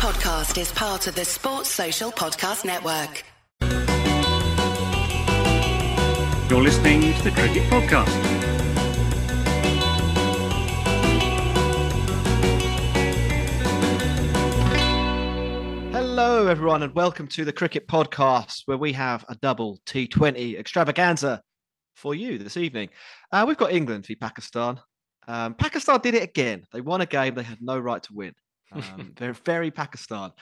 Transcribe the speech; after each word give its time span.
podcast 0.00 0.58
is 0.58 0.72
part 0.72 1.06
of 1.08 1.14
the 1.14 1.26
Sports 1.26 1.68
Social 1.68 2.10
Podcast 2.10 2.64
Network. 2.64 3.22
You're 6.50 6.62
listening 6.62 7.12
to 7.12 7.22
the 7.22 7.30
Cricket 7.32 7.64
Podcast. 7.64 8.08
Hello, 15.92 16.46
everyone, 16.46 16.82
and 16.82 16.94
welcome 16.94 17.28
to 17.28 17.44
the 17.44 17.52
Cricket 17.52 17.86
Podcast, 17.86 18.62
where 18.64 18.78
we 18.78 18.94
have 18.94 19.26
a 19.28 19.34
double 19.34 19.80
T20 19.84 20.58
extravaganza 20.58 21.42
for 21.94 22.14
you 22.14 22.38
this 22.38 22.56
evening. 22.56 22.88
Uh, 23.30 23.44
we've 23.46 23.58
got 23.58 23.70
England 23.70 24.06
v 24.06 24.14
Pakistan. 24.14 24.80
Um, 25.28 25.52
Pakistan 25.52 26.00
did 26.00 26.14
it 26.14 26.22
again. 26.22 26.64
They 26.72 26.80
won 26.80 27.02
a 27.02 27.06
game 27.06 27.34
they 27.34 27.42
had 27.42 27.60
no 27.60 27.78
right 27.78 28.02
to 28.04 28.14
win. 28.14 28.32
Um, 28.72 29.12
they're 29.16 29.32
very 29.32 29.70
Pakistan. 29.70 30.32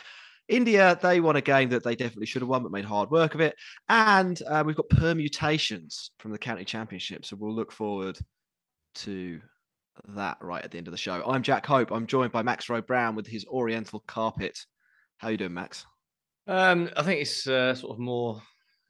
India, 0.49 0.99
they 1.03 1.21
won 1.21 1.37
a 1.37 1.41
game 1.43 1.69
that 1.71 1.85
they 1.85 1.95
definitely 1.95 2.27
should 2.27 2.41
have 2.43 2.49
won, 2.49 2.63
but 2.63 2.73
made 2.73 2.85
hard 2.85 3.11
work 3.11 3.35
of 3.35 3.41
it. 3.43 3.55
And 3.89 4.41
uh, 4.49 4.63
we've 4.67 4.77
got 4.77 4.89
permutations 4.89 6.11
from 6.19 6.31
the 6.33 6.39
county 6.39 6.65
championship, 6.65 7.27
so 7.27 7.37
we'll 7.39 7.55
look 7.55 7.71
forward 7.71 8.19
to 8.97 9.41
that 10.15 10.39
right 10.41 10.65
at 10.65 10.71
the 10.71 10.79
end 10.79 10.87
of 10.87 10.93
the 10.93 10.97
show. 10.99 11.23
I'm 11.27 11.43
Jack 11.43 11.67
Hope. 11.67 11.91
I'm 11.91 12.07
joined 12.07 12.33
by 12.33 12.43
Max 12.43 12.69
Rowe 12.71 12.81
Brown 12.81 13.15
with 13.15 13.27
his 13.27 13.45
Oriental 13.47 14.01
carpet. 14.07 14.59
How 15.19 15.29
are 15.29 15.33
you 15.33 15.37
doing, 15.37 15.53
Max? 15.55 15.85
Um, 16.47 16.89
I 16.97 17.03
think 17.03 17.21
it's 17.21 17.47
uh, 17.47 17.75
sort 17.75 17.93
of 17.93 17.99
more 17.99 18.41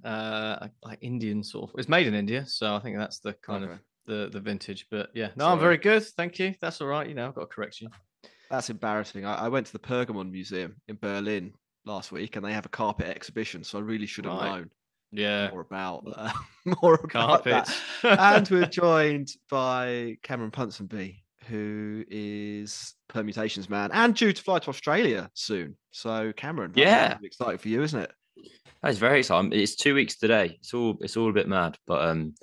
uh, 0.05 0.69
like 0.85 0.99
Indian 1.01 1.43
sort 1.43 1.71
of. 1.71 1.79
It's 1.79 1.89
made 1.89 2.07
in 2.07 2.15
India, 2.15 2.47
so 2.47 2.75
I 2.77 2.79
think 2.79 2.97
that's 2.99 3.19
the 3.19 3.33
kind 3.33 3.65
Okay. 3.65 3.73
of 3.73 3.79
the 4.07 4.29
the 4.31 4.41
vintage. 4.41 4.87
But 4.91 5.11
yeah, 5.15 5.31
no, 5.35 5.45
Sorry. 5.47 5.53
I'm 5.55 5.59
very 5.61 5.79
good. 5.79 6.05
Thank 6.05 6.39
you. 6.39 6.55
That's 6.61 6.81
all 6.81 6.87
right. 6.87 7.09
You 7.09 7.15
know, 7.15 7.27
I've 7.27 7.35
got 7.35 7.41
to 7.43 7.47
correct 7.49 7.81
you. 7.81 7.89
That's 8.51 8.71
embarrassing. 8.71 9.25
I, 9.25 9.47
I 9.47 9.49
went 9.49 9.67
to 9.67 9.73
the 9.73 9.79
Pergamon 9.79 10.31
Museum 10.31 10.77
in 10.89 10.97
Berlin 11.01 11.53
last 11.85 12.13
week, 12.13 12.37
and 12.37 12.45
they 12.45 12.53
have 12.53 12.67
a 12.67 12.71
carpet 12.71 13.07
exhibition. 13.09 13.63
So 13.65 13.79
I 13.79 13.83
really 13.83 14.07
should 14.07 14.25
have 14.25 14.35
Right. 14.35 14.51
known 14.51 14.71
Yeah, 15.13 15.51
more 15.51 15.61
about 15.61 16.05
uh, 16.15 16.33
more 16.83 16.95
about 16.95 17.45
that. 17.45 17.67
carpets. 17.67 17.81
and 18.03 18.49
we're 18.51 18.67
joined 18.85 19.31
by 19.51 20.17
Cameron 20.23 20.51
Ponsonby, 20.51 21.23
who 21.47 22.05
is 22.09 22.95
permutations 23.09 23.71
man 23.71 23.91
and 23.93 24.15
due 24.15 24.33
to 24.33 24.43
fly 24.43 24.59
to 24.59 24.69
Australia 24.69 25.31
soon. 25.35 25.77
So 25.93 26.33
Cameron, 26.37 26.73
Yeah. 26.77 27.17
exciting 27.23 27.59
for 27.59 27.69
you, 27.69 27.83
isn't 27.83 28.01
it? 28.01 28.13
That's 28.83 28.99
very 28.99 29.19
exciting. 29.21 29.53
It's 29.53 29.75
two 29.77 29.95
weeks 29.95 30.17
today. 30.17 30.57
It's 30.61 30.73
all 30.75 30.97
it's 31.01 31.17
all 31.17 31.29
a 31.31 31.33
bit 31.33 31.49
mad, 31.49 31.77
but 31.87 32.03
um, 32.07 32.35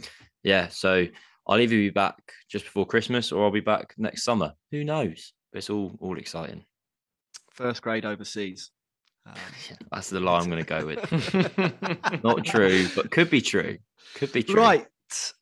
yeah. 0.43 0.67
So 0.67 1.05
I'll 1.47 1.59
either 1.59 1.75
be 1.75 1.91
back 1.91 2.15
just 2.49 2.65
before 2.65 2.85
Christmas 2.87 3.31
or 3.31 3.45
I'll 3.45 3.51
be 3.51 3.59
back 3.61 3.93
next 3.97 4.23
summer. 4.23 4.53
Who 4.71 4.83
knows? 4.83 5.31
But 5.55 5.59
it's 5.59 5.69
all 5.69 5.95
all 6.01 6.17
exciting. 6.17 6.65
First 7.49 7.81
grade 7.81 8.03
overseas. 8.03 8.71
Um, 9.25 9.35
That's 9.93 10.09
the 10.09 10.19
lie 10.19 10.37
I'm 10.37 10.49
going 10.49 10.61
to 10.61 10.65
go 10.65 10.85
with. 10.85 12.23
Not 12.25 12.43
true, 12.43 12.89
but 12.93 13.09
could 13.09 13.29
be 13.29 13.39
true. 13.39 13.77
Could 14.15 14.33
be 14.33 14.43
true. 14.43 14.61
Right, 14.61 14.85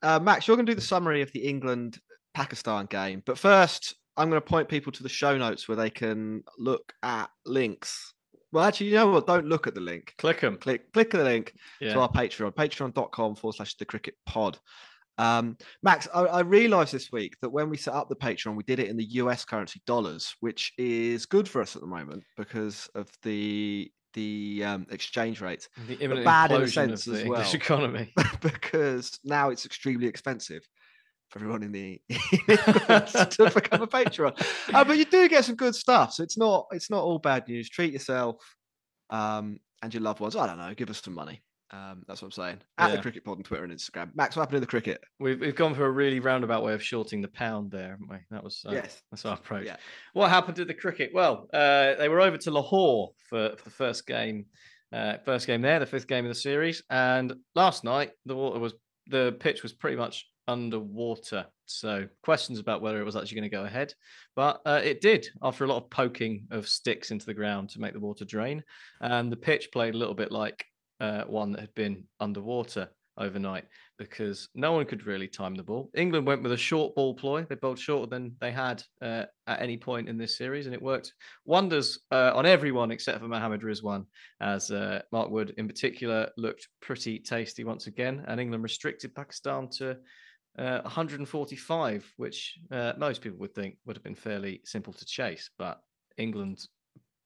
uh, 0.03 0.19
Max, 0.19 0.47
you're 0.47 0.55
going 0.55 0.67
to 0.67 0.71
do 0.71 0.75
the 0.75 0.85
summary 0.85 1.23
of 1.23 1.31
the 1.31 1.39
England 1.39 1.97
Pakistan 2.35 2.85
game, 2.85 3.23
but 3.25 3.39
first, 3.39 3.95
I'm 4.15 4.29
going 4.29 4.39
to 4.39 4.47
point 4.47 4.69
people 4.69 4.91
to 4.91 5.01
the 5.01 5.09
show 5.09 5.35
notes 5.35 5.67
where 5.67 5.77
they 5.77 5.89
can 5.89 6.43
look 6.59 6.93
at 7.01 7.31
links. 7.47 8.13
Well, 8.51 8.65
actually, 8.65 8.89
you 8.89 8.97
know 8.97 9.07
what? 9.07 9.25
Don't 9.25 9.47
look 9.47 9.65
at 9.65 9.73
the 9.73 9.81
link. 9.81 10.13
Click 10.19 10.41
them. 10.41 10.57
Click, 10.57 10.93
click 10.93 11.09
the 11.09 11.23
link 11.23 11.55
to 11.81 11.99
our 11.99 12.11
Patreon, 12.11 12.53
patreon.com 12.53 13.33
forward 13.33 13.55
slash 13.55 13.73
the 13.77 13.85
cricket 13.85 14.13
pod. 14.27 14.59
Um, 15.17 15.57
Max, 15.83 16.07
I, 16.13 16.21
I 16.21 16.39
realized 16.41 16.93
this 16.93 17.11
week 17.11 17.35
that 17.41 17.49
when 17.49 17.69
we 17.69 17.77
set 17.77 17.93
up 17.93 18.09
the 18.09 18.15
Patreon, 18.15 18.55
we 18.55 18.63
did 18.63 18.79
it 18.79 18.89
in 18.89 18.97
the 18.97 19.05
US 19.05 19.45
currency 19.45 19.81
dollars, 19.85 20.35
which 20.39 20.73
is 20.77 21.25
good 21.25 21.47
for 21.47 21.61
us 21.61 21.75
at 21.75 21.81
the 21.81 21.87
moment 21.87 22.23
because 22.37 22.89
of 22.95 23.09
the 23.21 23.91
the 24.13 24.63
um, 24.63 24.85
exchange 24.91 25.41
rate. 25.41 25.67
The 25.87 25.95
imminent 25.99 26.25
bad 26.25 26.51
in 26.51 26.61
a 26.61 26.67
sense 26.67 27.07
of 27.07 27.13
the 27.13 27.19
as 27.19 27.25
English 27.25 27.47
well. 27.47 27.55
economy. 27.55 28.13
because 28.41 29.19
now 29.23 29.49
it's 29.49 29.65
extremely 29.65 30.07
expensive 30.07 30.67
for 31.29 31.39
everyone 31.39 31.63
in 31.63 31.71
the 31.71 31.99
to 32.09 33.51
become 33.53 33.81
a 33.81 33.87
patron. 33.87 34.33
Uh, 34.73 34.83
but 34.83 34.97
you 34.97 35.05
do 35.05 35.27
get 35.27 35.45
some 35.45 35.55
good 35.55 35.75
stuff, 35.75 36.13
so 36.13 36.23
it's 36.23 36.37
not 36.37 36.67
it's 36.71 36.89
not 36.89 37.03
all 37.03 37.19
bad 37.19 37.47
news. 37.47 37.69
Treat 37.69 37.93
yourself 37.93 38.37
um, 39.09 39.59
and 39.81 39.93
your 39.93 40.01
loved 40.01 40.19
ones. 40.19 40.35
I 40.35 40.47
don't 40.47 40.57
know. 40.57 40.73
Give 40.75 40.89
us 40.89 41.01
some 41.01 41.15
money. 41.15 41.41
Um, 41.73 42.03
that's 42.07 42.21
what 42.21 42.27
I'm 42.27 42.31
saying. 42.31 42.57
At 42.77 42.91
the 42.91 43.01
Cricket 43.01 43.25
Pod 43.25 43.37
on 43.37 43.43
Twitter 43.43 43.63
and 43.63 43.73
Instagram. 43.73 44.11
Max, 44.13 44.35
what 44.35 44.43
happened 44.43 44.57
in 44.57 44.61
the 44.61 44.67
cricket? 44.67 45.03
We've 45.19 45.39
we've 45.39 45.55
gone 45.55 45.73
for 45.73 45.85
a 45.85 45.91
really 45.91 46.19
roundabout 46.19 46.63
way 46.63 46.73
of 46.73 46.83
shorting 46.83 47.21
the 47.21 47.29
pound 47.29 47.71
there, 47.71 47.91
haven't 47.91 48.09
we? 48.09 48.17
That 48.29 48.43
was 48.43 48.63
uh, 48.67 48.73
Yes. 48.73 49.01
That's 49.09 49.25
our 49.25 49.33
approach. 49.33 49.65
Yeah. 49.65 49.77
What 50.13 50.29
happened 50.29 50.55
to 50.57 50.65
the 50.65 50.73
cricket? 50.75 51.11
Well, 51.13 51.47
uh, 51.51 51.95
they 51.95 52.09
were 52.09 52.21
over 52.21 52.37
to 52.37 52.51
Lahore 52.51 53.11
for, 53.27 53.55
for 53.57 53.63
the 53.63 53.71
first 53.71 54.05
game, 54.05 54.45
uh, 54.91 55.17
first 55.25 55.47
game 55.47 55.61
there, 55.61 55.79
the 55.79 55.87
fifth 55.87 56.07
game 56.07 56.25
of 56.25 56.29
the 56.29 56.35
series. 56.35 56.83
And 56.91 57.33
last 57.55 57.83
night, 57.83 58.11
the 58.27 58.35
water 58.35 58.59
was 58.59 58.75
the 59.07 59.35
pitch 59.39 59.63
was 59.63 59.73
pretty 59.73 59.97
much 59.97 60.27
underwater. 60.47 61.47
So 61.65 62.07
questions 62.21 62.59
about 62.59 62.83
whether 62.83 63.01
it 63.01 63.05
was 63.05 63.15
actually 63.15 63.37
going 63.37 63.49
to 63.49 63.57
go 63.57 63.65
ahead, 63.65 63.93
but 64.35 64.61
uh, 64.65 64.81
it 64.83 65.01
did 65.01 65.27
after 65.41 65.63
a 65.63 65.67
lot 65.67 65.81
of 65.81 65.89
poking 65.89 66.45
of 66.51 66.67
sticks 66.67 67.09
into 67.09 67.25
the 67.25 67.33
ground 67.33 67.69
to 67.69 67.79
make 67.79 67.93
the 67.93 67.99
water 67.99 68.25
drain. 68.25 68.63
And 69.01 69.31
the 69.31 69.37
pitch 69.37 69.69
played 69.71 69.95
a 69.95 69.97
little 69.97 70.13
bit 70.13 70.31
like 70.31 70.65
uh, 70.99 71.23
one 71.23 71.51
that 71.51 71.61
had 71.61 71.75
been 71.75 72.03
underwater 72.19 72.89
overnight 73.17 73.65
because 73.97 74.49
no 74.55 74.71
one 74.71 74.85
could 74.85 75.05
really 75.05 75.27
time 75.27 75.55
the 75.55 75.63
ball. 75.63 75.89
England 75.95 76.25
went 76.25 76.41
with 76.41 76.51
a 76.51 76.57
short 76.57 76.95
ball 76.95 77.13
ploy. 77.13 77.43
They 77.43 77.55
bowled 77.55 77.79
shorter 77.79 78.09
than 78.09 78.35
they 78.39 78.51
had 78.51 78.83
uh, 79.01 79.25
at 79.47 79.61
any 79.61 79.77
point 79.77 80.09
in 80.09 80.17
this 80.17 80.37
series, 80.37 80.65
and 80.65 80.73
it 80.73 80.81
worked 80.81 81.13
wonders 81.45 81.99
uh, 82.11 82.31
on 82.33 82.45
everyone 82.45 82.91
except 82.91 83.19
for 83.19 83.27
Mohammad 83.27 83.61
Rizwan, 83.61 84.05
as 84.41 84.71
uh, 84.71 85.01
Mark 85.11 85.29
Wood 85.29 85.53
in 85.57 85.67
particular 85.67 86.29
looked 86.37 86.67
pretty 86.81 87.19
tasty 87.19 87.63
once 87.63 87.87
again. 87.87 88.23
And 88.27 88.39
England 88.39 88.63
restricted 88.63 89.13
Pakistan 89.13 89.69
to 89.77 89.97
uh, 90.57 90.81
145, 90.81 92.11
which 92.17 92.57
uh, 92.71 92.93
most 92.97 93.21
people 93.21 93.39
would 93.39 93.55
think 93.55 93.77
would 93.85 93.95
have 93.95 94.03
been 94.03 94.15
fairly 94.15 94.61
simple 94.65 94.93
to 94.93 95.05
chase, 95.05 95.49
but 95.57 95.79
England 96.17 96.67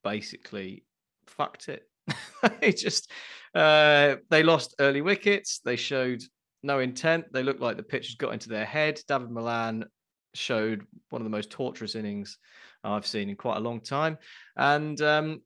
basically 0.03 0.83
fucked 1.25 1.69
it. 1.69 1.83
they 2.61 2.71
just 2.71 3.11
uh, 3.55 4.15
they 4.29 4.43
lost 4.43 4.75
early 4.79 5.01
wickets. 5.01 5.59
They 5.63 5.75
showed 5.75 6.21
no 6.63 6.79
intent. 6.79 7.25
They 7.31 7.43
looked 7.43 7.61
like 7.61 7.77
the 7.77 7.83
pitch 7.83 8.09
had 8.09 8.17
got 8.17 8.33
into 8.33 8.49
their 8.49 8.65
head. 8.65 8.99
Dawid 9.07 9.29
Malan 9.29 9.85
showed 10.33 10.85
one 11.09 11.21
of 11.21 11.25
the 11.25 11.35
most 11.35 11.49
torturous 11.49 11.95
innings 11.95 12.37
I've 12.83 13.07
seen 13.07 13.29
in 13.29 13.35
quite 13.35 13.57
a 13.57 13.61
long 13.61 13.81
time. 13.81 14.17
And 14.55 14.99
um, 15.01 15.41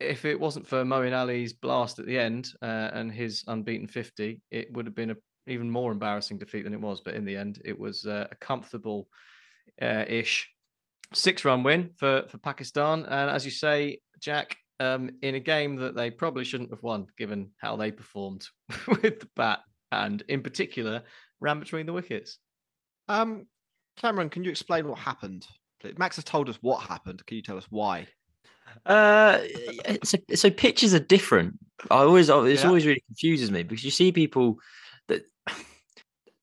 if 0.00 0.24
it 0.24 0.38
wasn't 0.38 0.66
for 0.66 0.84
Moeen 0.84 1.16
Ali's 1.16 1.52
blast 1.52 1.98
at 1.98 2.06
the 2.06 2.18
end 2.18 2.48
uh, 2.62 2.90
and 2.92 3.12
his 3.12 3.44
unbeaten 3.46 3.86
50, 3.86 4.40
it 4.50 4.72
would 4.72 4.86
have 4.86 4.94
been 4.94 5.10
a 5.10 5.16
even 5.48 5.68
more 5.68 5.90
embarrassing 5.90 6.38
defeat 6.38 6.62
than 6.62 6.74
it 6.74 6.80
was. 6.80 7.00
But 7.00 7.14
in 7.14 7.24
the 7.24 7.36
end, 7.36 7.60
it 7.64 7.78
was 7.78 8.06
uh, 8.06 8.28
a 8.30 8.34
comfortable 8.36 9.08
uh, 9.80 10.04
ish 10.06 10.48
six 11.12 11.44
run 11.44 11.62
win 11.62 11.90
for, 11.96 12.24
for 12.28 12.38
Pakistan. 12.38 13.04
And 13.04 13.30
as 13.30 13.44
you 13.44 13.50
say, 13.50 13.98
Jack, 14.20 14.56
um, 14.82 15.10
in 15.22 15.36
a 15.36 15.40
game 15.40 15.76
that 15.76 15.94
they 15.94 16.10
probably 16.10 16.44
shouldn't 16.44 16.70
have 16.70 16.82
won, 16.82 17.06
given 17.16 17.50
how 17.58 17.76
they 17.76 17.92
performed 17.92 18.46
with 18.88 19.20
the 19.20 19.28
bat 19.36 19.60
and, 19.92 20.22
in 20.28 20.42
particular, 20.42 21.02
ran 21.40 21.60
between 21.60 21.86
the 21.86 21.92
wickets. 21.92 22.38
Um, 23.08 23.46
Cameron, 23.96 24.28
can 24.28 24.42
you 24.42 24.50
explain 24.50 24.88
what 24.88 24.98
happened? 24.98 25.46
Max 25.98 26.16
has 26.16 26.24
told 26.24 26.48
us 26.48 26.58
what 26.60 26.82
happened. 26.82 27.24
Can 27.26 27.36
you 27.36 27.42
tell 27.42 27.56
us 27.56 27.66
why? 27.70 28.06
Uh, 28.86 29.40
so 30.02 30.16
so 30.34 30.50
pitches 30.50 30.94
are 30.94 31.00
different. 31.00 31.58
I 31.90 31.98
always 31.98 32.30
oh, 32.30 32.44
this 32.44 32.62
Yeah. 32.62 32.68
always 32.68 32.86
really 32.86 33.02
confuses 33.06 33.50
me 33.50 33.64
because 33.64 33.84
you 33.84 33.90
see 33.90 34.12
people 34.12 34.58
that 35.08 35.22
I 35.48 35.52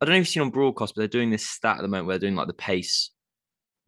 don't 0.02 0.10
know 0.10 0.16
if 0.16 0.20
you've 0.20 0.28
seen 0.28 0.44
on 0.44 0.50
broadcast, 0.50 0.94
but 0.94 1.02
they're 1.02 1.08
doing 1.08 1.32
this 1.32 1.48
stat 1.48 1.78
at 1.78 1.82
the 1.82 1.88
moment 1.88 2.08
where 2.08 2.18
they're 2.18 2.30
doing 2.30 2.36
like 2.36 2.48
the 2.48 2.54
pace 2.54 3.12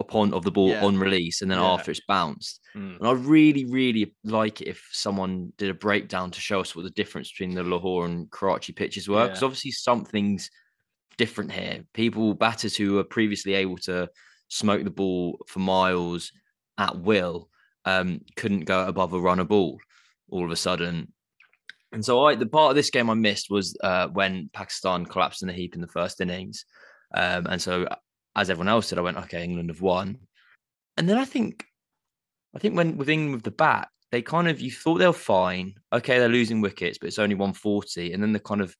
upon 0.02 0.34
of 0.34 0.44
the 0.44 0.52
ball 0.52 0.70
Yeah. 0.70 0.84
on 0.86 0.98
release 0.98 1.42
and 1.42 1.50
then 1.50 1.58
Yeah. 1.60 1.72
after 1.74 1.92
it's 1.92 2.06
bounced. 2.08 2.60
Mm. 2.76 2.98
And 2.98 3.08
I 3.08 3.14
really, 3.14 3.66
really 3.66 4.14
like 4.24 4.62
it 4.62 4.68
if 4.68 4.90
someone 4.92 5.54
did 5.58 5.70
a 5.70 5.74
breakdown 5.74 6.32
to 6.32 6.42
show 6.42 6.60
us 6.60 6.76
what 6.76 6.84
the 6.84 6.90
difference 6.92 7.32
between 7.32 7.56
the 7.56 7.64
Lahore 7.64 8.06
and 8.06 8.30
Karachi 8.30 8.74
pitches 8.74 9.08
were. 9.08 9.24
Because 9.28 9.42
Yeah. 9.42 9.46
obviously 9.46 9.72
something's 9.72 10.50
different 11.18 11.52
here. 11.52 11.86
People, 11.94 12.34
batters 12.34 12.76
who 12.76 12.94
were 12.94 13.04
previously 13.04 13.54
able 13.54 13.78
to 13.80 14.10
smoke 14.50 14.84
the 14.84 14.92
ball 14.92 15.40
for 15.48 15.60
miles 15.60 16.32
at 16.78 16.98
will, 17.00 17.50
um, 17.86 18.20
couldn't 18.36 18.66
go 18.66 18.86
above 18.88 19.14
a 19.14 19.20
runner 19.20 19.44
ball 19.46 19.80
all 20.30 20.46
of 20.46 20.52
a 20.52 20.56
sudden. 20.56 21.14
And 21.94 22.04
so 22.06 22.24
I, 22.26 22.36
the 22.36 22.46
part 22.46 22.70
of 22.70 22.76
this 22.76 22.90
game 22.90 23.10
I 23.10 23.16
missed 23.16 23.50
was 23.50 23.76
uh, 23.84 24.08
when 24.08 24.50
Pakistan 24.54 25.06
collapsed 25.06 25.44
in 25.44 25.50
a 25.50 25.54
heap 25.54 25.76
in 25.76 25.82
the 25.82 25.88
first 25.88 26.22
innings. 26.22 26.66
Um, 27.14 27.48
and 27.48 27.62
so, 27.62 27.88
as 28.36 28.50
everyone 28.50 28.70
else 28.70 28.88
said, 28.88 28.98
I 28.98 29.02
went, 29.02 29.18
okay, 29.18 29.44
England 29.44 29.70
have 29.70 29.82
won. 29.82 30.18
And 30.98 31.08
then 31.08 31.18
I 31.18 31.26
think 31.26 31.66
I 32.56 32.60
think 32.60 32.76
when 32.76 32.98
with 32.98 33.10
England 33.10 33.36
with 33.36 33.44
the 33.44 33.52
bat, 33.52 33.90
they 34.12 34.22
kind 34.22 34.48
of 34.48 34.60
you 34.60 34.72
thought 34.72 34.98
they 34.98 35.08
were 35.08 35.14
fine. 35.14 35.76
Okay, 35.94 36.20
they're 36.20 36.30
losing 36.30 36.62
wickets, 36.62 36.98
but 36.98 37.08
it's 37.08 37.20
only 37.20 37.36
140. 37.36 38.14
And 38.14 38.22
then 38.22 38.34
the 38.34 38.40
kind 38.40 38.62
of 38.62 38.76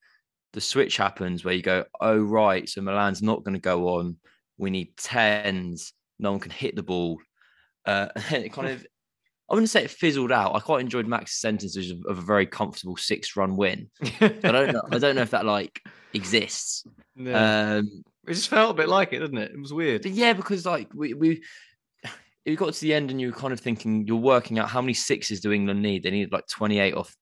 the 0.54 0.62
switch 0.62 0.98
happens 0.98 1.44
where 1.44 1.54
you 1.54 1.62
go, 1.62 1.86
oh 2.02 2.20
right, 2.20 2.68
so 2.68 2.82
Malan's 2.82 3.22
not 3.22 3.44
going 3.44 3.54
to 3.54 3.60
go 3.60 3.98
on. 3.98 4.18
We 4.58 4.70
need 4.70 4.98
tens. 4.98 5.94
No 6.20 6.32
one 6.32 6.40
can 6.40 6.52
hit 6.52 6.76
the 6.76 6.84
ball. 6.84 7.20
Uh, 7.86 8.08
and 8.30 8.44
it 8.44 8.54
kind 8.54 8.70
of 8.70 8.86
I 9.50 9.54
wouldn't 9.54 9.70
say 9.70 9.84
it 9.84 9.92
fizzled 9.92 10.32
out. 10.32 10.56
I 10.56 10.62
quite 10.62 10.80
enjoyed 10.80 11.08
Max's 11.08 11.42
sentences 11.42 11.92
of, 11.92 12.06
of 12.08 12.20
a 12.20 12.22
very 12.22 12.46
comfortable 12.46 12.96
six-run 12.96 13.58
win. 13.58 13.90
I 14.22 14.30
don't 14.30 14.72
know. 14.72 14.82
I 14.90 14.98
don't 14.98 15.16
know 15.16 15.24
if 15.24 15.32
that 15.32 15.46
like 15.46 15.82
exists. 16.14 16.86
Yeah. 17.18 17.80
Um, 17.80 18.04
it 18.28 18.34
just 18.34 18.50
felt 18.50 18.72
a 18.72 18.74
bit 18.76 18.90
like 18.90 19.14
it, 19.14 19.20
didn't 19.20 19.38
it? 19.38 19.52
It 19.52 19.60
was 19.60 19.74
weird. 19.74 20.04
but 20.04 20.12
yeah, 20.12 20.34
because 20.34 20.66
like 20.66 20.94
we 20.94 21.14
we 21.14 21.44
it 22.46 22.56
got 22.56 22.74
to 22.74 22.82
the 22.82 22.94
end 22.94 23.12
and 23.12 23.20
you 23.20 23.28
were 23.28 23.38
kind 23.38 23.54
of 23.54 23.60
thinking 23.60 24.06
you're 24.08 24.18
working 24.18 24.60
out 24.60 24.70
how 24.70 24.82
many 24.82 24.94
sixes 24.94 25.40
do 25.40 25.52
England 25.52 25.82
need? 25.82 26.04
They 26.04 26.12
need 26.12 26.32
like 26.32 26.48
28 26.48 26.94
off 26.94 27.16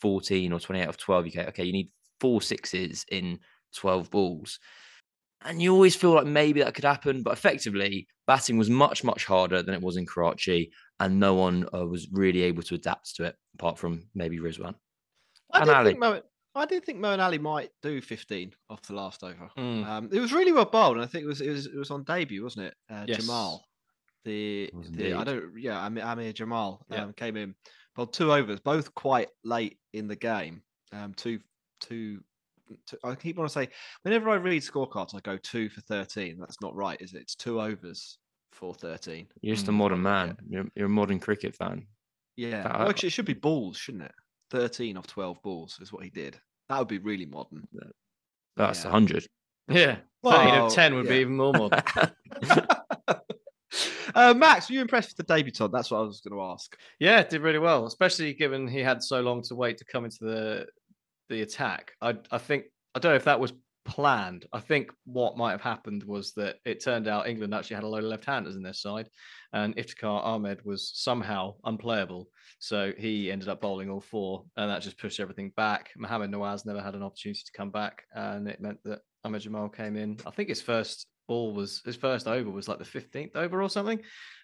14 0.00 0.52
or 0.52 0.60
28 0.60 0.88
off 0.88 0.96
12. 0.96 1.26
You 1.26 1.32
go, 1.32 1.40
okay, 1.42 1.64
you 1.64 1.72
need 1.72 1.90
four 2.20 2.42
sixes 2.42 3.04
in 3.10 3.38
12 3.74 4.10
balls. 4.10 4.58
And 5.44 5.62
you 5.62 5.72
always 5.72 5.94
feel 5.94 6.14
like 6.14 6.26
maybe 6.26 6.60
that 6.62 6.74
could 6.74 6.84
happen, 6.84 7.22
but 7.22 7.32
effectively, 7.32 8.08
batting 8.26 8.58
was 8.58 8.68
much, 8.68 9.04
much 9.04 9.24
harder 9.24 9.62
than 9.62 9.72
it 9.72 9.80
was 9.80 9.96
in 9.96 10.04
Karachi, 10.04 10.72
and 10.98 11.20
no 11.20 11.34
one 11.34 11.64
uh, 11.72 11.86
was 11.86 12.08
really 12.10 12.42
able 12.42 12.64
to 12.64 12.74
adapt 12.74 13.14
to 13.16 13.24
it, 13.24 13.36
apart 13.54 13.78
from 13.78 14.08
maybe 14.16 14.38
Rizwan. 14.40 14.74
I 15.52 15.60
And 15.60 15.70
Ali. 15.70 15.92
think 15.92 16.24
I 16.58 16.66
did 16.66 16.84
think 16.84 16.98
Moeen 16.98 17.18
Ali 17.20 17.38
might 17.38 17.70
do 17.82 18.00
15 18.00 18.52
off 18.70 18.82
the 18.82 18.94
last 18.94 19.22
over. 19.24 19.48
Mm. 19.56 19.84
Um, 19.86 20.08
it 20.12 20.20
was 20.20 20.32
really 20.32 20.52
well 20.52 20.64
bowled, 20.66 20.96
and 20.96 21.04
I 21.04 21.08
think 21.08 21.24
it 21.24 21.28
was 21.28 21.40
it 21.40 21.50
was 21.50 21.66
it 21.66 21.76
was 21.76 21.90
on 21.90 22.04
debut, 22.04 22.42
wasn't 22.42 22.66
it? 22.66 22.74
Uh, 22.90 23.04
Yes. 23.06 23.18
Jamal, 23.20 23.64
the, 24.24 24.70
the 24.90 25.14
I 25.14 25.24
don't 25.24 25.58
yeah 25.58 25.84
Amir, 25.86 26.04
Amir 26.04 26.32
Jamal 26.32 26.84
Yeah. 26.90 27.04
um, 27.04 27.12
came 27.12 27.36
in, 27.36 27.54
bowled 27.94 28.12
two 28.12 28.32
overs, 28.32 28.60
both 28.60 28.94
quite 28.94 29.28
late 29.44 29.78
in 29.92 30.08
the 30.08 30.16
game. 30.16 30.62
Um, 30.92 31.14
two 31.14 31.40
two. 31.80 32.22
two 32.86 32.98
I 33.04 33.14
keep 33.14 33.36
want 33.36 33.48
to 33.50 33.52
say 33.54 33.68
whenever 34.02 34.28
I 34.30 34.34
read 34.34 34.62
scorecards, 34.62 35.14
I 35.14 35.20
go 35.20 35.36
two 35.38 35.68
for 35.70 35.80
13. 35.82 36.38
That's 36.38 36.60
not 36.60 36.74
right, 36.74 37.00
is 37.00 37.14
it? 37.14 37.22
It's 37.22 37.34
two 37.34 37.60
overs 37.60 38.18
for 38.52 38.74
13. 38.74 39.28
You're 39.42 39.54
just 39.54 39.68
a 39.68 39.72
Mm, 39.72 39.74
modern 39.76 40.02
probably, 40.02 40.28
man. 40.28 40.36
You're, 40.48 40.64
you're 40.74 40.86
a 40.86 40.90
modern 40.90 41.18
cricket 41.18 41.54
fan. 41.56 41.86
Yeah, 42.36 42.78
well, 42.78 42.90
actually, 42.90 43.08
it 43.08 43.12
should 43.12 43.24
be 43.26 43.34
balls, 43.34 43.76
shouldn't 43.76 44.04
it? 44.04 44.12
13 44.50 44.96
of 44.96 45.06
12 45.06 45.42
balls 45.42 45.78
is 45.80 45.92
what 45.92 46.04
he 46.04 46.10
did. 46.10 46.38
That 46.68 46.78
would 46.78 46.88
be 46.88 46.98
really 46.98 47.26
modern. 47.26 47.66
That's 48.56 48.84
Yeah. 48.84 48.88
a 48.88 48.92
100. 48.92 49.26
Yeah. 49.68 49.96
13 49.96 50.02
Well, 50.22 50.66
of 50.66 50.74
10 50.74 50.94
would 50.94 51.08
be 51.08 51.16
even 51.16 51.36
more 51.36 51.52
modern. 51.52 51.82
uh, 54.14 54.34
Max, 54.34 54.68
were 54.68 54.74
you 54.74 54.80
impressed 54.80 55.10
with 55.16 55.26
the 55.26 55.34
debutant? 55.34 55.72
That's 55.72 55.90
what 55.90 55.98
I 55.98 56.02
was 56.02 56.20
going 56.20 56.38
to 56.38 56.44
ask. 56.44 56.76
Yeah, 56.98 57.22
did 57.22 57.42
really 57.42 57.58
well, 57.58 57.86
especially 57.86 58.32
given 58.34 58.66
he 58.66 58.80
had 58.80 59.02
so 59.02 59.20
long 59.20 59.42
to 59.42 59.54
wait 59.54 59.78
to 59.78 59.84
come 59.84 60.04
into 60.04 60.18
the 60.20 60.66
the 61.28 61.42
attack. 61.42 61.92
I 62.00 62.14
I 62.30 62.38
think 62.38 62.64
I 62.94 62.98
don't 62.98 63.12
know 63.12 63.16
if 63.16 63.24
that 63.24 63.38
was 63.38 63.52
planned. 63.88 64.46
I 64.52 64.60
think 64.60 64.92
what 65.04 65.38
might 65.38 65.52
have 65.52 65.62
happened 65.62 66.04
was 66.04 66.32
that 66.34 66.56
it 66.66 66.84
turned 66.84 67.08
out 67.08 67.26
England 67.26 67.54
actually 67.54 67.76
had 67.76 67.84
a 67.84 67.88
load 67.88 68.04
of 68.04 68.10
left-handers 68.10 68.54
in 68.54 68.62
their 68.62 68.74
side, 68.74 69.08
and 69.52 69.74
Iftikhar 69.76 70.24
Ahmed 70.24 70.64
was 70.64 70.92
somehow 70.94 71.54
unplayable. 71.64 72.28
So 72.58 72.92
he 72.96 73.32
ended 73.32 73.48
up 73.48 73.62
bowling 73.62 73.88
all 73.88 74.02
four, 74.02 74.44
and 74.56 74.70
that 74.70 74.82
just 74.82 74.98
pushed 74.98 75.20
everything 75.20 75.52
back. 75.56 75.90
Mohamed 75.96 76.30
Nawaz 76.30 76.66
never 76.66 76.82
had 76.82 76.94
an 76.94 77.02
opportunity 77.02 77.40
to 77.44 77.52
come 77.52 77.70
back, 77.70 78.04
and 78.14 78.46
it 78.46 78.60
meant 78.60 78.78
that 78.84 79.00
Ahmed 79.24 79.40
Jamal 79.40 79.70
came 79.70 79.96
in. 79.96 80.18
I 80.26 80.30
think 80.30 80.50
his 80.50 80.62
first 80.62 81.06
ball 81.26 81.52
was 81.52 81.82
his 81.84 81.96
first 81.96 82.26
over 82.26 82.50
was 82.50 82.68
like 82.68 82.78
the 82.78 82.84
15th 82.84 83.36
over 83.36 83.62
or 83.62 83.70
something. 83.70 84.00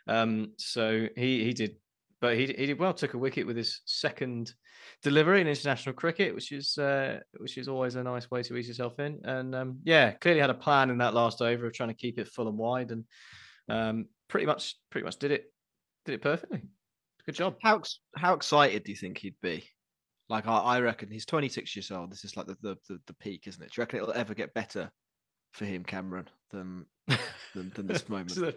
Um, 0.07 0.53
so 0.59 1.09
he 1.17 1.45
he 1.45 1.53
did 1.53 1.77
but 2.21 2.37
he 2.37 2.47
he 2.47 2.67
did 2.67 2.79
well. 2.79 2.95
Took 2.95 3.15
a 3.15 3.19
wicket 3.19 3.47
with 3.47 3.57
his 3.57 3.81
second 3.85 4.55
delivery 5.03 5.41
in 5.41 5.47
international 5.47 5.95
cricket, 5.95 6.35
which 6.35 6.53
is 6.53 6.79
uh, 6.79 7.21
which 7.39 7.59
is 7.59 7.69
always 7.69 7.95
a 7.95 8.03
nice 8.03 8.31
way 8.31 8.43
to 8.43 8.57
ease 8.57 8.69
yourself 8.69 8.99
in. 8.99 9.21
And 9.25 9.55
um, 9.55 9.79
yeah, 9.85 10.13
clearly 10.13 10.41
had 10.41 10.51
a 10.51 10.55
plan 10.55 10.91
in 10.91 10.99
that 10.99 11.15
last 11.15 11.43
over 11.43 11.67
of 11.67 11.73
trying 11.73 11.91
to 11.91 11.95
keep 11.95 12.19
it 12.19 12.29
full 12.29 12.49
and 12.49 12.59
wide, 12.59 12.91
and 12.91 13.05
um, 13.69 14.07
pretty 14.29 14.47
much 14.47 14.77
pretty 14.91 15.05
much 15.05 15.19
did 15.19 15.31
it 15.31 15.53
did 16.05 16.15
it 16.15 16.23
perfectly. 16.23 16.63
Good 17.27 17.35
job. 17.35 17.57
How 17.63 17.83
how 18.17 18.35
excited 18.35 18.85
do 18.85 18.93
you 18.93 18.97
think 18.97 19.19
he'd 19.19 19.41
be? 19.43 19.65
Like 20.29 20.47
I, 20.47 20.59
I 20.59 20.81
reckon 20.81 21.11
he's 21.11 21.27
26 21.27 21.77
years 21.77 21.91
old. 21.91 22.11
This 22.11 22.25
is 22.25 22.37
like 22.37 22.47
the, 22.47 22.57
the 22.63 22.77
the 22.89 23.01
the 23.07 23.15
peak, 23.15 23.47
isn't 23.47 23.63
it? 23.63 23.73
Do 23.73 23.81
you 23.81 23.83
reckon 23.83 24.01
it'll 24.01 24.15
ever 24.15 24.35
get 24.35 24.55
better 24.55 24.91
for 25.53 25.65
him, 25.65 25.85
Cameron, 25.85 26.29
than 26.51 26.87
than, 27.55 27.73
than 27.75 27.87
this 27.87 28.09
moment? 28.09 28.39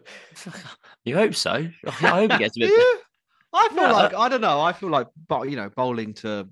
You 1.04 1.16
hope 1.16 1.36
so. 1.36 1.68
I 1.86 1.92
hope 1.92 2.32
it 2.32 2.40
gets 2.40 2.58
a 2.58 2.62
bit 2.62 2.72
better. 2.76 3.07
You? 3.54 3.60
I 3.60 3.70
feel 3.70 3.78
Yeah. 3.84 3.92
like 3.92 4.14
I 4.14 4.30
don't 4.30 4.42
know. 4.42 4.62
I 4.62 4.74
feel 4.74 4.90
like, 4.90 5.08
but 5.28 5.50
you 5.50 5.56
know, 5.56 5.70
bowling 5.76 6.14
to 6.16 6.48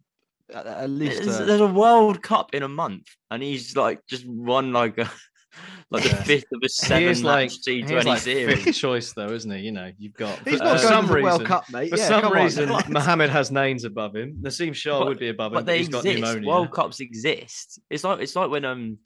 at, 0.53 0.65
at 0.67 0.89
least. 0.89 1.23
There's, 1.23 1.39
uh, 1.39 1.45
there's 1.45 1.61
a 1.61 1.67
World 1.67 2.21
Cup 2.21 2.53
in 2.53 2.63
a 2.63 2.67
month, 2.69 3.07
and 3.31 3.41
he's 3.43 3.75
like 3.75 3.99
just 4.07 4.25
won 4.27 4.71
like 4.73 4.97
a 4.97 5.09
like 5.91 6.03
the 6.03 6.09
fifth 6.09 6.45
of 6.53 6.59
a 6.61 6.65
he 6.65 6.67
seven 6.67 7.23
like 7.23 7.49
match 7.49 7.57
he 7.65 7.81
T20 7.83 7.97
is 7.99 8.05
like 8.05 8.19
series. 8.21 8.63
fifth 8.63 8.75
choice 8.75 9.13
though, 9.13 9.29
isn't 9.31 9.51
he? 9.51 9.59
You 9.61 9.71
know, 9.71 9.91
you've 9.97 10.13
got 10.13 10.37
he's 10.47 10.57
for 10.59 10.63
not 10.65 10.77
going 10.77 10.79
some 10.79 11.07
to 11.07 11.13
the 11.13 11.21
World 11.21 11.41
reason. 11.41 11.45
Cup, 11.45 11.69
mate. 11.71 11.89
For 11.89 11.97
yeah, 11.97 12.07
some 12.07 12.21
come 12.21 12.33
on. 12.33 12.43
reason, 12.43 12.69
Mohammed 12.89 13.29
has 13.29 13.51
names 13.51 13.83
above 13.85 14.15
him. 14.15 14.37
Naseem 14.41 14.73
Shah 14.75 14.99
But- 14.99 15.07
would 15.07 15.19
be 15.19 15.29
above 15.29 15.51
him, 15.51 15.53
but 15.53 15.59
but 15.61 15.65
they 15.65 15.79
he's 15.79 15.89
got 15.89 16.05
exist. 16.05 16.21
pneumonia. 16.23 16.47
World 16.49 16.71
Cups 16.71 16.99
exist. 16.99 17.79
It's 17.89 18.03
like 18.03 18.19
it's 18.21 18.35
like 18.35 18.49
when 18.49 18.65
um 18.65 18.97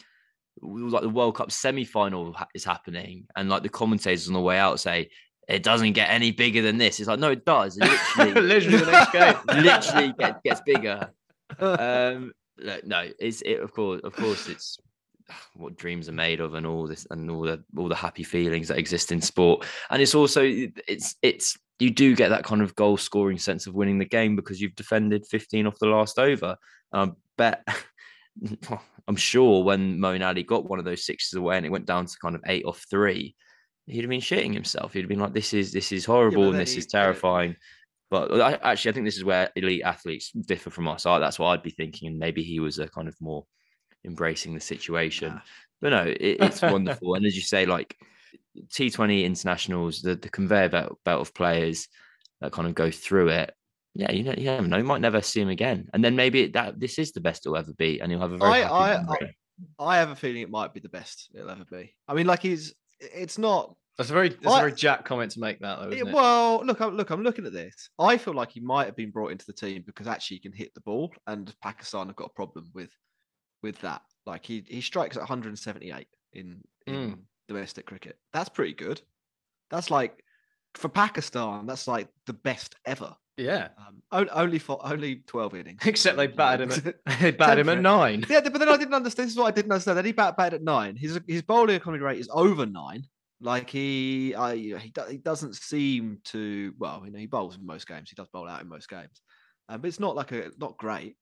like 0.62 1.04
the 1.04 1.10
World 1.10 1.36
Cup 1.36 1.52
semi 1.52 1.86
final 1.86 2.36
is 2.54 2.66
happening, 2.66 3.28
and 3.36 3.50
like 3.50 3.64
the 3.64 3.70
commentators 3.70 4.28
on 4.28 4.34
the 4.34 4.42
way 4.42 4.58
out 4.58 4.80
say 4.80 5.10
it 5.50 5.63
doesn't 5.63 5.94
get 5.94 6.10
any 6.10 6.31
bigger 6.31 6.62
than 6.62 6.78
this. 6.78 7.00
It's 7.00 7.10
like 7.10 7.19
no, 7.19 7.31
it 7.31 7.44
does. 7.44 7.78
It 7.78 7.84
literally, 8.18 8.42
Literally 8.42 8.78
the 8.78 8.92
next 8.92 9.12
game. 9.12 9.36
literally 9.63 10.13
get, 10.18 10.44
gets 10.44 10.62
bigger. 10.62 11.10
Um, 11.60 12.34
no, 12.86 13.10
it's 13.19 13.42
it. 13.42 13.60
Of 13.60 13.74
course, 13.74 14.01
of 14.04 14.13
course, 14.13 14.48
it's 14.48 14.78
what 15.56 15.75
dreams 15.75 16.07
are 16.07 16.13
made 16.13 16.40
of, 16.40 16.54
and 16.54 16.66
all 16.66 16.88
this, 16.88 17.07
and 17.10 17.30
all 17.31 17.42
the 17.42 17.63
all 17.75 17.90
the 17.90 17.96
happy 17.96 18.24
feelings 18.24 18.68
that 18.68 18.78
exist 18.78 19.12
in 19.12 19.22
sport. 19.22 19.66
And 19.90 20.01
it's 20.01 20.13
also 20.13 20.44
it's 20.44 21.16
it's 21.24 21.57
you 21.80 21.90
do 21.90 22.16
get 22.16 22.30
that 22.30 22.44
kind 22.44 22.62
of 22.62 22.75
goal 22.75 22.98
scoring 22.98 23.40
sense 23.40 23.66
of 23.66 23.74
winning 23.74 23.98
the 23.98 24.06
game 24.06 24.36
because 24.36 24.62
you've 24.62 24.75
defended 24.75 25.25
15 25.25 25.66
off 25.66 25.80
the 25.80 25.88
last 25.88 26.19
over. 26.19 26.57
And 26.92 27.12
I 27.12 27.13
bet. 27.38 27.68
I'm 29.07 29.16
sure 29.16 29.63
when 29.63 29.98
Moeen 29.98 30.24
Ali 30.25 30.44
got 30.44 30.69
one 30.69 30.78
of 30.78 30.86
those 30.86 31.04
sixes 31.04 31.34
away 31.34 31.57
and 31.57 31.66
it 31.66 31.72
went 31.72 31.88
down 31.88 32.06
to 32.06 32.18
kind 32.22 32.36
of 32.36 32.44
eight 32.45 32.63
off 32.63 32.86
three, 32.92 33.36
he'd 33.90 34.02
have 34.02 34.10
been 34.10 34.22
shitting 34.22 34.54
himself. 34.54 34.94
He'd 34.94 35.02
have 35.02 35.10
been 35.10 35.20
like, 35.20 35.34
"This 35.34 35.54
is 35.54 35.72
this 35.72 35.92
is 35.92 36.06
horrible 36.06 36.50
and 36.50 36.60
this 36.60 36.76
is 36.78 36.86
terrifying." 36.88 37.56
But 38.12 38.42
I, 38.42 38.54
actually, 38.72 38.90
I 38.90 38.94
think 38.94 39.06
this 39.06 39.18
is 39.18 39.24
where 39.24 39.52
elite 39.56 39.84
athletes 39.84 40.32
differ 40.32 40.70
from 40.70 40.88
us. 40.88 41.06
I, 41.06 41.20
that's 41.20 41.38
what 41.38 41.48
I'd 41.50 41.64
be 41.64 41.70
thinking, 41.70 42.08
and 42.08 42.18
maybe 42.18 42.42
he 42.44 42.60
was 42.60 42.80
a 42.80 42.88
kind 42.88 43.08
of 43.08 43.16
more 43.22 43.46
embracing 44.06 44.54
the 44.56 44.60
situation. 44.60 45.34
Nah. 45.34 45.42
But 45.82 45.90
no, 45.90 46.04
it, 46.04 46.18
it's 46.20 46.62
wonderful. 46.76 47.16
and 47.16 47.26
as 47.26 47.36
you 47.36 47.42
say, 47.42 47.66
like 47.66 47.96
T20 48.70 49.24
internationals, 49.26 50.02
the, 50.02 50.16
the 50.16 50.30
conveyor 50.30 50.70
belt, 50.70 51.00
belt 51.06 51.22
of 51.22 51.34
players 51.34 51.88
that 52.42 52.52
kind 52.52 52.68
of 52.68 52.76
go 52.76 52.90
through 52.92 53.30
it. 53.30 53.54
Yeah, 53.96 54.12
you 54.12 54.24
know, 54.24 54.34
you 54.38 54.46
never 54.46 54.68
know. 54.68 54.78
You 54.78 54.84
might 54.84 55.02
never 55.02 55.22
see 55.22 55.42
him 55.42 55.50
again, 55.50 55.90
and 55.94 56.04
then 56.04 56.16
maybe 56.16 56.48
that 56.48 56.80
this 56.80 57.00
is 57.00 57.12
the 57.12 57.22
best 57.22 57.46
it'll 57.46 57.58
ever 57.58 57.74
be, 57.74 58.02
and 58.02 58.12
he'll 58.12 58.22
have 58.22 58.31
a 58.31 58.38
very 58.38 58.52
I- 58.64 58.96
I- 58.96 59.34
I 59.78 59.98
have 59.98 60.10
a 60.10 60.16
feeling 60.16 60.42
it 60.42 60.50
might 60.50 60.74
be 60.74 60.80
the 60.80 60.90
best 60.90 61.30
it'll 61.34 61.50
ever 61.50 61.66
be. 61.69 61.94
I 62.08 62.14
mean, 62.14 62.28
like 62.28 62.42
he's. 62.42 62.74
It's 63.00 63.38
not. 63.38 63.76
That's 63.98 64.10
a 64.10 64.14
very 64.14 64.30
that's 64.30 64.48
I- 64.48 64.60
a 64.60 64.62
very 64.62 64.74
Jack 64.74 65.04
comment 65.06 65.32
to 65.34 65.40
make 65.42 65.60
that 65.60 65.80
though, 65.80 65.90
isn't 65.92 66.08
it? 66.08 66.14
well, 66.14 66.64
look, 66.66 66.80
I'm, 66.80 66.96
look, 66.96 67.10
I'm 67.10 67.22
looking 67.24 67.46
at 67.46 67.52
this. 67.54 67.90
I 68.00 68.18
feel 68.18 68.34
like 68.34 68.52
he 68.52 68.60
might 68.62 68.86
have 68.86 68.96
been 68.96 69.12
brought 69.12 69.32
into 69.32 69.46
the 69.46 69.54
team 69.54 69.84
because 69.86 70.08
actually 70.08 70.38
he 70.38 70.42
can 70.42 70.54
hit 70.54 70.74
the 70.74 70.82
ball, 70.82 71.12
and 71.28 71.54
Pakistan 71.62 72.08
have 72.08 72.16
got 72.16 72.30
a 72.32 72.34
problem 72.34 72.70
with 72.74 72.92
with 73.62 73.80
that. 73.82 74.02
Like 74.26 74.46
he 74.46 74.64
he 74.68 74.80
strikes 74.82 75.18
at 75.18 75.22
178 75.22 76.08
in, 76.34 76.62
in 76.88 76.94
Mm. 76.94 77.18
domestic 77.50 77.86
cricket. 77.88 78.18
That's 78.32 78.50
pretty 78.50 78.74
good. 78.74 79.02
That's 79.70 79.92
like 79.92 80.24
for 80.76 80.88
Pakistan. 80.88 81.66
That's 81.66 81.88
like 81.88 82.08
the 82.26 82.34
best 82.34 82.76
ever. 82.86 83.14
Yeah. 83.40 83.69
Um, 83.78 84.02
on- 84.12 84.30
only 84.31 84.60
for 84.60 84.80
only 84.84 85.24
12 85.28 85.56
innings. 85.56 85.80
Except 85.86 86.18
they 86.18 86.28
batted 86.28 86.72
him 86.72 86.94
at 87.08 87.19
they 87.19 87.31
batted 87.31 87.60
him 87.60 87.69
at 87.69 87.81
nine. 87.81 88.26
yeah, 88.30 88.42
but 88.42 88.60
then 88.60 88.69
I 88.69 88.78
didn't 88.78 88.94
understand. 88.94 89.28
This 89.28 89.34
is 89.34 89.40
what 89.40 89.48
I 89.48 89.52
didn't 89.52 89.72
understand. 89.72 89.98
Then 89.98 90.06
he 90.06 90.12
bat 90.12 90.38
batted 90.38 90.62
at 90.62 90.64
nine. 90.64 90.96
His 90.96 91.19
his 91.28 91.42
bowling 91.42 91.76
economy 91.76 92.04
rate 92.04 92.19
is 92.19 92.30
over 92.31 92.66
nine. 92.66 93.04
Like 93.42 93.69
he, 93.69 94.36
I, 94.36 94.56
he, 94.56 94.76
he 95.10 95.18
doesn't 95.18 95.56
seem 95.56 96.19
to. 96.26 96.74
Well, 96.78 97.02
you 97.06 97.12
know, 97.12 97.19
he 97.19 97.26
bowls 97.26 97.56
in 97.56 97.66
most 97.66 97.88
games. 97.88 98.10
He 98.10 98.16
does 98.16 98.28
bowl 98.28 98.50
out 98.50 98.62
in 98.62 98.68
most 98.68 98.90
games, 98.90 99.22
um, 99.69 99.80
but 99.80 99.88
it's 99.88 100.00
not 100.00 100.16
like 100.16 100.34
a 100.34 100.52
not 100.60 100.78
great. 100.78 101.16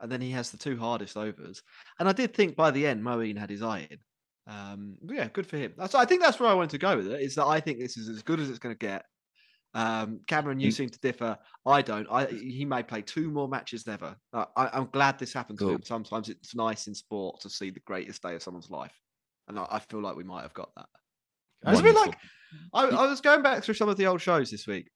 And 0.00 0.12
then 0.12 0.20
he 0.20 0.32
has 0.32 0.50
the 0.50 0.58
two 0.58 0.76
hardest 0.76 1.16
overs. 1.16 1.62
And 1.98 2.08
I 2.08 2.12
did 2.12 2.34
think 2.34 2.56
by 2.56 2.70
the 2.70 2.86
end, 2.86 3.02
Moeen 3.02 3.38
had 3.38 3.48
his 3.48 3.62
eye 3.62 3.88
in. 3.90 3.98
Um, 4.46 4.96
yeah, 5.08 5.28
good 5.32 5.46
for 5.46 5.56
him. 5.56 5.72
That's 5.78 5.94
I 5.94 6.04
think 6.04 6.20
that's 6.20 6.38
where 6.38 6.50
I 6.50 6.54
wanted 6.54 6.70
to 6.70 6.78
go 6.78 6.96
with 6.96 7.08
it. 7.08 7.22
Is 7.22 7.36
that 7.36 7.46
I 7.46 7.60
think 7.60 7.78
this 7.78 7.96
is 7.96 8.08
as 8.08 8.22
good 8.22 8.40
as 8.40 8.50
it's 8.50 8.58
going 8.58 8.74
to 8.74 8.78
get. 8.78 9.04
Um, 9.74 10.20
Cameron, 10.28 10.60
you 10.60 10.68
Mm. 10.68 10.72
seem 10.74 10.88
to 10.90 10.98
differ. 11.00 11.36
I 11.66 11.82
don't. 11.82 12.06
I 12.10 12.26
he 12.26 12.64
may 12.64 12.82
play 12.82 13.02
two 13.02 13.30
more 13.30 13.48
matches 13.48 13.86
never. 13.86 14.16
Uh, 14.32 14.44
I, 14.56 14.70
I'm 14.72 14.86
glad 14.92 15.18
this 15.18 15.32
happened 15.32 15.58
to 15.58 15.70
him. 15.70 15.82
Sometimes 15.82 16.28
it's 16.28 16.54
nice 16.54 16.86
in 16.86 16.94
sport 16.94 17.40
to 17.40 17.50
see 17.50 17.70
the 17.70 17.80
greatest 17.80 18.22
day 18.22 18.34
of 18.36 18.42
someone's 18.42 18.70
life, 18.70 18.96
and 19.48 19.58
I, 19.58 19.66
I 19.70 19.78
feel 19.80 20.00
like 20.00 20.14
we 20.16 20.22
might 20.24 20.42
have 20.42 20.54
got 20.54 20.70
that. 20.76 20.86
It's 21.66 21.80
a 21.80 21.82
bit 21.82 21.94
like 21.96 22.16
I, 22.72 22.84
I 22.84 23.06
was 23.08 23.20
going 23.20 23.42
back 23.42 23.64
through 23.64 23.74
some 23.74 23.88
of 23.88 23.96
the 23.96 24.06
old 24.06 24.20
shows 24.20 24.50
this 24.50 24.66
week, 24.66 24.90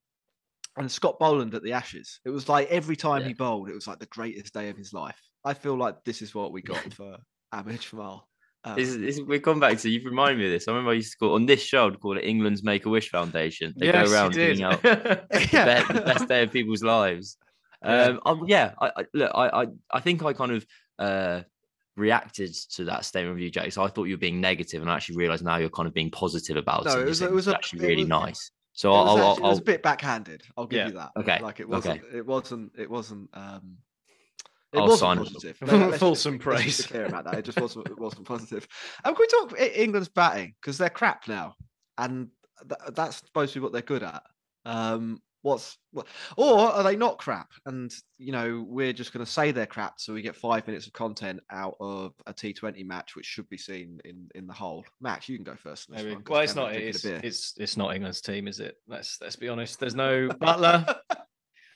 and 0.76 0.90
Scott 0.90 1.18
Boland 1.18 1.54
at 1.54 1.62
the 1.64 1.72
Ashes. 1.72 2.20
It 2.24 2.30
was 2.30 2.48
like 2.48 2.68
every 2.68 2.94
time 2.94 3.22
Yeah. 3.22 3.28
he 3.28 3.34
bowled, 3.34 3.68
it 3.68 3.74
was 3.74 3.88
like 3.88 3.98
the 3.98 4.06
greatest 4.06 4.54
day 4.54 4.68
of 4.68 4.76
his 4.76 4.92
life. 4.92 5.20
I 5.44 5.54
feel 5.54 5.76
like 5.76 6.04
this 6.04 6.22
is 6.22 6.34
what 6.36 6.52
we 6.52 6.62
got 6.62 6.92
for 6.92 7.16
Ahmed 7.52 7.80
Jamal. 7.80 8.28
Um, 8.64 8.78
is, 8.78 8.98
this 8.98 9.16
is, 9.18 9.22
we've 9.22 9.42
gone 9.42 9.60
back 9.60 9.78
to 9.78 9.88
you've 9.88 10.04
reminded 10.04 10.38
me 10.38 10.46
of 10.46 10.50
this. 10.50 10.66
I 10.66 10.72
remember 10.72 10.90
I 10.90 10.94
used 10.94 11.12
to 11.12 11.18
call 11.18 11.34
on 11.34 11.46
this 11.46 11.62
show, 11.62 11.86
I'd 11.86 12.00
call 12.00 12.18
it 12.18 12.24
England's 12.24 12.62
Make 12.64 12.86
a 12.86 12.88
Wish 12.88 13.08
Foundation. 13.10 13.72
They 13.76 13.86
Yes, 13.86 14.08
go 14.08 14.14
around 14.14 14.34
giving 14.34 14.62
out 14.64 14.82
the, 14.82 15.48
Yeah. 15.52 15.86
be- 15.86 15.94
the 15.94 16.00
best 16.00 16.28
day 16.28 16.42
of 16.42 16.52
people's 16.52 16.82
lives. 16.82 17.36
Yeah. 17.84 18.16
Um, 18.26 18.42
yeah, 18.48 18.72
I, 18.80 18.86
I, 18.96 19.04
look, 19.14 19.30
I, 19.32 19.62
I, 19.62 19.66
I 19.92 20.00
think 20.00 20.24
I 20.24 20.32
kind 20.32 20.50
of 20.50 20.66
uh, 20.98 21.42
reacted 21.96 22.52
to 22.72 22.84
that 22.86 23.04
statement 23.04 23.34
of 23.36 23.40
you, 23.40 23.50
Jake. 23.50 23.72
So 23.72 23.84
I 23.84 23.86
thought 23.88 24.04
you 24.04 24.14
were 24.14 24.18
being 24.18 24.40
negative, 24.40 24.82
and 24.82 24.90
I 24.90 24.96
actually 24.96 25.16
realised 25.18 25.44
now 25.44 25.58
you're 25.58 25.70
kind 25.70 25.86
of 25.86 25.94
being 25.94 26.10
positive 26.10 26.56
about 26.56 26.86
No, 26.86 26.98
it. 26.98 27.02
it 27.02 27.04
was- 27.06 27.22
it 27.22 27.30
was 27.30 27.46
a- 27.46 27.54
actually 27.54 27.84
it 27.84 27.88
really 27.88 28.02
was- 28.02 28.08
nice. 28.08 28.50
So 28.72 28.90
it, 28.90 28.96
I'll, 28.96 29.04
was 29.04 29.10
I'll, 29.20 29.30
actually- 29.30 29.44
it 29.44 29.48
was 29.50 29.58
a 29.58 29.62
bit 29.62 29.82
backhanded. 29.84 30.42
I'll 30.56 30.66
give 30.66 30.76
Yeah. 30.78 30.86
you 30.88 30.92
that. 30.94 31.10
Okay, 31.18 31.38
Like 31.40 31.60
it 31.60 31.68
wasn't. 31.68 32.00
It 32.12 32.26
wasn't. 32.26 32.72
It 32.76 32.90
wasn't. 32.90 33.30
Um, 33.32 33.76
it 34.72 34.78
I'll 34.78 34.88
wasn't 34.88 35.00
sign 35.00 35.18
positive. 35.18 35.58
No, 35.62 35.78
no, 35.78 35.92
Fulsome 35.92 36.34
just 36.34 36.44
praise. 36.44 36.76
be 36.78 36.82
clear 36.84 37.06
about 37.06 37.24
that. 37.24 37.34
It 37.34 37.44
just 37.44 37.60
wasn't. 37.60 37.88
It 37.88 37.98
wasn't 37.98 38.26
positive. 38.26 38.68
And 39.04 39.16
can 39.16 39.22
we 39.22 39.26
talk 39.26 39.60
England's 39.76 40.08
batting 40.08 40.54
because 40.60 40.76
they're 40.76 40.90
crap 40.90 41.26
now, 41.26 41.54
and 41.96 42.28
th- 42.68 42.94
that's 42.94 43.16
supposed 43.18 43.54
to 43.54 43.60
be 43.60 43.62
what 43.62 43.72
they're 43.72 43.82
good 43.82 44.02
at. 44.02 44.22
Um, 44.66 45.22
what's 45.42 45.78
what, 45.92 46.06
or 46.36 46.70
are 46.70 46.82
they 46.82 46.96
not 46.96 47.18
crap? 47.18 47.50
And 47.66 47.92
you 48.18 48.32
know, 48.32 48.64
we're 48.68 48.92
just 48.92 49.12
going 49.12 49.24
to 49.24 49.30
say 49.30 49.52
they're 49.52 49.66
crap, 49.66 50.00
so 50.00 50.12
we 50.12 50.22
get 50.22 50.36
five 50.36 50.66
minutes 50.66 50.86
of 50.86 50.92
content 50.92 51.40
out 51.50 51.76
of 51.80 52.12
a 52.26 52.34
T20 52.34 52.84
match, 52.84 53.16
which 53.16 53.26
should 53.26 53.48
be 53.48 53.58
seen 53.58 54.00
in 54.04 54.28
in 54.34 54.46
the 54.46 54.52
whole. 54.52 54.84
match. 55.00 55.28
you 55.28 55.36
can 55.36 55.44
go 55.44 55.56
first. 55.56 55.88
on 55.88 55.96
this 55.96 56.04
Maybe. 56.04 56.22
Well, 56.28 56.40
it's 56.40 56.54
not. 56.54 56.74
It's, 56.74 57.04
it's 57.04 57.54
it's 57.56 57.76
not 57.76 57.94
England's 57.94 58.20
team, 58.20 58.48
is 58.48 58.60
it? 58.60 58.76
Let's 58.86 59.18
let's 59.20 59.36
be 59.36 59.48
honest. 59.48 59.80
There's 59.80 59.94
no 59.94 60.28
Buttler. 60.28 60.96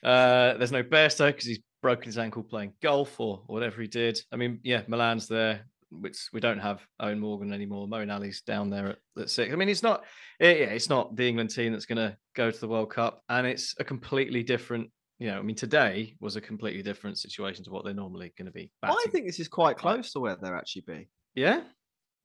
uh, 0.04 0.54
there's 0.54 0.72
no 0.72 0.82
Bairstow 0.82 1.28
because 1.28 1.46
he's 1.46 1.60
broken 1.82 2.06
his 2.06 2.18
ankle 2.18 2.42
playing 2.42 2.72
golf 2.80 3.20
or 3.20 3.42
whatever 3.46 3.82
he 3.82 3.88
did. 3.88 4.18
I 4.32 4.36
mean, 4.36 4.60
yeah, 4.62 4.82
Malan's 4.86 5.28
there, 5.28 5.66
which 5.90 6.28
we 6.32 6.40
don't 6.40 6.60
have 6.60 6.80
Eoin 7.00 7.18
Morgan 7.18 7.52
anymore. 7.52 7.86
Mo 7.88 8.06
Ali's 8.08 8.40
down 8.42 8.70
there 8.70 8.88
at, 8.90 8.98
at 9.18 9.30
six. 9.30 9.52
I 9.52 9.56
mean, 9.56 9.68
it's 9.68 9.82
not. 9.82 10.04
It, 10.40 10.60
yeah, 10.60 10.66
it's 10.66 10.88
not 10.88 11.14
the 11.16 11.28
England 11.28 11.50
team 11.50 11.72
that's 11.72 11.86
going 11.86 11.98
to 11.98 12.16
go 12.34 12.50
to 12.50 12.58
the 12.58 12.68
World 12.68 12.90
Cup, 12.90 13.22
and 13.28 13.46
it's 13.46 13.74
a 13.78 13.84
completely 13.84 14.42
different. 14.42 14.90
You 15.18 15.28
know, 15.28 15.38
I 15.38 15.42
mean, 15.42 15.56
today 15.56 16.16
was 16.20 16.36
a 16.36 16.40
completely 16.40 16.82
different 16.82 17.18
situation 17.18 17.62
to 17.64 17.70
what 17.70 17.84
they're 17.84 17.94
normally 17.94 18.32
going 18.38 18.46
to 18.46 18.52
be. 18.52 18.72
I 18.82 19.06
think 19.10 19.26
this 19.26 19.38
is 19.38 19.48
quite 19.48 19.76
close 19.76 20.12
to 20.12 20.20
where 20.20 20.36
they'll 20.36 20.54
actually 20.54 20.84
be. 20.86 21.08
Yeah. 21.34 21.60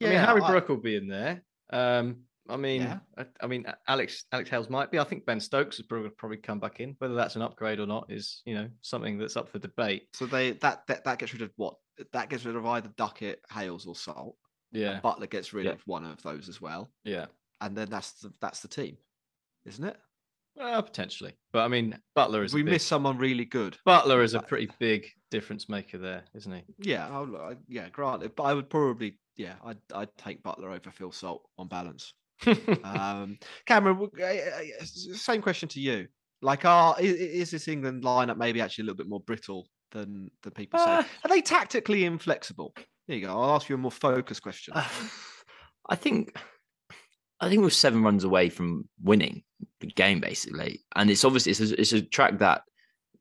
I 0.02 0.06
mean, 0.06 0.18
Harry 0.18 0.42
I- 0.42 0.50
Brook 0.50 0.70
will 0.70 0.78
be 0.78 0.96
in 0.96 1.08
there. 1.08 1.44
Um, 1.72 2.22
I 2.50 2.58
mean, 2.58 2.82
Yeah. 2.82 3.00
I, 3.18 3.26
I 3.42 3.48
mean, 3.48 3.66
Alex 3.88 4.26
Alex 4.32 4.50
Hales 4.50 4.70
might 4.70 4.92
be. 4.92 5.00
I 5.00 5.04
think 5.04 5.26
Ben 5.26 5.40
Stokes 5.40 5.78
would 5.78 5.88
probably, 5.90 6.10
probably 6.10 6.38
come 6.38 6.60
back 6.60 6.80
in. 6.80 6.96
Whether 7.00 7.16
that's 7.16 7.36
an 7.36 7.42
upgrade 7.42 7.80
or 7.80 7.86
not 7.88 8.12
is, 8.12 8.42
you 8.46 8.56
know, 8.56 8.70
something 8.82 9.18
that's 9.18 9.38
up 9.38 9.50
for 9.50 9.60
debate. 9.60 10.04
So 10.14 10.26
they 10.26 10.52
that 10.54 10.86
that, 10.88 11.04
that 11.06 11.20
gets 11.20 11.34
rid 11.34 11.42
of 11.42 11.52
what? 11.58 11.76
That 12.14 12.30
gets 12.30 12.46
rid 12.46 12.56
of 12.56 12.66
either 12.66 12.90
Duckett, 12.98 13.42
Hales, 13.52 13.86
or 13.86 13.96
Salt. 13.96 14.36
Yeah, 14.72 15.00
Buttler 15.04 15.30
gets 15.30 15.54
rid 15.54 15.66
Yeah. 15.66 15.72
of 15.72 15.82
one 15.86 16.06
of 16.06 16.22
those 16.24 16.50
as 16.50 16.60
well, 16.62 16.92
yeah, 17.06 17.28
and 17.62 17.76
then 17.76 17.90
that's 17.90 18.12
the, 18.20 18.34
that's 18.42 18.60
the 18.60 18.68
team, 18.68 18.98
isn't 19.66 19.84
it? 19.86 19.96
well, 20.58 20.84
potentially. 20.84 21.34
But 21.54 21.60
I 21.64 21.68
mean, 21.70 21.98
Buttler 22.18 22.44
is 22.44 22.54
we 22.54 22.62
a 22.62 22.64
big, 22.66 22.74
miss 22.74 22.86
someone 22.86 23.18
really 23.18 23.46
good. 23.46 23.78
Buttler 23.88 24.22
is 24.24 24.34
a 24.34 24.42
pretty 24.42 24.70
big 24.78 25.08
difference 25.32 25.70
maker 25.70 25.98
there, 26.00 26.24
isn't 26.36 26.52
he? 26.52 26.64
Yeah, 26.80 27.08
I'll, 27.10 27.34
I, 27.38 27.56
yeah, 27.70 27.88
granted, 27.90 28.36
but 28.36 28.44
I 28.44 28.54
would 28.54 28.70
probably 28.70 29.18
yeah, 29.38 29.54
I'd 29.64 29.78
I'd 29.96 30.16
take 30.18 30.44
Buttler 30.44 30.76
over 30.76 30.92
Phil 30.92 31.12
Salt 31.14 31.48
on 31.58 31.68
balance. 31.70 32.14
Um, 32.84 33.40
Cameron, 33.66 34.10
uh, 34.20 34.26
uh, 34.26 34.86
same 34.86 35.42
question 35.42 35.70
to 35.70 35.80
you. 35.80 36.08
Like, 36.42 36.66
are 36.66 36.96
is 37.00 37.52
this 37.52 37.68
England 37.68 38.04
lineup 38.04 38.38
maybe 38.38 38.62
actually 38.62 38.84
a 38.84 38.86
little 38.86 38.98
bit 38.98 39.10
more 39.10 39.20
brittle 39.22 39.68
than 39.92 40.30
the 40.44 40.52
people 40.52 40.80
say? 40.80 40.86
Ah. 40.88 41.08
Are 41.24 41.30
they 41.30 41.42
tactically 41.42 42.06
inflexible? 42.06 42.74
There 43.08 43.18
you 43.18 43.26
go. 43.26 43.32
I'll 43.32 43.56
ask 43.56 43.70
you 43.70 43.76
a 43.76 43.80
more 43.80 43.92
focused 43.92 44.44
question. 44.44 44.74
I 45.90 45.96
think 45.96 46.38
I 47.40 47.50
think 47.50 47.62
we're 47.62 47.70
seven 47.70 48.04
runs 48.04 48.24
away 48.24 48.50
from 48.50 48.88
winning 49.02 49.44
the 49.80 49.88
game 49.88 50.20
basically, 50.20 50.84
and 50.96 51.10
it's 51.10 51.24
obviously 51.24 51.52
it's 51.52 51.60
a, 51.62 51.80
it's 51.80 51.94
a 51.94 52.02
track 52.02 52.40
that 52.40 52.62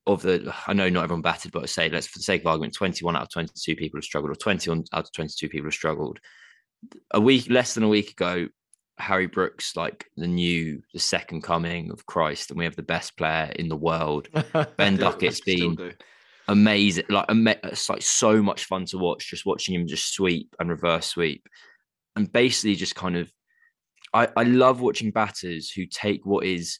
of 0.06 0.22
the 0.22 0.54
I 0.66 0.72
know 0.72 0.88
not 0.88 1.04
everyone 1.04 1.22
batted, 1.22 1.52
but 1.52 1.62
I 1.62 1.66
say 1.66 1.88
let's 1.88 2.06
for 2.06 2.18
the 2.18 2.22
sake 2.22 2.42
of 2.42 2.46
argument, 2.48 2.74
twenty 2.74 3.04
one 3.04 3.16
out 3.16 3.22
of 3.22 3.30
twenty 3.30 3.52
two 3.56 3.76
people 3.76 3.98
have 3.98 4.04
struggled, 4.04 4.32
or 4.32 4.36
twenty 4.36 4.70
one 4.70 4.84
out 4.92 5.04
of 5.04 5.12
twenty 5.12 5.34
two 5.36 5.48
people 5.48 5.66
have 5.66 5.74
struggled. 5.74 6.18
A 7.12 7.20
week 7.20 7.48
less 7.50 7.74
than 7.74 7.84
a 7.84 7.88
week 7.88 8.10
ago, 8.10 8.48
Harry 8.98 9.26
Brook's 9.26 9.76
like 9.76 10.06
the 10.16 10.26
new 10.26 10.82
the 10.92 10.98
second 10.98 11.42
coming 11.42 11.90
of 11.90 12.06
Christ, 12.06 12.50
and 12.50 12.58
we 12.58 12.64
have 12.64 12.76
the 12.76 12.82
best 12.82 13.16
player 13.16 13.52
in 13.56 13.68
the 13.68 13.76
world. 13.76 14.28
Ben 14.76 14.96
Duckett's 14.96 15.40
been 15.40 15.74
do. 15.74 15.92
amazing. 16.48 17.04
Like 17.08 17.26
it's 17.28 17.88
like 17.88 18.02
so 18.02 18.42
much 18.42 18.64
fun 18.64 18.86
to 18.86 18.98
watch. 18.98 19.30
Just 19.30 19.46
watching 19.46 19.74
him 19.74 19.86
just 19.86 20.14
sweep 20.14 20.54
and 20.58 20.70
reverse 20.70 21.06
sweep, 21.06 21.46
and 22.14 22.32
basically 22.32 22.74
just 22.74 22.94
kind 22.94 23.16
of. 23.16 23.30
I 24.14 24.28
I 24.36 24.44
love 24.44 24.80
watching 24.80 25.10
batters 25.10 25.70
who 25.70 25.84
take 25.86 26.24
what 26.24 26.46
is, 26.46 26.78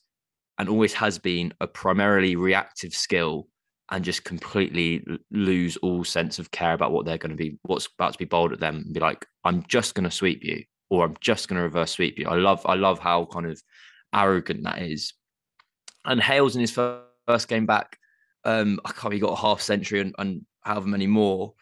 and 0.59 0.69
always 0.69 0.95
has 0.95 1.19
been, 1.19 1.53
a 1.61 1.67
primarily 1.67 2.35
reactive 2.35 2.95
skill, 2.95 3.49
and 3.91 4.05
just 4.05 4.25
completely 4.25 5.05
lose 5.31 5.77
all 5.79 6.03
sense 6.03 6.39
of 6.39 6.51
care 6.51 6.73
about 6.73 6.93
what 6.93 7.05
they're 7.05 7.19
going 7.19 7.31
to 7.31 7.37
be, 7.37 7.59
what's 7.63 7.89
about 7.99 8.13
to 8.13 8.19
be 8.19 8.25
bowled 8.25 8.53
at 8.53 8.61
them, 8.61 8.77
and 8.77 8.95
be 8.95 9.01
like, 9.01 9.27
I'm 9.45 9.65
just 9.69 9.95
going 9.95 10.05
to 10.05 10.11
sweep 10.11 10.43
you, 10.43 10.65
or 10.91 11.05
I'm 11.05 11.17
just 11.21 11.49
going 11.49 11.57
to 11.57 11.63
reverse 11.63 11.93
sweep 11.93 12.19
you. 12.19 12.29
I 12.29 12.37
love 12.37 12.63
I 12.65 12.75
love 12.75 12.99
how 12.99 13.25
kind 13.27 13.47
of 13.47 13.61
arrogant 14.15 14.65
that 14.65 14.83
is. 14.83 15.15
And 16.05 16.21
Hales 16.21 16.55
in 16.55 16.61
his 16.61 16.71
first 16.71 17.49
game 17.49 17.67
back 17.67 17.99
um, 18.47 18.79
I 18.85 18.93
can't. 18.93 19.13
He 19.13 19.21
got 19.21 19.33
a 19.33 19.41
half 19.41 19.61
century 19.61 20.01
and, 20.01 20.15
and 20.19 20.47
however 20.63 20.87
many 20.87 21.09
more. 21.09 21.53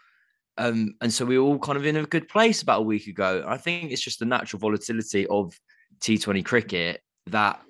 Um, 0.59 0.95
and 1.01 1.13
so 1.13 1.25
we 1.25 1.39
were 1.39 1.45
all 1.45 1.59
kind 1.59 1.79
of 1.79 1.87
in 1.87 1.97
a 1.97 2.05
good 2.05 2.29
place 2.29 2.63
about 2.63 2.81
a 2.81 2.85
week 2.85 3.09
ago. 3.09 3.43
I 3.49 3.57
think 3.57 3.91
it's 3.91 4.03
just 4.03 4.19
the 4.19 4.27
natural 4.27 4.61
volatility 4.61 5.27
of 5.27 5.59
T20 6.01 6.45
cricket 6.45 7.01
that, 7.27 7.61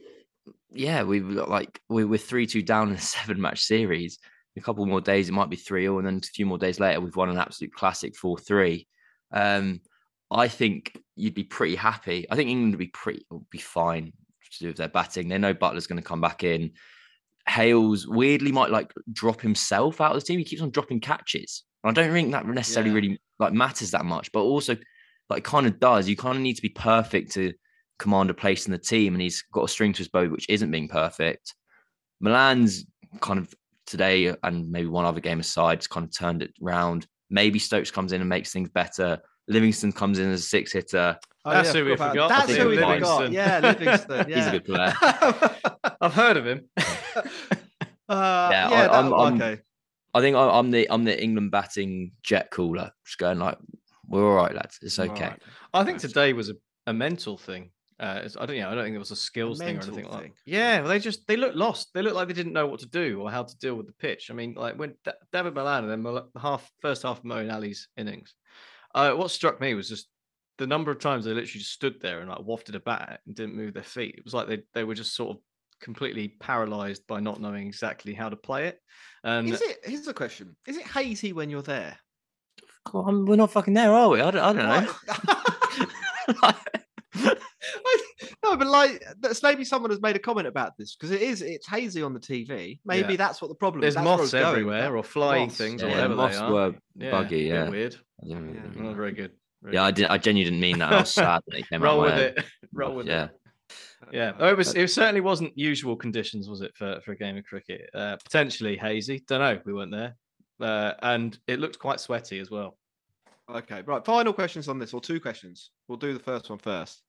yeah, 0.73 1.05
we 1.05 1.21
were 1.21 1.47
like 1.47 1.81
we 1.89 2.05
were 2.05 2.19
three 2.19 2.47
two 2.47 2.61
down 2.61 2.89
in 2.89 2.97
a 2.97 3.01
seven 3.01 3.41
match 3.41 3.63
series. 3.63 4.19
A 4.57 4.61
couple 4.61 4.85
more 4.85 5.01
days, 5.01 5.29
it 5.29 5.33
might 5.33 5.51
be 5.51 5.57
three 5.57 5.83
0 5.83 5.99
and 5.99 6.07
then 6.07 6.17
a 6.17 6.21
few 6.21 6.47
more 6.47 6.59
days 6.59 6.79
later, 6.79 7.01
we've 7.01 7.17
won 7.17 7.31
an 7.31 7.39
absolute 7.39 7.73
classic 7.73 8.17
four 8.17 8.37
three. 8.37 8.87
Um, 9.33 9.81
I 10.35 10.49
think 10.49 11.01
you'd 11.17 11.35
be 11.35 11.45
pretty 11.45 11.77
happy. 11.77 12.27
I 12.31 12.35
think 12.37 12.51
England 12.51 12.73
would 12.75 12.79
be 12.79 12.89
pretty 12.89 13.25
would 13.31 13.49
be 13.51 13.59
fine 13.59 14.13
to 14.53 14.59
do 14.59 14.67
with 14.69 14.77
their 14.77 14.89
batting. 14.89 15.29
They 15.29 15.39
know 15.39 15.55
Buttler's 15.55 15.87
going 15.87 16.01
to 16.01 16.07
come 16.07 16.21
back 16.21 16.45
in. 16.45 16.73
Hales 17.49 18.07
weirdly 18.07 18.53
might 18.53 18.71
like 18.71 18.93
drop 19.13 19.41
himself 19.41 20.01
out 20.01 20.15
of 20.15 20.21
the 20.21 20.27
team. 20.27 20.39
He 20.39 20.45
keeps 20.45 20.63
on 20.63 20.71
dropping 20.71 21.01
catches. 21.01 21.63
And 21.83 21.97
I 21.97 22.03
don't 22.03 22.13
think 22.13 22.33
that 22.33 22.47
necessarily 22.47 22.91
Yeah. 22.91 22.95
really 22.97 23.21
like 23.39 23.53
matters 23.53 23.91
that 23.93 24.05
much, 24.05 24.33
but 24.33 24.41
also 24.41 24.77
like 25.31 25.45
kind 25.45 25.67
of 25.67 25.79
does. 25.81 26.09
You 26.09 26.17
kind 26.17 26.37
of 26.37 26.43
need 26.43 26.55
to 26.55 26.63
be 26.63 26.69
perfect 26.71 27.33
to 27.33 27.53
command 27.99 28.31
a 28.31 28.35
place 28.35 28.67
in 28.67 28.73
the 28.73 28.79
team, 28.79 29.15
and 29.15 29.23
he's 29.23 29.43
got 29.53 29.65
a 29.65 29.69
string 29.69 29.93
to 29.93 29.99
his 29.99 30.09
bow 30.09 30.29
which 30.29 30.47
isn't 30.49 30.71
being 30.71 30.89
perfect. 30.89 31.55
Malan's 32.21 32.87
kind 33.21 33.39
of 33.39 33.53
today 33.87 34.35
and 34.43 34.71
maybe 34.71 34.89
one 34.89 35.05
other 35.05 35.21
game 35.21 35.41
aside, 35.41 35.79
has 35.79 35.87
kind 35.87 36.05
of 36.05 36.17
turned 36.17 36.43
it 36.43 36.53
round. 36.61 37.07
Maybe 37.31 37.59
Stokes 37.59 37.91
comes 37.91 38.13
in 38.13 38.21
and 38.21 38.29
makes 38.29 38.53
things 38.53 38.71
better. 38.71 39.21
Livingstone 39.49 39.93
comes 39.93 40.19
in 40.19 40.31
as 40.31 40.41
a 40.41 40.43
six 40.45 40.73
hitter. 40.73 41.19
Oh, 41.45 41.51
That's 41.51 41.75
yeah, 41.75 41.81
who 41.81 41.85
we 41.87 41.93
about- 41.93 42.11
forgot. 42.11 42.29
That's 42.29 42.55
who 42.57 42.69
we 42.69 42.77
think 42.77 42.89
forgot. 42.95 43.21
Livingstone. 43.31 43.33
Yeah, 43.33 43.59
Livingstone. 43.61 44.29
Yeah. 44.29 44.37
He's 44.37 44.47
a 44.47 44.51
good 44.51 44.65
player. 44.65 44.95
I've 46.01 46.15
heard 46.15 46.37
of 46.37 46.47
him. 46.47 46.69
Uh, 48.07 48.49
Yeah, 48.51 48.69
yeah, 48.69 48.77
I- 48.77 48.83
that- 48.83 48.93
I'm- 48.93 49.15
I'm- 49.15 49.35
okay. 49.41 49.63
I 50.13 50.21
think 50.21 50.37
I- 50.37 50.59
I'm 50.59 50.71
the 50.71 50.87
I'm 50.91 51.05
the 51.05 51.21
England 51.23 51.51
batting 51.51 52.13
jet 52.23 52.51
cooler, 52.51 52.93
just 53.05 53.19
going 53.19 53.39
like, 53.39 53.57
we're 54.07 54.29
all 54.29 54.37
right, 54.37 54.55
lads. 54.55 54.79
It's 54.83 54.99
okay. 54.99 55.25
right. 55.29 55.43
I 55.73 55.85
think 55.85 55.99
today 56.01 56.35
was 56.35 56.51
a, 56.51 56.55
a 56.87 56.93
mental 56.93 57.39
thing. 57.39 57.71
Uh, 57.99 58.17
it's- 58.19 58.37
I 58.39 58.45
don't, 58.45 58.57
you 58.57 58.63
know, 58.63 58.71
I 58.71 58.75
don't 58.75 58.85
think 58.85 58.95
it 58.95 58.99
was 58.99 59.11
a 59.11 59.17
skills 59.17 59.59
thing 59.59 59.69
or 59.71 59.73
mental 59.81 59.95
anything 59.95 60.13
like. 60.13 60.23
thing. 60.23 60.33
Yeah, 60.45 60.81
well, 60.81 60.91
they 60.91 60.99
just 60.99 61.27
they 61.27 61.37
looked 61.37 61.57
lost. 61.57 61.89
They 61.95 62.03
looked 62.03 62.15
like 62.17 62.29
they 62.29 62.35
didn't 62.35 62.53
know 62.53 62.67
what 62.67 62.81
to 62.81 62.87
do 62.89 63.23
or 63.23 63.31
how 63.31 63.43
to 63.45 63.57
deal 63.59 63.75
with 63.75 63.87
the 63.87 63.93
pitch. 63.95 64.31
I 64.31 64.35
mean, 64.35 64.53
like 64.55 64.77
when 64.79 64.95
Da- 65.05 65.13
Dawid 65.33 65.55
Malan 65.55 65.85
and 65.85 65.91
then 65.93 66.03
Mal- 66.03 66.29
half 66.39 66.71
first 66.83 67.03
half 67.05 67.19
of 67.19 67.25
Moeen 67.25 67.53
Ali's 67.53 67.89
innings. 67.97 68.35
Uh, 68.95 69.13
what 69.13 69.31
struck 69.31 69.61
me 69.61 69.75
was 69.75 69.89
just 69.89 70.09
the 70.59 70.67
number 70.67 70.91
of 70.91 71.01
times 71.01 71.25
they 71.25 71.33
literally 71.33 71.61
just 71.61 71.73
stood 71.73 72.01
there 72.01 72.21
and 72.21 72.31
like 72.31 72.41
wafted 72.41 72.75
a 72.77 72.81
bat 72.81 73.21
and 73.27 73.35
didn't 73.35 73.57
move 73.57 73.75
their 73.75 73.83
feet. 73.83 74.15
It 74.17 74.25
was 74.25 74.35
like 74.35 74.47
they 74.47 74.63
they 74.73 74.85
were 74.85 74.95
just 74.95 75.15
sort 75.15 75.37
of 75.37 75.43
completely 75.81 76.29
paralyzed 76.41 77.07
by 77.07 77.21
not 77.21 77.41
knowing 77.41 77.67
exactly 77.67 78.15
how 78.15 78.29
to 78.29 78.37
play 78.37 78.69
it. 78.69 78.81
And 79.25 79.49
Is 79.49 79.61
it? 79.61 79.79
Here's 79.85 80.03
the 80.03 80.15
question: 80.15 80.57
Is 80.67 80.77
it 80.77 80.87
hazy 80.87 81.33
when 81.33 81.51
you're 81.51 81.63
there? 81.63 81.99
God, 82.87 83.07
I'm- 83.07 83.25
we're 83.27 83.37
not 83.37 83.51
fucking 83.51 83.75
there, 83.75 83.93
are 83.93 84.09
we? 84.11 84.21
I 84.21 84.31
don't, 84.31 84.43
I 84.43 84.53
don't 84.53 84.87
know. 86.45 86.55
Like- 88.55 88.59
no, 88.59 88.65
but 88.65 88.71
like 88.71 89.05
that's 89.21 89.43
maybe 89.43 89.65
someone 89.65 89.91
has 89.91 90.01
made 90.01 90.17
a 90.17 90.19
comment 90.19 90.47
about 90.47 90.77
this 90.79 90.97
because 90.97 91.11
it 91.11 91.23
is 91.23 91.43
it's 91.43 91.69
hazy 91.69 92.03
on 92.03 92.13
the 92.15 92.21
TV. 92.21 92.81
Maybe 92.85 93.13
Yeah. 93.13 93.17
that's 93.17 93.41
what 93.43 93.49
the 93.49 93.55
problem 93.55 93.81
there's 93.83 93.93
is. 93.93 93.95
There's 93.97 94.05
where 94.07 94.13
moths 94.17 94.23
was 94.23 94.33
going 94.33 94.47
everywhere 94.47 94.97
or 94.97 95.03
flying 95.05 95.43
Moths, 95.47 95.57
things 95.59 95.83
or 95.83 95.87
yeah, 95.89 95.95
whatever 95.95 96.15
moths 96.17 96.39
they 96.39 96.43
are. 96.45 96.53
were 96.53 96.75
Yeah, 96.97 97.11
buggy. 97.11 97.39
Yeah, 97.43 97.69
weird. 97.69 97.97
Didn't 98.23 98.55
Yeah. 98.55 98.61
really- 98.63 98.81
Not 98.81 98.97
very 98.97 99.13
good. 99.13 99.33
very 99.63 99.75
yeah. 99.75 99.85
I 99.85 99.91
did. 99.91 100.07
I 100.07 100.19
genuinely 100.19 100.51
didn't 100.51 100.61
mean 100.61 100.79
that. 100.79 100.93
I 100.93 101.01
was 101.01 101.11
sad 101.15 101.41
that 101.49 101.59
it 101.59 101.69
came 101.69 101.83
Roll 101.83 102.01
out. 102.01 102.05
with 102.07 102.15
my 102.15 102.21
it. 102.43 102.45
Roll 102.73 102.95
with 102.97 103.07
Yeah. 103.07 103.25
it. 103.25 103.31
Yeah, 104.13 104.33
oh, 104.39 104.49
it 104.49 104.57
was. 104.59 104.75
It 104.75 104.91
certainly 104.91 105.23
wasn't 105.23 105.57
usual 105.57 105.97
conditions, 105.97 106.47
was 106.49 106.61
it, 106.61 106.77
for 106.77 107.01
for 107.05 107.13
a 107.13 107.17
game 107.17 107.39
of 107.39 107.45
cricket? 107.45 107.89
Uh, 107.95 108.17
potentially 108.23 108.77
hazy. 108.77 109.25
Don't 109.27 109.41
know. 109.41 109.59
We 109.65 109.73
weren't 109.73 109.93
there, 109.93 110.17
uh, 110.61 110.93
and 111.03 111.39
it 111.47 111.59
looked 111.59 111.79
quite 111.79 112.01
sweaty 112.01 112.39
as 112.39 112.51
well. 112.51 112.77
Okay, 113.51 113.81
right. 113.83 114.05
Final 114.05 114.35
questions 114.35 114.69
on 114.69 114.79
this, 114.79 114.93
or 114.93 115.01
two 115.01 115.21
questions. 115.21 115.71
We'll 115.89 115.97
do 115.99 116.13
the 116.13 116.21
first 116.21 116.51
one 116.51 116.59
first. 116.59 117.03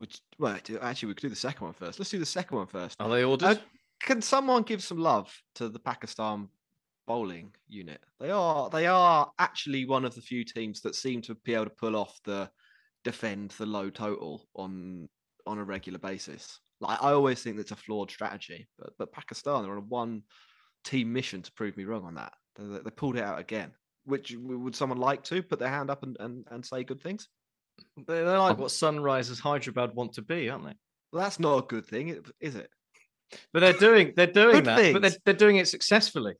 Which, 0.00 0.18
well, 0.38 0.58
actually, 0.80 1.08
we 1.08 1.14
could 1.14 1.20
do 1.22 1.28
the 1.28 1.36
second 1.36 1.62
one 1.66 1.74
first. 1.74 1.98
Let's 1.98 2.10
do 2.10 2.18
the 2.18 2.24
second 2.24 2.56
one 2.56 2.66
first. 2.66 2.96
Are 3.00 3.08
they 3.10 3.22
ordered? 3.22 3.46
Uh, 3.46 3.60
can 4.02 4.22
someone 4.22 4.62
give 4.62 4.82
some 4.82 4.96
love 4.96 5.30
to 5.56 5.68
the 5.68 5.78
Pakistan 5.78 6.48
bowling 7.06 7.52
unit? 7.68 8.00
They 8.18 8.30
are 8.30 8.70
they 8.70 8.86
are 8.86 9.30
actually 9.38 9.84
one 9.84 10.06
of 10.06 10.14
the 10.14 10.22
few 10.22 10.42
teams 10.42 10.80
that 10.80 10.94
seem 10.94 11.20
to 11.22 11.34
be 11.44 11.52
able 11.52 11.66
to 11.66 11.70
pull 11.70 11.96
off 11.96 12.18
the 12.24 12.50
defend 13.04 13.50
the 13.58 13.66
low 13.66 13.90
total 13.90 14.48
on 14.56 15.06
on 15.46 15.58
a 15.58 15.64
regular 15.64 15.98
basis. 15.98 16.60
Like 16.80 17.02
I 17.02 17.12
always 17.12 17.42
think 17.42 17.58
that's 17.58 17.72
a 17.72 17.76
flawed 17.76 18.10
strategy, 18.10 18.66
but 18.78 18.94
but 18.98 19.12
Pakistan 19.12 19.62
they're 19.62 19.72
on 19.72 19.78
a 19.78 19.82
one 19.82 20.22
team 20.82 21.12
mission 21.12 21.42
to 21.42 21.52
prove 21.52 21.76
me 21.76 21.84
wrong 21.84 22.04
on 22.04 22.14
that. 22.14 22.32
They, 22.56 22.64
they- 22.64 22.78
they 22.84 22.90
pulled 22.90 23.16
it 23.18 23.22
out 23.22 23.38
again. 23.38 23.72
Which 24.04 24.34
would 24.34 24.74
someone 24.74 24.98
like 24.98 25.22
to 25.24 25.42
put 25.42 25.58
their 25.58 25.68
hand 25.68 25.90
up 25.90 26.02
and, 26.02 26.16
and, 26.20 26.46
and 26.50 26.64
say 26.64 26.84
good 26.84 27.02
things? 27.02 27.28
They- 27.96 28.24
They're 28.24 28.38
like 28.38 28.58
what 28.58 28.68
Sunrisers 28.70 29.40
Hyderabad 29.40 29.94
want 29.94 30.14
to 30.14 30.22
be, 30.22 30.48
aren't 30.48 30.64
they? 30.64 30.74
Well, 31.12 31.22
that's 31.22 31.40
not 31.40 31.58
a 31.64 31.66
good 31.66 31.86
thing, 31.86 32.22
is 32.40 32.54
it? 32.56 32.70
But 33.52 33.60
they're 33.60 33.72
doing 33.72 34.12
they're 34.16 34.26
doing 34.26 34.56
Good 34.56 34.64
that, 34.66 34.92
but 34.92 35.02
they're, 35.02 35.16
they're 35.24 35.34
doing 35.34 35.56
it 35.56 35.68
successfully. 35.68 36.34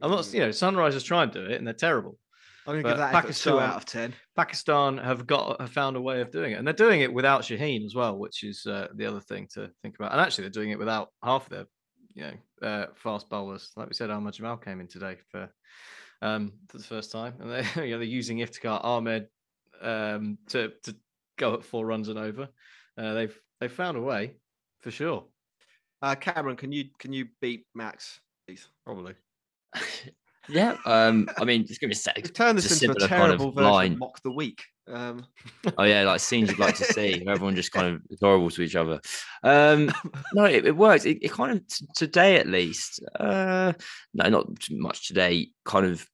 I'm 0.00 0.10
not, 0.10 0.32
you 0.32 0.40
know, 0.40 0.48
Sunrisers 0.48 1.04
try 1.04 1.22
and 1.24 1.32
do 1.32 1.44
it, 1.44 1.52
and 1.58 1.66
they're 1.66 1.74
terrible. 1.74 2.18
I'm 2.66 2.74
going 2.74 2.84
to 2.84 2.88
But 2.90 2.90
give 2.90 2.98
that 2.98 3.14
effort 3.14 3.20
two 3.22 3.28
Pakistan- 3.56 3.58
out 3.58 3.76
of 3.76 3.84
ten. 3.86 4.14
Pakistan 4.36 4.98
have 4.98 5.26
got 5.26 5.60
have 5.60 5.70
found 5.72 5.96
a 5.96 6.00
way 6.00 6.20
of 6.20 6.30
doing 6.30 6.52
it, 6.52 6.58
and 6.58 6.66
they're 6.66 6.72
doing 6.74 7.00
it 7.00 7.12
without 7.12 7.42
Shaheen 7.42 7.84
as 7.84 7.94
well, 7.94 8.16
which 8.16 8.42
is 8.44 8.64
uh, 8.66 8.88
the 8.94 9.06
other 9.06 9.20
thing 9.20 9.48
to 9.54 9.70
think 9.82 9.96
about. 9.98 10.12
And 10.12 10.20
actually, 10.20 10.42
they're 10.44 10.50
doing 10.50 10.70
it 10.70 10.78
without 10.78 11.08
half 11.22 11.48
their, 11.48 11.66
you 12.14 12.22
know, 12.24 12.66
uh, 12.68 12.86
fast 12.94 13.28
bowlers. 13.28 13.70
Like 13.76 13.88
we 13.88 13.94
said, 13.94 14.10
Ahmad 14.10 14.34
Jamal 14.34 14.56
came 14.58 14.80
in 14.80 14.88
today 14.88 15.16
for 15.30 15.48
um, 16.22 16.52
for 16.68 16.78
the 16.78 16.84
first 16.84 17.10
time, 17.12 17.34
and 17.40 17.50
they 17.50 17.60
you 17.86 17.92
know 17.92 17.98
they're 17.98 18.02
using 18.04 18.38
Iftikhar 18.38 18.84
Ahmed 18.84 19.26
um, 19.80 20.38
to 20.48 20.72
to 20.84 20.96
go 21.38 21.54
at 21.54 21.64
four 21.64 21.86
runs 21.86 22.08
and 22.08 22.18
over. 22.18 22.48
Uh, 22.98 23.14
they've 23.14 23.38
they've 23.60 23.72
found 23.72 23.96
a 23.96 24.00
way 24.02 24.34
for 24.80 24.90
sure. 24.90 25.24
Uh, 26.02 26.14
Cameron, 26.14 26.56
can 26.56 26.72
you 26.72 26.84
can 26.98 27.12
you 27.12 27.26
beat 27.40 27.66
Max, 27.74 28.20
please? 28.46 28.68
Probably. 28.84 29.14
Yeah. 30.48 30.76
Um. 30.84 31.28
I 31.38 31.44
mean, 31.44 31.60
it's 31.62 31.78
gonna 31.78 31.90
be 31.90 31.94
set. 31.94 32.16
We've 32.16 32.32
turned 32.32 32.58
this 32.58 32.70
a 32.70 32.84
into 32.84 32.96
a 32.96 33.00
similar 33.00 33.08
kind 33.08 33.32
of 33.32 33.38
terrible 33.38 33.52
version 33.52 33.70
line. 33.72 33.92
of 33.92 33.98
Mock 33.98 34.22
the 34.22 34.32
Week. 34.32 34.64
Um, 34.88 35.24
Oh 35.78 35.84
yeah, 35.84 36.02
like 36.02 36.18
scenes 36.18 36.50
you'd 36.50 36.58
like 36.58 36.76
to 36.76 36.84
see. 36.84 37.22
where 37.22 37.34
Everyone 37.34 37.54
just 37.54 37.70
kind 37.70 37.86
of 37.94 38.02
is 38.10 38.18
horrible 38.20 38.50
to 38.50 38.62
each 38.62 38.74
other. 38.74 39.00
Um, 39.44 39.92
no, 40.34 40.44
it, 40.46 40.66
it 40.66 40.76
works. 40.76 41.04
It, 41.04 41.18
it 41.22 41.30
kind 41.30 41.52
of 41.52 41.66
t- 41.68 41.86
today 41.94 42.36
at 42.36 42.48
least. 42.48 43.00
Uh, 43.18 43.74
no, 44.14 44.28
not 44.28 44.46
much 44.70 45.06
today. 45.06 45.50
Kind 45.64 45.86
of 45.86 46.04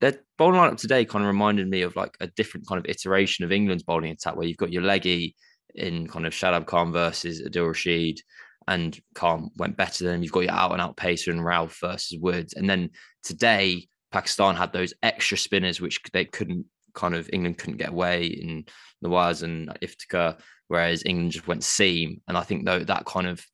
that 0.00 0.20
bowling 0.36 0.60
lineup 0.60 0.78
today 0.78 1.04
kind 1.04 1.24
of 1.24 1.28
reminded 1.28 1.68
me 1.68 1.82
of 1.82 1.96
like 1.96 2.16
a 2.20 2.28
different 2.28 2.66
kind 2.66 2.78
of 2.78 2.86
iteration 2.88 3.44
of 3.44 3.52
England's 3.52 3.82
bowling 3.82 4.10
attack, 4.10 4.36
where 4.36 4.46
you've 4.46 4.56
got 4.56 4.72
your 4.72 4.82
leggy 4.82 5.34
in 5.74 6.06
kind 6.06 6.26
of 6.26 6.32
Shadab 6.32 6.66
Khan 6.66 6.92
versus 6.92 7.42
Adil 7.42 7.68
Rashid, 7.68 8.20
and 8.66 8.98
Khan 9.14 9.50
went 9.56 9.76
better 9.76 10.04
than 10.04 10.22
you've 10.22 10.32
got 10.32 10.44
your 10.44 10.52
out 10.52 10.72
and 10.72 10.80
out 10.80 10.96
pacer 10.96 11.30
and 11.30 11.40
Rauf 11.40 11.78
versus 11.80 12.18
Woods, 12.18 12.54
and 12.54 12.68
then 12.68 12.90
today 13.22 13.88
Pakistan 14.10 14.56
had 14.56 14.72
those 14.72 14.94
extra 15.02 15.36
spinners 15.36 15.80
which 15.80 16.00
they 16.12 16.24
couldn't 16.24 16.66
kind 16.94 17.14
of 17.14 17.28
England 17.32 17.58
couldn't 17.58 17.76
get 17.76 17.90
away 17.90 18.26
in 18.26 18.64
Nawaz 19.04 19.42
and 19.42 19.68
Iftikhar, 19.80 20.38
whereas 20.68 21.02
England 21.04 21.32
just 21.32 21.46
went 21.46 21.62
seam. 21.62 22.20
And 22.26 22.36
I 22.36 22.42
think 22.42 22.64
though 22.64 22.80
that 22.80 23.04
kind 23.04 23.26
of 23.26 23.44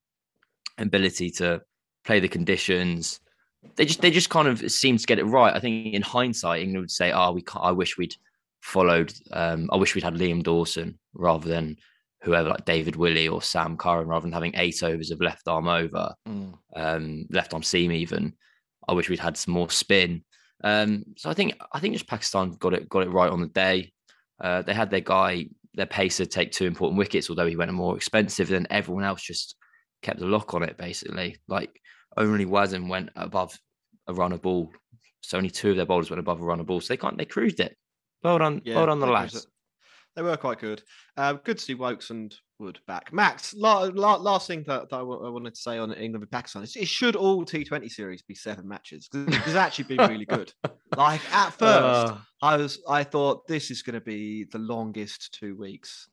ability 0.79 1.31
to 1.33 1.61
play 2.05 2.21
the 2.21 2.29
conditions, 2.29 3.21
they 3.77 3.85
just 3.85 4.01
they 4.01 4.11
just 4.11 4.31
kind 4.31 4.49
of 4.49 4.71
seem 4.71 4.97
to 4.97 5.07
get 5.07 5.19
it 5.19 5.25
right. 5.25 5.55
I 5.55 5.61
think 5.61 5.95
in 5.95 6.03
hindsight, 6.03 6.63
England 6.63 6.83
would 6.83 6.91
say, 6.91 7.13
"Oh, 7.13 7.33
we 7.33 7.43
can't, 7.43 7.65
I 7.65 7.73
wish 7.73 7.97
we'd 7.99 8.15
followed. 8.63 9.13
Um, 9.31 9.69
I 9.73 9.77
wish 9.77 9.95
we'd 9.95 10.05
had 10.05 10.15
Liam 10.15 10.43
Dawson 10.43 10.99
rather 11.15 11.49
than 11.49 11.77
whoever 12.23 12.49
like 12.49 12.65
David 12.65 12.97
Willey 12.97 13.29
or 13.29 13.43
Sam 13.43 13.77
Curran, 13.77 14.09
rather 14.09 14.23
than 14.23 14.33
having 14.33 14.55
eight 14.57 14.83
overs 14.83 15.11
of 15.11 15.21
left 15.21 15.47
arm 15.47 15.69
over, 15.69 16.15
um, 16.75 17.27
left 17.31 17.53
arm 17.53 17.63
seam 17.63 17.93
even. 17.93 18.35
I 18.89 18.95
wish 18.95 19.09
we'd 19.09 19.19
had 19.19 19.37
some 19.37 19.55
more 19.55 19.71
spin. 19.71 20.25
Um, 20.63 21.05
so 21.17 21.29
I 21.29 21.35
think 21.35 21.55
I 21.73 21.79
think 21.81 21.95
just 21.95 22.07
Pakistan 22.09 22.53
got 22.53 22.75
it 22.75 22.89
got 22.89 23.03
it 23.03 23.11
right 23.11 23.31
on 23.31 23.41
the 23.43 23.49
day. 23.49 23.93
Uh, 24.41 24.63
they 24.63 24.73
had 24.75 24.91
their 24.91 25.01
guy, 25.01 25.47
their 25.75 25.87
pacer, 25.87 26.25
take 26.25 26.53
two 26.53 26.67
important 26.67 26.99
wickets, 26.99 27.29
although 27.29 27.47
he 27.47 27.57
went 27.57 27.71
a 27.71 27.75
more 27.75 27.97
expensive. 27.97 28.49
than 28.49 28.67
everyone 28.71 29.05
else 29.05 29.23
just 29.23 29.57
kept 30.03 30.23
a 30.23 30.27
lock 30.27 30.55
on 30.55 30.63
it. 30.63 30.79
Basically, 30.79 31.37
like 31.49 31.79
only 32.17 32.47
Wasim 32.47 32.89
went 32.89 33.11
above 33.17 33.59
a 34.07 34.15
run 34.15 34.33
of 34.33 34.43
ball. 34.43 34.71
So 35.23 35.37
only 35.39 35.51
two 35.51 35.71
of 35.71 35.77
their 35.77 35.87
bowlers 35.87 36.11
went 36.11 36.21
above 36.21 36.41
a 36.41 36.45
run 36.45 36.61
of 36.61 36.67
ball. 36.67 36.81
So 36.81 36.93
they 36.93 36.99
can't. 36.99 37.17
They 37.17 37.25
cruised 37.25 37.61
it. 37.61 37.77
Well 38.23 38.39
done. 38.39 38.61
well 38.67 38.87
done, 38.87 39.01
the 39.01 39.07
lads. 39.07 39.47
They 40.17 40.23
were 40.23 40.37
quite 40.37 40.61
good. 40.61 40.81
Uh, 41.17 41.33
good 41.33 41.59
to 41.59 41.65
see 41.65 41.75
Woakes 41.75 42.11
and 42.11 42.33
Wood 42.61 42.79
back. 42.87 43.13
Max, 43.13 43.53
la- 43.53 43.91
la- 43.93 44.15
last 44.15 44.47
thing 44.47 44.63
that, 44.69 44.89
that 44.89 44.97
I 44.97 45.03
wanted 45.03 45.55
to 45.57 45.61
say 45.61 45.77
on 45.79 45.93
England 45.93 46.23
and 46.23 46.31
Pakistan 46.31 46.63
is 46.63 46.77
it 46.77 46.87
should 46.87 47.17
all 47.17 47.45
T20 47.45 47.91
series 47.91 48.23
be 48.23 48.35
seven 48.35 48.69
matches 48.69 49.09
'cause 49.09 49.27
it's 49.29 49.57
actually 49.57 49.97
been 49.97 50.09
really 50.09 50.25
good. 50.27 50.53
Like 50.97 51.21
at 51.35 51.51
first, 51.51 52.13
Uh, 52.13 52.19
I 52.41 52.57
was 52.57 52.79
I 52.89 53.03
thought 53.03 53.49
this 53.49 53.73
is 53.73 53.83
going 53.83 53.95
to 53.95 54.01
be 54.01 54.45
the 54.45 54.61
longest 54.61 55.37
two 55.37 55.57
weeks 55.57 56.09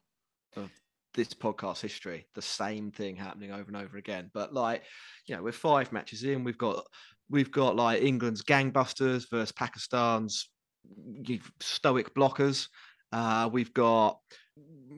of 0.56 0.72
this 1.14 1.34
podcast 1.34 1.82
history. 1.82 2.28
The 2.36 2.42
same 2.42 2.92
thing 2.92 3.16
happening 3.16 3.52
over 3.52 3.66
and 3.68 3.78
over 3.78 3.98
again. 3.98 4.32
But 4.34 4.54
like, 4.54 4.84
you 5.28 5.36
know, 5.36 5.44
we're 5.44 5.52
five 5.52 5.92
matches 5.92 6.24
in. 6.24 6.44
We've 6.44 6.58
got 6.58 6.84
we've 7.30 7.52
got 7.52 7.76
like 7.76 8.02
England's 8.02 8.44
gangbusters 8.44 9.30
versus 9.30 9.52
Pakistan's 9.52 10.50
stoic 11.60 12.14
blockers. 12.16 12.68
Uh, 13.12 13.50
we've 13.52 13.74
got 13.74 14.20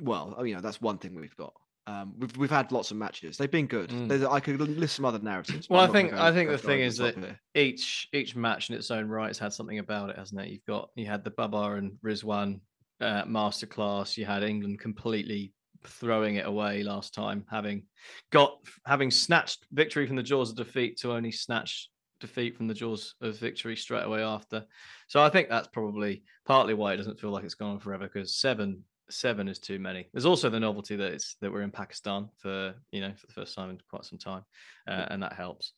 well, 0.01 0.35
oh, 0.37 0.43
you 0.43 0.55
know, 0.55 0.61
that's 0.61 0.81
one 0.81 0.97
thing 0.97 1.15
we've 1.15 1.35
got. 1.35 1.53
Um, 1.85 2.13
we've 2.17 2.37
we've 2.37 2.49
had 2.49 2.71
lots 2.71 2.91
of 2.91 2.97
matches. 2.97 3.37
They've 3.37 3.51
been 3.51 3.67
good. 3.67 3.89
Mm. 3.89 4.31
I 4.31 4.39
could 4.39 4.59
list 4.59 4.95
some 4.95 5.05
other 5.05 5.19
narratives. 5.19 5.69
Well, 5.69 5.81
I'm 5.81 5.89
I 5.89 5.93
think- 5.93 6.13
I 6.13 6.31
think 6.31 6.49
the 6.49 6.57
thing 6.57 6.79
is 6.79 6.97
the 6.97 7.11
that 7.11 7.35
each 7.55 8.07
each 8.13 8.35
match 8.35 8.69
in 8.69 8.75
its 8.75 8.89
own 8.89 9.09
right 9.09 9.27
has 9.27 9.37
had 9.37 9.51
something 9.53 9.79
about 9.79 10.09
it, 10.09 10.17
hasn't 10.17 10.39
it? 10.39 10.49
You've 10.49 10.65
got 10.65 10.89
you 10.95 11.05
had 11.05 11.23
the 11.23 11.31
Babar 11.31 11.75
and 11.75 11.93
Rizwan 12.03 12.61
uh, 13.01 13.25
masterclass. 13.25 14.15
You 14.15 14.25
had 14.25 14.43
England 14.43 14.79
completely 14.79 15.53
throwing 15.87 16.35
it 16.35 16.45
away 16.45 16.83
last 16.83 17.13
time, 17.13 17.45
having 17.49 17.83
got 18.31 18.57
having 18.85 19.11
snatched 19.11 19.65
victory 19.71 20.07
from 20.07 20.15
the 20.15 20.23
jaws 20.23 20.49
of 20.51 20.55
defeat 20.55 20.97
to 20.99 21.13
only 21.13 21.31
snatch 21.31 21.89
defeat 22.19 22.55
from 22.55 22.67
the 22.67 22.73
jaws 22.73 23.15
of 23.21 23.37
victory 23.37 23.75
straight 23.75 24.03
away 24.03 24.21
after. 24.23 24.65
So 25.07 25.21
I 25.21 25.29
think 25.29 25.49
that's 25.49 25.67
probably 25.67 26.23
partly 26.45 26.73
why 26.73 26.93
it 26.93 26.97
doesn't 26.97 27.19
feel 27.19 27.31
like 27.31 27.43
it's 27.43 27.55
gone 27.55 27.71
on 27.71 27.79
forever 27.79 28.05
because 28.11 28.35
seven 28.35 28.83
seven 29.09 29.47
is 29.47 29.59
too 29.59 29.79
many. 29.79 30.07
There's 30.13 30.25
also 30.25 30.49
the 30.49 30.59
novelty 30.59 30.95
that 30.95 31.13
it's 31.13 31.35
that 31.41 31.51
we're 31.51 31.61
in 31.61 31.71
Pakistan 31.71 32.29
for 32.39 32.73
you 32.91 33.01
know 33.01 33.13
for 33.17 33.27
the 33.27 33.33
first 33.33 33.55
time 33.55 33.69
in 33.69 33.79
quite 33.89 34.05
some 34.05 34.19
time, 34.19 34.43
uh, 34.87 35.05
and 35.09 35.21
that 35.23 35.33
helps. 35.33 35.73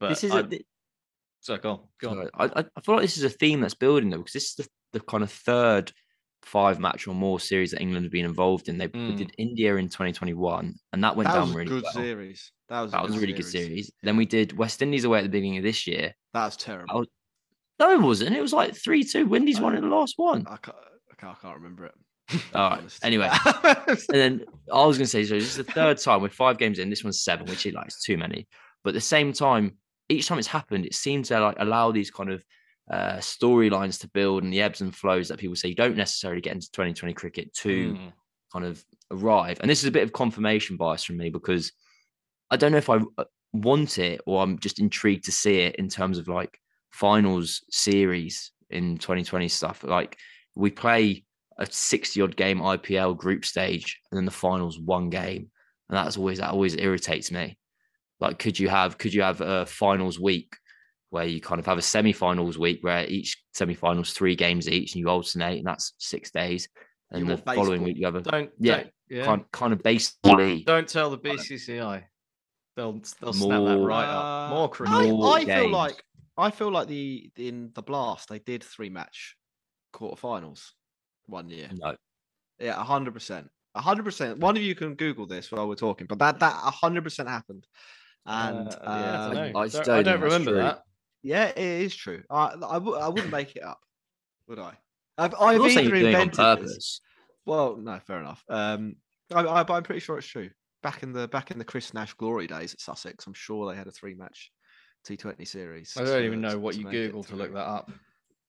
But 0.00 0.08
this 0.10 0.24
is 0.24 0.32
I- 0.32 0.40
a, 0.40 0.46
thi- 0.46 0.66
so 1.40 1.56
go 1.58 1.70
on, 1.70 1.80
go 2.00 2.08
on. 2.10 2.28
I, 2.34 2.44
I 2.60 2.64
I 2.76 2.80
feel 2.80 2.94
like 2.96 3.02
this 3.02 3.18
is 3.18 3.24
a 3.24 3.30
theme 3.30 3.60
that's 3.60 3.74
building 3.74 4.10
though, 4.10 4.18
because 4.18 4.32
this 4.32 4.50
is 4.50 4.54
the, 4.54 4.68
the 4.94 5.00
kind 5.00 5.22
of 5.22 5.30
third 5.30 5.92
five 6.44 6.78
match 6.78 7.06
or 7.08 7.14
more 7.14 7.40
series 7.40 7.70
that 7.72 7.80
England 7.80 8.04
have 8.04 8.12
been 8.12 8.24
involved 8.24 8.68
in. 8.68 8.78
They, 8.78 8.88
Mm. 8.88 9.16
did 9.16 9.32
India 9.38 9.76
in 9.76 9.88
2021, 9.88 10.74
and 10.92 11.04
that 11.04 11.16
went 11.16 11.28
that 11.28 11.34
down 11.34 11.52
really 11.54 11.68
good 11.68 11.82
well. 11.84 11.92
series. 11.92 12.52
That 12.68 12.80
was 12.82 12.92
That 12.92 13.02
was 13.02 13.16
a 13.16 13.20
really 13.20 13.32
good 13.32 13.46
series. 13.46 13.90
Then 14.02 14.16
we 14.16 14.26
did 14.26 14.56
West 14.56 14.80
Indies 14.82 15.04
away 15.04 15.18
at 15.18 15.22
the 15.22 15.28
beginning 15.30 15.58
of 15.58 15.64
this 15.64 15.86
year. 15.86 16.14
That 16.32 16.44
was 16.46 16.56
terrible. 16.56 17.00
was- 17.00 17.08
No, 17.78 17.92
it 17.92 18.00
wasn't. 18.00 18.36
It 18.36 18.40
was 18.40 18.52
like 18.52 18.74
3 18.76 19.02
2. 19.04 19.26
Windies 19.26 19.60
won 19.60 19.74
in 19.76 19.82
the 19.82 19.94
last 19.94 20.14
one. 20.16 20.46
I 20.48 20.56
can't, 20.56 20.76
I 21.10 21.14
can't, 21.16 21.36
I 21.36 21.40
can't 21.42 21.56
remember 21.56 21.86
it. 21.86 21.94
All 22.54 22.70
right. 22.70 22.98
Anyway, 23.02 23.28
and 23.64 23.98
then 24.08 24.44
I 24.72 24.86
was 24.86 24.96
going 24.96 25.04
to 25.06 25.10
say, 25.10 25.24
so 25.24 25.34
this 25.34 25.44
is 25.44 25.56
the 25.56 25.64
third 25.64 25.98
time 25.98 26.22
with 26.22 26.32
five 26.32 26.56
games 26.58 26.78
in. 26.78 26.88
This 26.88 27.04
one's 27.04 27.22
seven, 27.22 27.46
which 27.46 27.66
is 27.66 27.74
like 27.74 27.90
too 28.02 28.16
many. 28.16 28.46
But 28.82 28.90
at 28.90 28.94
the 28.94 29.00
same 29.00 29.32
time, 29.32 29.76
each 30.08 30.26
time 30.28 30.38
it's 30.38 30.48
happened, 30.48 30.86
it 30.86 30.94
seems 30.94 31.28
to 31.28 31.40
like 31.40 31.56
allow 31.58 31.90
these 31.92 32.10
kind 32.10 32.30
of 32.30 32.44
uh, 32.90 33.16
storylines 33.16 33.98
to 34.00 34.08
build 34.08 34.42
and 34.42 34.52
the 34.52 34.60
ebbs 34.60 34.80
and 34.80 34.94
flows 34.94 35.28
that 35.28 35.38
people 35.38 35.56
say 35.56 35.68
you 35.68 35.74
don't 35.74 35.96
necessarily 35.96 36.40
get 36.40 36.52
into 36.54 36.70
2020 36.72 37.14
cricket 37.14 37.52
to 37.54 37.94
Mm. 37.94 38.12
kind 38.52 38.64
of 38.64 38.84
arrive. 39.10 39.58
And 39.60 39.70
this 39.70 39.80
is 39.82 39.88
a 39.88 39.92
bit 39.92 40.02
of 40.02 40.12
confirmation 40.12 40.76
bias 40.76 41.04
from 41.04 41.16
me 41.16 41.30
because 41.30 41.72
I 42.50 42.56
don't 42.56 42.72
know 42.72 42.78
if 42.78 42.90
I 42.90 43.00
uh, 43.18 43.24
want 43.52 43.98
it 43.98 44.20
or 44.26 44.42
I'm 44.42 44.58
just 44.58 44.78
intrigued 44.80 45.24
to 45.24 45.32
see 45.32 45.60
it 45.60 45.76
in 45.76 45.88
terms 45.88 46.18
of 46.18 46.28
like 46.28 46.58
finals 46.92 47.64
series 47.70 48.52
in 48.70 48.98
2020 48.98 49.48
stuff. 49.48 49.82
Like 49.82 50.18
we 50.54 50.70
play 50.70 51.24
a 51.58 51.66
60 51.66 52.20
odd 52.20 52.36
game 52.36 52.58
IPL 52.60 53.16
group 53.16 53.44
stage 53.44 54.00
and 54.10 54.18
then 54.18 54.24
the 54.24 54.30
finals 54.30 54.78
one 54.78 55.08
game. 55.10 55.50
And 55.88 55.96
that's 55.96 56.16
always 56.16 56.38
that 56.38 56.50
always 56.50 56.76
irritates 56.76 57.30
me. 57.30 57.56
Like 58.20 58.38
could 58.38 58.58
you 58.58 58.68
have 58.68 58.98
could 58.98 59.14
you 59.14 59.22
have 59.22 59.40
a 59.40 59.64
finals 59.66 60.20
week 60.20 60.54
where 61.14 61.24
you 61.24 61.40
kind 61.40 61.60
of 61.60 61.66
have 61.66 61.78
a 61.78 61.82
semi-finals 61.82 62.58
week 62.58 62.80
where 62.82 63.06
each 63.06 63.40
semi-finals 63.52 64.12
three 64.12 64.34
games 64.34 64.68
each 64.68 64.94
and 64.94 65.00
you 65.00 65.08
alternate 65.08 65.58
and 65.58 65.66
that's 65.66 65.94
six 65.98 66.32
days. 66.32 66.68
You 67.12 67.18
And 67.18 67.28
the 67.28 67.34
want 67.34 67.44
following 67.44 67.82
week 67.84 67.96
you 67.96 68.04
have 68.04 68.16
a 68.16 68.20
Don't 68.20 68.50
Yeah, 68.58 68.78
don't, 68.78 68.90
yeah. 69.08 69.24
kind, 69.24 69.44
kind 69.52 69.72
of 69.72 69.80
baseball 69.84 70.36
Don't 70.66 70.88
tell 70.88 71.10
the 71.10 71.18
BCCI. 71.18 72.02
They'll 72.76 73.00
they'll 73.20 73.32
snap 73.32 73.64
that 73.64 73.78
right 73.78 74.08
up. 74.08 74.50
More 74.50 74.68
cricket. 74.68 74.92
I, 74.96 75.40
I 75.40 75.44
feel 75.44 75.70
like 75.70 76.02
I 76.36 76.50
feel 76.50 76.72
like 76.72 76.88
the 76.88 77.30
in 77.36 77.70
the 77.74 77.82
blast 77.82 78.28
they 78.28 78.40
did 78.40 78.64
three 78.64 78.90
match 78.90 79.36
quarterfinals. 79.94 80.72
one 81.26 81.48
year. 81.48 81.68
No. 81.72 81.94
Yeah, 82.58 82.82
hundred 82.82 83.14
percent, 83.14 83.48
hundred 83.76 84.02
percent. 84.02 84.40
One 84.40 84.56
of 84.56 84.62
you 84.64 84.74
can 84.74 84.96
Google 84.96 85.26
this 85.26 85.52
while 85.52 85.68
we're 85.68 85.76
talking, 85.76 86.08
but 86.08 86.18
that 86.18 86.40
that 86.40 86.54
hundred 86.54 87.04
percent 87.04 87.28
happened. 87.28 87.68
And 88.26 88.68
Uh, 88.68 88.78
yeah, 88.82 88.88
I 88.88 89.26
um, 89.26 89.34
don't. 89.34 89.56
I 89.56 89.68
don't 89.68 89.88
I 89.88 90.02
don't 90.02 90.20
remember 90.20 90.56
that. 90.56 90.82
Yeah, 91.24 91.46
it 91.46 91.58
is 91.58 91.96
true. 91.96 92.22
I 92.30 92.48
I, 92.48 92.74
w- 92.74 92.96
I 92.96 93.08
wouldn't 93.08 93.32
make 93.32 93.56
it 93.56 93.64
up, 93.64 93.80
would 94.46 94.58
I? 94.58 94.74
I've, 95.16 95.34
I'm 95.34 95.54
I've 95.54 95.58
not 95.58 95.70
saying 95.70 95.86
either 95.86 95.96
you're 95.96 96.08
it 96.10 96.14
on 96.14 96.22
invented 96.28 96.68
this. 96.68 97.00
Well, 97.46 97.76
no, 97.76 97.98
fair 97.98 98.20
enough. 98.20 98.44
Um, 98.48 98.96
I, 99.34 99.40
I, 99.40 99.62
but 99.64 99.74
I'm 99.74 99.82
pretty 99.82 100.00
sure 100.00 100.18
it's 100.18 100.26
true. 100.26 100.50
Back 100.82 101.02
in 101.02 101.12
the 101.12 101.26
back 101.26 101.50
in 101.50 101.58
the 101.58 101.64
Chris 101.64 101.94
Nash 101.94 102.12
glory 102.14 102.46
days 102.46 102.74
at 102.74 102.80
Sussex, 102.80 103.26
I'm 103.26 103.34
sure 103.34 103.70
they 103.70 103.76
had 103.76 103.86
a 103.86 103.90
three 103.90 104.14
match 104.14 104.52
T20 105.08 105.46
series. 105.48 105.94
I 105.96 106.04
don't 106.04 106.24
even 106.24 106.40
know 106.42 106.58
what 106.58 106.76
you 106.76 106.84
make 106.84 106.94
Googled 106.94 107.26
to 107.28 107.36
look 107.36 107.54
that 107.54 107.66
up. 107.66 107.90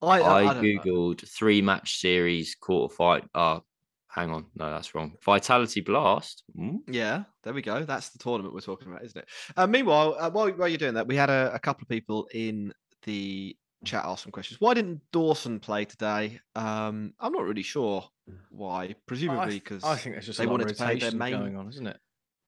I, 0.01 0.07
I, 0.07 0.19
I, 0.19 0.49
I 0.49 0.53
don't 0.53 0.63
know. 0.63 0.81
googled 0.81 1.27
three 1.29 1.61
match 1.61 1.99
series 1.99 2.55
quarter 2.55 2.93
fight. 2.93 3.23
Uh, 3.33 3.59
hang 4.07 4.29
on, 4.29 4.45
no, 4.55 4.71
that's 4.71 4.95
wrong. 4.95 5.13
Vitality 5.25 5.81
Blast. 5.81 6.43
Hmm? 6.55 6.77
Yeah, 6.87 7.23
there 7.43 7.53
we 7.53 7.61
go. 7.61 7.83
That's 7.83 8.09
the 8.09 8.19
tournament 8.19 8.53
we're 8.53 8.61
talking 8.61 8.87
about, 8.87 9.03
isn't 9.03 9.17
it? 9.17 9.27
Uh, 9.57 9.67
meanwhile, 9.67 10.15
uh, 10.19 10.29
while, 10.29 10.49
while 10.51 10.67
you're 10.67 10.77
doing 10.77 10.93
that, 10.95 11.07
we 11.07 11.15
had 11.15 11.29
a, 11.29 11.51
a 11.53 11.59
couple 11.59 11.83
of 11.83 11.89
people 11.89 12.27
in 12.33 12.73
the 13.03 13.55
chat 13.83 14.03
ask 14.05 14.23
some 14.23 14.31
questions. 14.31 14.59
Why 14.59 14.73
didn't 14.73 15.01
Dawson 15.11 15.59
play 15.59 15.85
today? 15.85 16.39
Um, 16.55 17.13
I'm 17.19 17.33
not 17.33 17.43
really 17.43 17.61
sure 17.61 18.03
why. 18.49 18.95
Presumably 19.05 19.59
because 19.59 19.83
I 19.83 19.95
think 19.95 20.15
there's 20.15 20.25
just 20.25 20.39
they 20.39 20.45
a 20.45 20.47
lot 20.47 20.53
wanted 20.53 20.71
of 20.71 20.77
to 20.77 20.83
play 20.83 20.99
their 20.99 21.11
main- 21.11 21.37
going 21.37 21.55
on, 21.57 21.69
isn't 21.69 21.87
it? 21.87 21.99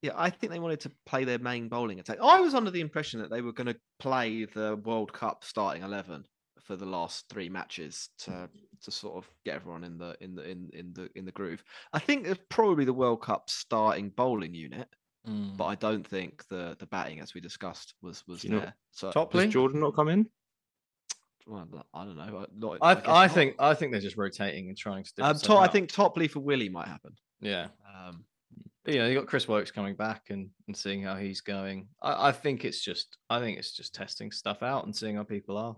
Yeah, 0.01 0.11
I 0.15 0.29
think 0.29 0.53
they 0.53 0.59
wanted 0.59 0.81
to 0.81 0.91
play 1.07 1.23
their 1.23 1.39
main 1.39 1.69
bowling 1.69 1.99
attack. 1.99 2.19
I 2.21 2.39
was 2.39 2.53
under 2.53 2.69
the 2.69 2.81
impression 2.81 3.19
that 3.21 3.31
they 3.31 3.41
were 3.41 3.51
going 3.51 3.67
to 3.67 3.75
play 3.99 4.45
the 4.45 4.75
World 4.75 5.11
Cup 5.11 5.43
starting 5.43 5.81
eleven 5.83 6.23
for 6.67 6.75
the 6.75 6.85
last 6.85 7.25
three 7.29 7.47
matches 7.49 8.09
to 8.19 8.49
to 8.83 8.91
sort 8.91 9.15
of 9.17 9.31
get 9.45 9.55
everyone 9.55 9.83
in 9.85 9.97
the 9.97 10.15
in 10.21 10.35
the 10.35 10.43
in 10.49 10.69
in 10.73 10.93
the 10.93 11.09
in 11.15 11.25
the 11.25 11.31
groove. 11.31 11.63
I 11.93 11.99
think 11.99 12.27
it's 12.27 12.39
probably 12.49 12.83
the 12.85 12.93
World 12.93 13.21
Cup 13.23 13.49
starting 13.49 14.09
bowling 14.09 14.53
unit, 14.53 14.87
but 15.57 15.65
I 15.65 15.75
don't 15.75 16.05
think 16.05 16.45
the 16.49 16.75
the 16.77 16.85
batting, 16.87 17.19
as 17.21 17.33
we 17.33 17.41
discussed, 17.41 17.95
was 18.01 18.23
was 18.27 18.41
Do 18.41 18.47
you 18.49 18.53
know- 18.55 18.59
there. 18.59 18.75
So 18.91 19.11
Topley? 19.11 19.45
Does 19.45 19.53
Jordan 19.53 19.79
not 19.79 19.95
come 19.95 20.09
in? 20.09 20.27
well, 21.47 21.65
I 21.93 22.03
don't 22.03 22.17
know. 22.17 22.45
Not, 22.57 22.77
I, 22.81 22.95
guess 22.95 23.03
I 23.07 23.27
think 23.29 23.55
I 23.57 23.73
think 23.73 23.91
they're 23.93 24.01
just 24.01 24.17
rotating 24.17 24.67
and 24.67 24.77
trying 24.77 25.05
to. 25.15 25.23
um, 25.25 25.37
to- 25.39 25.53
I 25.55 25.67
think 25.67 25.89
Topley 25.89 26.27
for 26.27 26.41
Willey 26.41 26.67
might 26.69 26.87
happen. 26.89 27.15
yeah. 27.39 27.67
Um, 27.95 28.25
But, 28.83 28.93
you 28.93 28.99
know, 28.99 29.07
you 29.07 29.15
got 29.15 29.27
Chris 29.27 29.47
Woakes 29.47 29.71
coming 29.71 29.95
back 29.95 30.29
and, 30.29 30.49
and 30.67 30.75
seeing 30.75 31.03
how 31.03 31.15
he's 31.15 31.39
going. 31.41 31.87
I, 32.01 32.29
I 32.29 32.31
think 32.33 32.65
it's 32.65 32.81
just 32.83 33.17
I 33.29 33.39
think 33.39 33.57
it's 33.59 33.71
just 33.71 33.95
testing 33.95 34.31
stuff 34.31 34.61
out 34.61 34.85
and 34.85 34.93
seeing 34.95 35.15
how 35.15 35.23
people 35.23 35.57
are. 35.57 35.75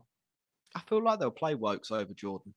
I 0.76 0.80
feel 0.82 1.04
like 1.04 1.20
they'll 1.20 1.32
play 1.32 1.56
Woakes 1.56 1.92
over 1.92 2.14
Jordan. 2.14 2.54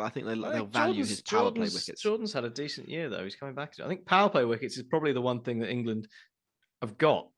I 0.00 0.08
think 0.08 0.26
they'll, 0.26 0.40
they'll 0.40 0.66
value 0.66 1.02
Jordan's- 1.04 1.08
his 1.10 1.20
power 1.22 1.50
play 1.50 1.64
wickets. 1.64 2.00
Jordan's 2.00 2.32
had 2.32 2.44
a 2.44 2.50
decent 2.50 2.88
year 2.88 3.08
though. 3.08 3.24
He's 3.24 3.34
coming 3.34 3.54
back. 3.54 3.74
I 3.82 3.88
think 3.88 4.06
power 4.06 4.28
play 4.28 4.44
wickets 4.44 4.76
is 4.76 4.84
probably 4.84 5.12
the 5.12 5.20
one 5.20 5.40
thing 5.40 5.58
that 5.60 5.70
England 5.70 6.08
have 6.80 6.96
got. 6.96 7.28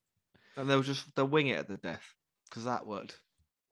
and 0.55 0.69
they'll 0.69 0.83
just 0.83 1.03
they'll 1.15 1.27
wing 1.27 1.47
it 1.47 1.57
at 1.57 1.67
the 1.67 1.77
death 1.77 2.03
because 2.49 2.65
that 2.65 2.85
worked. 2.85 3.19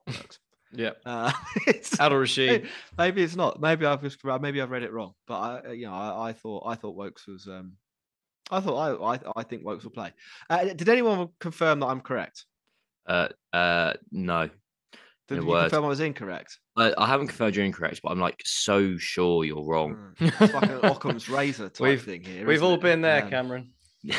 worked. 0.08 0.40
Yeah. 0.72 0.92
Uh, 1.06 1.32
it's, 1.68 1.96
Adil 1.98 2.20
Rashid. 2.20 2.50
maybe, 2.64 2.70
maybe 2.98 3.24
it's 3.24 3.36
not. 3.38 3.62
Maybe 3.62 3.86
I've 3.86 4.02
just 4.02 4.20
maybe 4.26 4.62
I've 4.62 4.72
read 4.72 4.84
it 4.84 4.92
wrong. 4.92 5.14
But 5.26 5.36
I, 5.40 5.62
uh, 5.68 5.72
you 5.72 5.86
know, 5.86 5.94
I, 5.94 6.30
I 6.30 6.34
thought 6.34 6.64
I 6.66 6.76
thought 6.76 6.98
Woakes 6.98 7.28
was. 7.28 7.48
Um, 7.48 7.74
I 8.52 8.60
thought 8.60 8.76
I 8.76 9.14
I, 9.16 9.20
I 9.38 9.44
think 9.44 9.64
Woakes 9.64 9.86
will 9.86 9.92
play. 9.92 10.12
Uh, 10.50 10.66
did 10.66 10.90
anyone 10.90 11.30
confirm 11.40 11.80
that 11.80 11.86
I'm 11.86 12.02
correct? 12.02 12.44
Uh, 13.08 13.30
uh, 13.54 13.94
no. 14.12 14.50
Did 15.28 15.42
you 15.44 15.48
word. 15.50 15.62
confirm 15.64 15.86
I 15.86 15.88
was 15.88 16.00
incorrect? 16.02 16.60
I, 16.78 16.94
I 16.98 17.08
haven't 17.08 17.28
confirmed 17.28 17.56
you're 17.56 17.66
incorrect, 17.66 18.02
but 18.04 18.12
I'm 18.12 18.20
like 18.20 18.42
so 18.46 18.98
sure 18.98 19.44
you're 19.44 19.64
wrong. 19.66 20.14
Mm. 20.20 20.34
It's 20.42 20.54
like 20.54 20.70
an 20.70 20.80
Occam's 20.86 21.28
razor 21.30 21.70
type 21.70 21.80
We've- 21.82 22.02
thing 22.02 22.24
here. 22.24 22.46
We've 22.46 22.62
all 22.64 22.76
it? 22.76 22.82
been 22.82 23.02
there, 23.02 23.24
Um, 23.24 23.30
Cameron. 23.30 23.72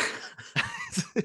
I 1.17 1.21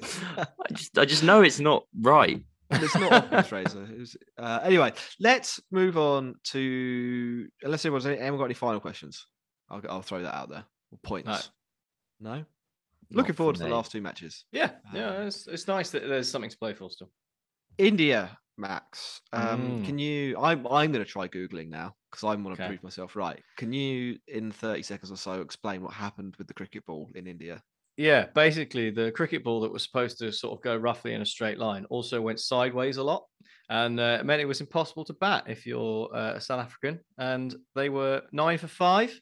just, 0.74 0.98
I 0.98 1.06
just 1.06 1.24
know 1.24 1.42
it's 1.42 1.60
not 1.60 1.84
right. 2.00 2.42
it's 2.70 2.96
not 2.96 3.12
Occam's 3.26 3.52
razor. 3.52 3.88
Was, 3.98 4.18
uh, 4.38 4.60
anyway, 4.64 4.94
let's 5.20 5.60
move 5.72 5.98
on 5.98 6.36
to 6.46 7.48
unless 7.64 7.86
anyone's 7.86 8.06
anyone 8.06 8.38
got 8.38 8.46
any 8.46 8.54
final 8.54 8.80
questions. 8.80 9.26
I'll 9.70 9.82
I'll 9.90 10.02
throw 10.02 10.22
that 10.24 10.36
out 10.36 10.50
there. 10.50 10.64
Or 10.92 10.98
points. 11.04 11.50
No. 12.20 12.44
Looking 13.14 13.34
forward 13.36 13.58
for 13.58 13.64
to 13.64 13.70
the 13.70 13.76
last 13.76 13.92
two 13.92 14.02
matches. 14.02 14.46
Yeah, 14.54 14.72
yeah, 14.94 15.08
Um, 15.18 15.28
it's, 15.28 15.46
it's 15.48 15.68
nice 15.68 15.90
that 15.92 16.08
there's 16.08 16.30
something 16.30 16.50
to 16.50 16.58
play 16.58 16.74
for 16.74 16.90
still. 16.90 17.10
India, 17.78 18.38
Max. 18.62 19.22
Um, 19.34 19.78
Mm. 19.78 19.84
Can 19.84 19.98
you? 20.00 20.38
I'm 20.38 20.66
I'm 20.68 20.92
going 20.92 21.04
to 21.06 21.12
try 21.12 21.28
googling 21.28 21.70
now 21.70 21.96
because 22.12 22.24
I 22.24 22.36
want 22.36 22.54
to 22.54 22.58
Okay. 22.58 22.66
prove 22.66 22.84
myself 22.84 23.16
right. 23.16 23.44
Can 23.58 23.74
you, 23.74 24.20
in 24.28 24.52
30 24.52 24.84
seconds 24.84 25.12
or 25.12 25.18
so, 25.18 25.42
explain 25.42 25.82
what 25.82 25.94
happened 25.94 26.36
with 26.38 26.48
the 26.48 26.54
cricket 26.54 26.86
ball 26.86 27.12
in 27.16 27.28
India? 27.28 27.64
Yeah, 27.98 28.28
basically 28.34 28.90
the 28.90 29.12
cricket 29.12 29.44
ball 29.44 29.62
that 29.62 29.72
was 29.72 29.84
supposed 29.84 30.18
to 30.20 30.32
sort 30.32 30.58
of 30.58 30.64
go 30.64 30.76
roughly 30.76 31.14
in 31.14 31.22
a 31.22 31.26
straight 31.26 31.58
line 31.60 31.86
also 31.86 32.22
went 32.22 32.40
sideways 32.40 32.98
a 32.98 33.04
lot, 33.04 33.26
and 33.72 34.02
uh, 34.02 34.18
it 34.20 34.26
meant 34.26 34.42
it 34.42 34.46
was 34.46 34.60
impossible 34.60 35.06
to 35.06 35.14
bat 35.14 35.46
if 35.48 35.66
you're 35.66 36.14
uh, 36.14 36.34
a 36.34 36.42
South 36.42 36.60
African. 36.60 37.00
And 37.18 37.56
they 37.74 37.88
were 37.88 38.22
nine 38.34 38.58
for 38.58 38.68
five, 38.68 39.18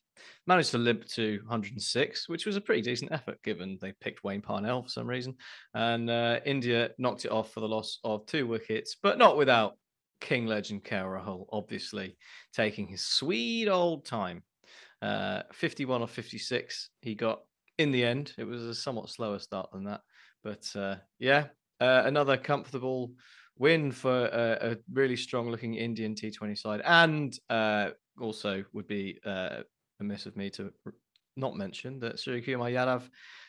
managed 0.47 0.71
to 0.71 0.79
limp 0.79 1.05
to 1.09 1.37
106, 1.43 2.27
which 2.27 2.47
was 2.47 2.55
a 2.55 2.61
pretty 2.61 2.81
decent 2.81 3.11
effort 3.11 3.39
given 3.43 3.77
they 3.79 3.93
picked 4.01 4.23
Wayne 4.23 4.41
Parnell 4.41 4.81
for 4.81 4.89
some 4.89 5.05
reason. 5.05 5.35
And 5.75 6.09
uh, 6.09 6.39
India 6.47 6.89
knocked 6.97 7.25
it 7.25 7.31
off 7.31 7.53
for 7.53 7.59
the 7.59 7.67
loss 7.67 7.99
of 8.03 8.25
two 8.25 8.47
wickets, 8.47 8.95
but 9.03 9.19
not 9.19 9.37
without 9.37 9.77
King 10.19 10.47
legend 10.47 10.83
Rahul, 10.83 11.45
obviously 11.51 12.17
taking 12.51 12.87
his 12.87 13.05
sweet 13.05 13.69
old 13.69 14.03
time. 14.03 14.41
Uh, 14.99 15.43
51 15.53 16.01
or 16.01 16.07
56, 16.07 16.89
he 17.01 17.13
got 17.13 17.41
in 17.77 17.91
the 17.91 18.03
end. 18.03 18.33
It 18.39 18.45
was 18.45 18.63
a 18.63 18.73
somewhat 18.73 19.09
slower 19.09 19.37
start 19.37 19.69
than 19.71 19.83
that. 19.83 20.01
But 20.43 20.67
uh, 20.75 20.95
yeah, 21.19 21.49
uh, 21.79 22.01
another 22.05 22.35
comfortable 22.35 23.11
win 23.59 23.91
for 23.91 24.25
a, 24.25 24.71
a 24.71 24.77
really 24.91 25.15
strong 25.15 25.51
looking 25.51 25.75
Indian 25.75 26.15
T20 26.15 26.57
side. 26.57 26.81
And 26.83 27.37
uh, 27.49 27.89
also 28.19 28.63
would 28.73 28.87
be 28.87 29.19
uh, 29.25 29.61
amiss 29.99 30.25
of 30.25 30.35
me 30.35 30.49
to 30.51 30.71
not 31.35 31.55
mention 31.55 31.99
that 31.99 32.15
Suryakumar 32.15 32.71
Yadav 32.71 33.03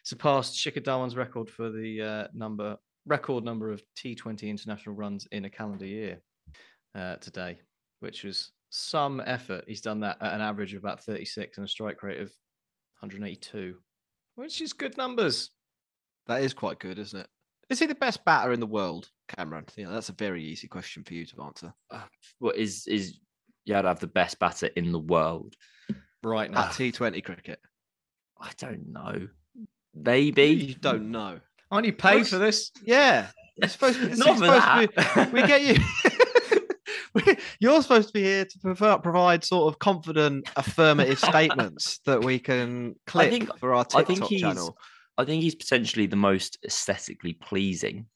surpassed 0.05 0.55
Shikhar 0.55 0.85
Dhawan's 0.85 1.16
record 1.16 1.49
for 1.49 1.70
the 1.70 2.03
uh, 2.03 2.27
number 2.35 2.77
record 3.07 3.44
number 3.44 3.70
of 3.70 3.83
T20 3.96 4.42
international 4.42 4.94
runs 4.94 5.27
in 5.33 5.46
a 5.46 5.51
calendar 5.51 5.87
year 5.87 6.20
uh, 6.94 7.16
today, 7.16 7.59
which 8.01 8.25
was 8.25 8.53
some 8.70 9.23
effort. 9.25 9.64
He's 9.66 9.81
done 9.81 10.01
that 10.01 10.18
at 10.20 10.35
an 10.35 10.40
average 10.40 10.75
of 10.75 10.83
about 10.83 11.03
36 11.03 11.57
and 11.57 11.64
a 11.64 11.68
strike 11.68 12.03
rate 12.03 12.20
of 12.20 12.29
182, 13.01 13.77
which 14.35 14.61
is 14.61 14.73
good 14.73 14.96
numbers. 14.96 15.51
That 16.27 16.42
is 16.42 16.53
quite 16.53 16.79
good, 16.79 16.99
isn't 16.99 17.20
it? 17.20 17.29
Is 17.71 17.79
he 17.79 17.87
the 17.87 17.95
best 17.95 18.25
batter 18.25 18.53
in 18.53 18.61
the 18.61 18.67
world, 18.67 19.09
Cameron? 19.29 19.65
You 19.77 19.85
know, 19.87 19.93
that's 19.93 20.09
a 20.09 20.13
very 20.15 20.45
easy 20.45 20.67
question 20.69 21.05
for 21.05 21.15
you 21.15 21.25
to 21.27 21.43
answer. 21.43 21.73
Uh, 21.91 22.03
what 22.41 22.57
is 22.57 22.87
is 22.89 23.19
Yadav 23.69 24.01
the 24.01 24.07
best 24.09 24.39
batter 24.41 24.67
in 24.67 24.91
the 24.93 24.99
world? 24.99 25.55
Right 26.23 26.51
now. 26.51 26.61
Ah, 26.63 26.67
At 26.69 26.73
T20 26.75 27.25
cricket, 27.25 27.61
I 28.41 28.51
don't 28.59 28.93
know. 28.93 29.29
Maybe 29.95 30.43
you 30.45 30.75
don't 30.75 31.11
know. 31.11 31.41
Aren't 31.71 31.87
you 31.87 31.93
paid 31.93 32.27
for 32.27 32.39
this? 32.39 32.73
Yeah, 32.85 33.29
it's 33.57 33.73
supposed 33.75 34.01
to 34.01 34.07
be. 34.07 34.11
it's 34.13 34.19
Not 34.19 34.39
for 34.39 34.45
supposed 34.47 34.65
to 34.65 34.89
that. 34.97 35.33
be- 35.33 35.41
we 35.41 35.47
get 35.47 35.63
you. 35.63 35.77
You're 37.61 37.83
supposed 37.83 38.09
to 38.09 38.13
be 38.13 38.23
here 38.23 38.45
to 38.45 38.59
prefer, 38.61 38.97
provide 38.99 39.45
sort 39.45 39.73
of 39.73 39.79
confident, 39.79 40.49
affirmative 40.57 41.19
statements 41.33 41.99
that 42.07 42.23
we 42.25 42.39
can 42.39 42.95
click 43.07 43.31
think- 43.31 43.59
for 43.59 43.75
our 43.75 43.81
I 43.81 44.03
TikTok 44.03 44.07
think 44.07 44.25
he's 44.25 44.41
channel. 44.41 44.77
I 45.18 45.25
think 45.25 45.42
he's 45.42 45.55
potentially 45.55 46.07
the 46.07 46.16
most 46.16 46.59
aesthetically 46.64 47.35
pleasing 47.35 48.07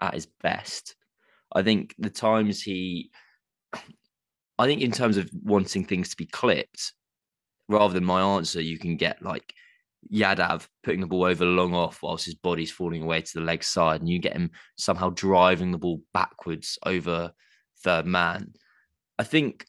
at 0.00 0.14
his 0.14 0.26
best. 0.26 0.94
I 1.52 1.62
think 1.62 1.94
the 1.98 2.10
times 2.10 2.62
he 2.62 3.10
I 4.60 4.66
think 4.66 4.82
in 4.82 4.92
terms 4.92 5.16
of 5.16 5.30
wanting 5.42 5.84
things 5.84 6.10
to 6.10 6.16
be 6.16 6.26
clipped, 6.26 6.92
rather 7.68 7.94
than 7.94 8.04
my 8.04 8.20
answer, 8.20 8.60
you 8.60 8.78
can 8.78 8.96
get 8.96 9.22
like 9.22 9.54
Yadav 10.12 10.66
putting 10.82 11.00
the 11.00 11.06
ball 11.06 11.24
over 11.24 11.44
long 11.46 11.74
off 11.74 12.02
whilst 12.02 12.26
his 12.26 12.34
body's 12.34 12.70
falling 12.70 13.02
away 13.02 13.22
to 13.22 13.32
the 13.34 13.40
leg 13.40 13.64
side, 13.64 14.00
and 14.00 14.08
you 14.08 14.18
get 14.18 14.34
him 14.34 14.50
somehow 14.76 15.10
driving 15.10 15.70
the 15.70 15.78
ball 15.78 16.02
backwards 16.12 16.78
over 16.84 17.32
third 17.82 18.06
man. 18.06 18.52
I 19.18 19.24
think, 19.24 19.64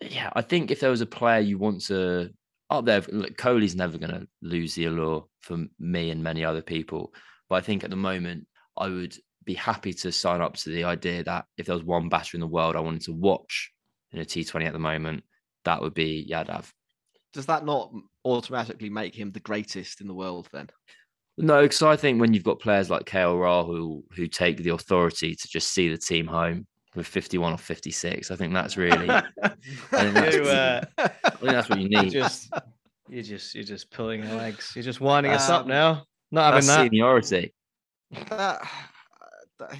yeah, 0.00 0.30
I 0.32 0.42
think 0.42 0.70
if 0.70 0.80
there 0.80 0.90
was 0.90 1.02
a 1.02 1.06
player 1.06 1.40
you 1.40 1.58
want 1.58 1.82
to 1.86 2.30
up 2.70 2.86
there, 2.86 3.02
look, 3.08 3.36
Kohli's 3.36 3.76
never 3.76 3.98
going 3.98 4.12
to 4.12 4.26
lose 4.42 4.74
the 4.74 4.86
allure 4.86 5.26
for 5.48 5.64
me 5.80 6.10
and 6.10 6.22
many 6.22 6.44
other 6.44 6.62
people. 6.62 7.12
But 7.48 7.56
I 7.56 7.60
think 7.62 7.82
at 7.82 7.90
the 7.90 7.96
moment, 7.96 8.46
I 8.76 8.88
would 8.88 9.16
be 9.44 9.54
happy 9.54 9.92
to 9.94 10.12
sign 10.12 10.40
up 10.40 10.54
to 10.58 10.70
the 10.70 10.84
idea 10.84 11.24
that 11.24 11.46
if 11.56 11.66
there 11.66 11.74
was 11.74 11.84
one 11.84 12.08
batter 12.08 12.36
in 12.36 12.40
the 12.40 12.46
world 12.46 12.76
I 12.76 12.80
wanted 12.80 13.02
to 13.02 13.12
watch 13.12 13.72
in 14.12 14.20
a 14.20 14.24
T20 14.24 14.66
at 14.66 14.72
the 14.72 14.78
moment, 14.78 15.24
that 15.64 15.80
would 15.80 15.94
be 15.94 16.28
Yadav. 16.30 16.70
Does 17.32 17.46
that 17.46 17.64
not 17.64 17.92
automatically 18.24 18.90
make 18.90 19.14
him 19.14 19.32
the 19.32 19.40
greatest 19.40 20.00
in 20.00 20.06
the 20.06 20.14
world 20.14 20.48
then? 20.52 20.68
No, 21.38 21.62
because 21.62 21.82
I 21.82 21.96
think 21.96 22.20
when 22.20 22.34
you've 22.34 22.44
got 22.44 22.60
players 22.60 22.90
like 22.90 23.04
KL 23.04 23.36
Rahul 23.36 24.02
who 24.14 24.26
take 24.26 24.58
the 24.58 24.70
authority 24.70 25.34
to 25.34 25.48
just 25.48 25.72
see 25.72 25.88
the 25.88 25.96
team 25.96 26.26
home, 26.26 26.66
with 26.94 27.06
51 27.06 27.52
or 27.54 27.58
56. 27.58 28.30
I 28.30 28.36
think 28.36 28.52
that's 28.52 28.76
really, 28.76 29.08
I 29.10 29.22
think 29.92 30.14
that's, 30.14 30.36
You, 30.36 30.42
uh, 30.42 30.84
I 30.98 31.08
think 31.08 31.52
that's 31.52 31.68
what 31.68 31.78
you 31.78 31.88
you 31.90 32.02
need. 32.02 32.12
just, 32.12 32.52
you 33.10 33.22
just, 33.22 33.54
you're 33.54 33.64
just 33.64 33.90
pulling 33.90 34.24
our 34.26 34.34
legs. 34.44 34.72
You're 34.74 34.82
just 34.84 35.00
winding 35.00 35.32
us 35.32 35.48
up 35.48 35.62
Um, 35.62 35.68
now. 35.68 36.04
Not 36.30 36.52
having 36.54 36.66
That's 36.66 36.66
that. 36.68 36.84
seniority. 36.84 37.54
That- 38.28 38.62
that- 39.58 39.76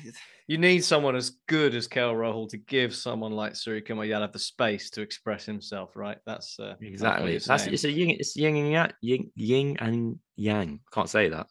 You 0.48 0.56
need 0.58 0.82
someone 0.82 1.14
as 1.14 1.36
good 1.46 1.74
as 1.74 1.86
Kel 1.86 2.14
Rohel 2.14 2.48
to 2.48 2.56
give 2.56 2.94
someone 2.94 3.32
like 3.32 3.52
Surika 3.52 3.90
Mayala 3.92 4.32
the 4.32 4.38
space 4.38 4.88
to 4.90 5.02
express 5.02 5.44
himself, 5.44 5.94
right? 5.94 6.16
That's 6.24 6.58
uh, 6.58 6.74
Exactly. 6.80 7.32
you're 7.32 7.40
That's 7.40 7.66
it's 7.66 7.84
a 7.84 7.90
yin, 7.90 8.10
it's 8.18 8.34
yin 8.34 8.56
and 8.56 8.72
yang, 8.72 8.90
yin, 9.02 9.30
yin 9.36 9.76
and 9.78 10.18
yang. 10.36 10.80
Can't 10.90 11.08
say 11.08 11.28
that. 11.28 11.46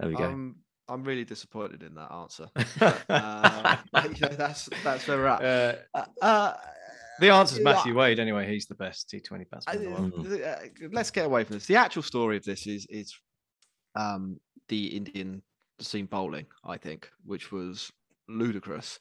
There 0.00 0.08
we 0.10 0.16
go. 0.16 0.24
I'm 0.24 0.56
I'm 0.88 1.04
really 1.04 1.24
disappointed 1.24 1.82
in 1.84 1.94
that 1.94 2.10
answer. 2.12 2.48
Uh, 3.08 3.76
you 4.04 4.20
know, 4.20 4.28
that's 4.36 4.68
that's 4.82 5.06
where 5.06 5.18
we're 5.18 5.26
at. 5.26 5.42
Uh, 5.44 5.74
Uh, 5.94 6.04
uh, 6.22 6.52
the 7.20 7.30
answer's 7.30 7.58
yeah, 7.58 7.64
Matthew 7.64 7.94
Wade 7.94 8.18
anyway. 8.18 8.50
He's 8.50 8.66
the 8.66 8.74
best 8.74 9.08
T20 9.12 9.40
I- 9.40 9.44
batsman 9.50 9.76
in 9.76 9.84
the 9.84 9.90
world. 9.90 10.12
Mm. 10.26 10.46
uh, 10.46 10.88
let's 10.92 11.10
get 11.10 11.26
away 11.26 11.44
from 11.44 11.54
this. 11.54 11.66
The 11.66 11.76
actual 11.76 12.02
story 12.02 12.36
of 12.36 12.44
this 12.44 12.66
is 12.66 12.86
is 12.90 13.14
um, 13.94 14.38
the 14.68 14.86
Indian 14.96 15.42
seam 15.80 16.06
bowling, 16.06 16.46
I 16.64 16.76
think, 16.76 17.08
which 17.24 17.50
was 17.52 17.90
ludicrous. 18.28 18.98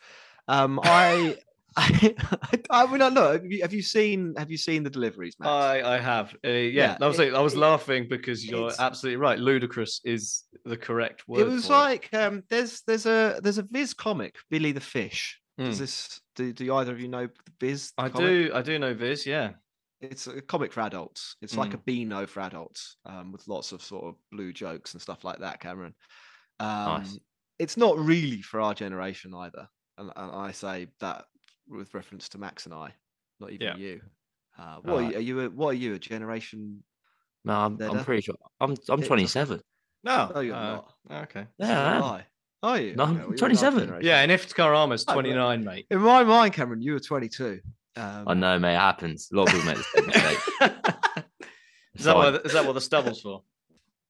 Um, 0.47 0.79
I, 0.83 1.37
I, 1.77 2.15
I 2.71 2.91
mean, 2.91 3.01
I 3.01 3.09
look. 3.09 3.43
Have 3.43 3.51
you, 3.51 3.61
have 3.61 3.73
you 3.73 3.81
seen 3.83 4.33
Have 4.37 4.49
you 4.49 4.57
seen 4.57 4.83
the 4.83 4.89
deliveries, 4.89 5.35
Max? 5.39 5.49
I, 5.49 5.95
I 5.95 5.99
have. 5.99 6.33
Uh, 6.45 6.49
yeah, 6.49 6.57
Yeah, 6.91 6.97
that 6.99 7.05
was 7.07 7.19
it- 7.19 7.29
it. 7.29 7.33
I 7.35 7.41
was 7.41 7.53
it- 7.53 7.59
laughing 7.59 8.07
because 8.09 8.45
you're 8.45 8.71
absolutely 8.79 9.17
right. 9.17 9.37
Ludicrous 9.37 10.01
is 10.03 10.45
the 10.65 10.77
correct 10.77 11.27
word. 11.27 11.41
it 11.41 11.47
was 11.47 11.69
like 11.69 12.09
um, 12.13 12.43
there's 12.49 12.81
there's 12.87 13.05
a 13.05 13.39
there's 13.43 13.57
a 13.59 13.63
Viz 13.63 13.93
comic, 13.93 14.35
Billy 14.49 14.71
the 14.71 14.79
Fish. 14.81 15.39
Does 15.57 15.75
Mm. 15.75 15.79
this 15.79 16.21
do, 16.35 16.53
do 16.53 16.75
either 16.75 16.91
of 16.91 16.99
you 16.99 17.07
know 17.07 17.27
the 17.27 17.51
Viz? 17.59 17.91
I 17.97 18.09
comic? 18.09 18.27
do. 18.27 18.51
I 18.53 18.61
do 18.61 18.77
know 18.79 18.93
Viz. 18.93 19.25
Yeah. 19.25 19.53
it's 19.99 20.27
a 20.27 20.41
comic 20.41 20.71
for 20.71 20.81
adults. 20.81 21.35
It's 21.41 21.57
like 21.57 21.73
a 21.73 21.77
Beano 21.79 22.27
for 22.27 22.41
adults, 22.41 22.97
um, 23.05 23.31
with 23.31 23.47
lots 23.47 23.71
of 23.71 23.81
sort 23.81 24.05
of 24.05 24.15
blue 24.31 24.53
jokes 24.53 24.93
and 24.93 25.01
stuff 25.01 25.23
like 25.23 25.39
that. 25.39 25.59
Cameron, 25.59 25.95
um, 26.59 27.01
Nice. 27.01 27.17
it's 27.57 27.77
not 27.77 27.97
really 27.97 28.43
for 28.43 28.61
our 28.61 28.75
generation 28.75 29.33
either, 29.33 29.67
and, 29.97 30.11
and 30.15 30.31
I 30.31 30.51
say 30.51 30.89
that 30.99 31.25
with 31.67 31.91
reference 31.95 32.29
to 32.29 32.37
Max 32.37 32.65
and 32.65 32.75
I, 32.75 32.93
not 33.39 33.51
even 33.51 33.67
Yeah. 33.67 33.75
you. 33.77 34.01
Uh, 34.59 34.77
what 34.83 35.03
are, 35.03 35.11
you, 35.11 35.17
are 35.17 35.21
you? 35.21 35.39
A, 35.41 35.49
what 35.49 35.69
are 35.69 35.73
you? 35.73 35.95
A 35.95 35.99
generation? 35.99 36.83
No, 37.45 37.53
I'm, 37.53 37.81
I'm 37.81 38.03
pretty 38.05 38.21
sure. 38.21 38.35
I'm 38.59 38.75
I'm 38.89 39.01
27. 39.01 39.61
No, 40.03 40.31
No, 40.33 40.39
you're 40.41 40.55
uh, 40.55 40.75
not. 40.75 40.93
Okay. 41.23 41.47
Yeah, 41.57 41.67
I 41.83 41.91
am 41.91 41.97
am. 41.97 42.03
I. 42.03 42.25
Are 42.63 42.79
you? 42.79 42.95
No, 42.95 43.03
I'm 43.03 43.09
well, 43.09 43.17
you're 43.19 43.25
in 43.27 43.31
our 43.33 43.37
27. 43.37 43.79
generation. 43.81 44.05
Yeah, 44.07 44.21
and 44.21 44.31
Iftikhar 44.31 44.75
Ahmed's 44.75 45.03
Oh, 45.03 45.13
but- 45.13 45.13
29, 45.13 45.63
mate. 45.63 45.85
In 45.91 45.99
my 45.99 46.23
mind, 46.23 46.53
Cameron, 46.53 46.81
you 46.81 46.93
were 46.93 46.99
22. 46.99 47.59
Um, 47.95 48.23
I 48.27 48.33
know, 48.33 48.59
mate. 48.59 48.75
It 48.75 48.79
happens. 48.79 49.29
A 49.31 49.35
lot 49.35 49.47
of 49.47 49.53
people 49.53 49.67
make 49.67 49.77
the 49.77 49.83
same 49.83 50.05
mistake. 50.07 50.37
is 51.95 52.05
that 52.05 52.13
Fine. 52.13 52.33
what 52.33 52.45
is 52.45 52.53
that 52.53 52.65
what 52.65 52.73
the 52.73 52.81
stubble's 52.81 53.21
for? 53.21 53.43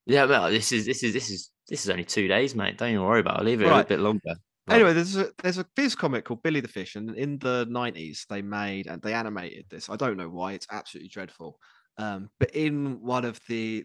Yeah, 0.05 0.25
well, 0.25 0.49
this 0.49 0.71
is 0.71 0.85
this 0.85 1.03
is 1.03 1.13
this 1.13 1.29
is 1.29 1.51
this 1.67 1.83
is 1.83 1.89
only 1.89 2.03
two 2.05 2.27
days, 2.27 2.55
mate. 2.55 2.77
Don't 2.77 2.89
even 2.91 3.03
worry 3.03 3.19
about 3.21 3.35
it. 3.35 3.39
I'll 3.39 3.45
leave 3.45 3.61
it 3.61 3.65
a 3.65 3.67
Right. 3.69 3.77
little 3.77 3.89
bit 3.89 3.99
longer. 3.99 4.21
Right. 4.67 4.75
Anyway, 4.75 4.93
there's 4.93 5.15
a 5.15 5.29
there's 5.41 5.57
a 5.57 5.65
Viz 5.75 5.95
comic 5.95 6.25
called 6.25 6.43
Billy 6.43 6.59
the 6.59 6.67
Fish, 6.67 6.95
and 6.95 7.15
in 7.15 7.39
the 7.39 7.65
nineties 7.69 8.25
they 8.29 8.41
made 8.41 8.87
and 8.87 9.01
they 9.01 9.13
animated 9.13 9.65
this. 9.69 9.89
I 9.89 9.95
don't 9.95 10.17
know 10.17 10.29
why; 10.29 10.53
it's 10.53 10.67
absolutely 10.71 11.09
dreadful. 11.09 11.57
Um, 11.97 12.29
but 12.39 12.51
in 12.55 13.01
one 13.01 13.25
of 13.25 13.39
the, 13.47 13.83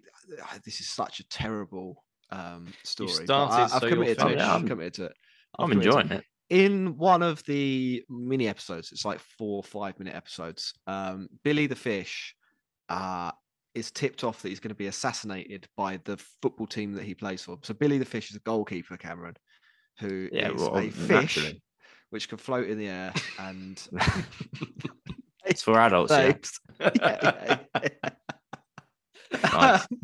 this 0.66 0.80
is 0.80 0.90
such 0.90 1.18
a 1.20 1.28
terrible 1.28 2.04
um, 2.32 2.72
story. 2.82 3.10
started, 3.10 3.54
I, 3.54 3.60
have 3.60 3.70
so 3.70 3.88
committed 3.88 4.18
to 4.18 4.28
it. 4.28 4.40
I'm 4.40 4.66
committed 4.66 4.94
to 4.94 5.04
it. 5.06 5.14
I've 5.58 5.64
I'm 5.64 5.72
enjoying 5.72 6.10
it. 6.10 6.24
in 6.50 6.96
one 6.96 7.22
of 7.22 7.42
the 7.44 8.02
mini 8.08 8.48
episodes, 8.48 8.90
it's 8.92 9.04
like 9.04 9.20
four 9.20 9.58
or 9.58 9.62
five 9.62 9.98
minute 9.98 10.14
episodes. 10.14 10.72
Um, 10.86 11.28
Billy 11.44 11.66
the 11.66 11.76
fish 11.76 12.34
uh, 12.88 13.32
is 13.74 13.90
tipped 13.90 14.24
off 14.24 14.42
that 14.42 14.48
he's 14.48 14.60
going 14.60 14.70
to 14.70 14.74
be 14.74 14.86
assassinated 14.86 15.66
by 15.76 16.00
the 16.04 16.16
football 16.40 16.66
team 16.66 16.94
that 16.94 17.04
he 17.04 17.14
plays 17.14 17.42
for. 17.42 17.58
So 17.62 17.74
Billy 17.74 17.98
the 17.98 18.04
fish 18.04 18.30
is 18.30 18.36
a 18.36 18.40
goalkeeper, 18.40 18.96
Cameron, 18.96 19.34
who 20.00 20.24
is 20.24 20.30
Yeah, 20.32 20.50
well, 20.50 20.76
a 20.76 20.90
fish 20.90 21.36
naturally. 21.36 21.62
which 22.10 22.28
can 22.28 22.38
float 22.38 22.68
in 22.68 22.78
the 22.78 22.88
air 22.88 23.12
and 23.38 23.80
It's 25.44 25.62
for 25.62 25.78
adults. 25.78 26.12
Yeah. 26.12 26.32
Yeah, 26.80 26.90
yeah, 27.22 27.58
yeah. 27.82 28.10
Nice. 29.52 29.86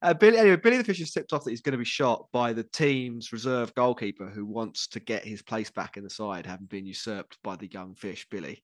uh, 0.00 0.14
Billy, 0.14 0.38
anyway, 0.38 0.56
Billy 0.56 0.76
the 0.76 0.84
Fish 0.84 1.00
is 1.00 1.10
tipped 1.10 1.32
off 1.32 1.44
that 1.44 1.50
he's 1.50 1.60
going 1.60 1.72
to 1.72 1.78
be 1.78 1.84
shot 1.84 2.26
by 2.32 2.52
the 2.52 2.62
team's 2.62 3.32
reserve 3.32 3.74
goalkeeper 3.74 4.28
who 4.28 4.46
wants 4.46 4.86
to 4.88 5.00
get 5.00 5.24
his 5.24 5.42
place 5.42 5.70
back 5.70 5.96
in 5.96 6.04
the 6.04 6.10
side, 6.10 6.46
having 6.46 6.66
been 6.66 6.86
usurped 6.86 7.38
by 7.42 7.56
the 7.56 7.66
young 7.66 7.94
fish, 7.94 8.26
Billy. 8.30 8.62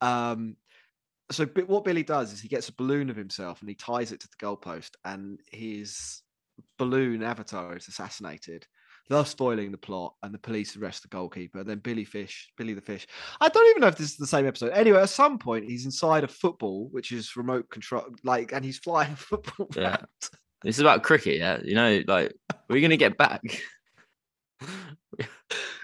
Um, 0.00 0.56
so 1.30 1.46
what 1.66 1.84
Billy 1.84 2.02
does 2.02 2.32
is 2.32 2.40
he 2.40 2.48
gets 2.48 2.68
a 2.68 2.74
balloon 2.74 3.08
of 3.08 3.16
himself 3.16 3.60
and 3.60 3.68
he 3.68 3.74
ties 3.74 4.12
it 4.12 4.20
to 4.20 4.28
the 4.28 4.44
goalpost, 4.44 4.90
and 5.04 5.40
his 5.50 6.22
balloon 6.78 7.22
avatar 7.22 7.74
is 7.74 7.88
assassinated, 7.88 8.66
thus 9.08 9.30
spoiling 9.30 9.72
the 9.72 9.78
plot. 9.78 10.14
And 10.22 10.34
the 10.34 10.38
police 10.38 10.76
arrest 10.76 11.00
the 11.00 11.08
goalkeeper. 11.08 11.64
Then 11.64 11.78
Billy 11.78 12.04
Fish, 12.04 12.50
Billy 12.58 12.74
the 12.74 12.82
Fish. 12.82 13.06
I 13.40 13.48
don't 13.48 13.70
even 13.70 13.80
know 13.80 13.88
if 13.88 13.96
this 13.96 14.10
is 14.10 14.16
the 14.16 14.26
same 14.26 14.46
episode. 14.46 14.72
Anyway, 14.72 15.00
at 15.00 15.08
some 15.08 15.38
point 15.38 15.64
he's 15.64 15.86
inside 15.86 16.24
a 16.24 16.28
football, 16.28 16.88
which 16.90 17.10
is 17.10 17.36
remote 17.36 17.70
control, 17.70 18.04
like, 18.22 18.52
and 18.52 18.62
he's 18.62 18.78
flying 18.78 19.12
a 19.12 19.16
football. 19.16 19.68
Yeah. 19.74 19.82
around. 19.82 20.06
This 20.62 20.76
is 20.76 20.80
about 20.80 21.02
cricket, 21.02 21.36
yeah. 21.38 21.58
You 21.62 21.74
know, 21.74 22.02
like 22.06 22.34
we're 22.68 22.80
gonna 22.80 22.96
get 22.96 23.16
back. 23.16 23.42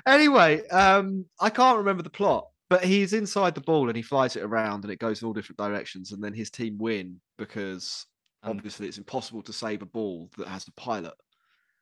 Anyway, 0.06 0.66
um, 0.68 1.24
I 1.40 1.48
can't 1.48 1.78
remember 1.78 2.02
the 2.02 2.10
plot, 2.10 2.48
but 2.68 2.84
he's 2.84 3.14
inside 3.14 3.54
the 3.54 3.62
ball 3.62 3.88
and 3.88 3.96
he 3.96 4.02
flies 4.02 4.37
it 4.37 4.42
around 4.42 4.84
and 4.84 4.92
it 4.92 4.98
goes 4.98 5.22
in 5.22 5.26
all 5.26 5.32
different 5.32 5.56
directions, 5.56 6.12
and 6.12 6.22
then 6.22 6.34
his 6.34 6.50
team 6.50 6.76
win 6.78 7.20
because 7.38 8.04
And- 8.42 8.50
obviously 8.58 8.87
it's 8.87 8.98
impossible 8.98 9.42
to 9.44 9.52
save 9.52 9.80
a 9.80 9.87
ball 9.87 10.28
that 10.37 10.48
has 10.48 10.68
a 10.68 10.72
pilot. 10.72 11.14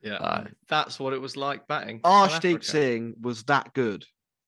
Yeah, 0.03 0.15
Uh, 0.17 0.45
that's 0.69 1.01
what 1.01 1.13
it 1.13 1.21
was 1.21 1.37
like 1.37 1.67
batting. 1.67 1.99
for 1.99 2.05
South 2.29 2.31
Arshdeep 2.43 2.63
Singh 2.65 3.15
was 3.21 3.43
that 3.45 3.73
good, 3.75 4.05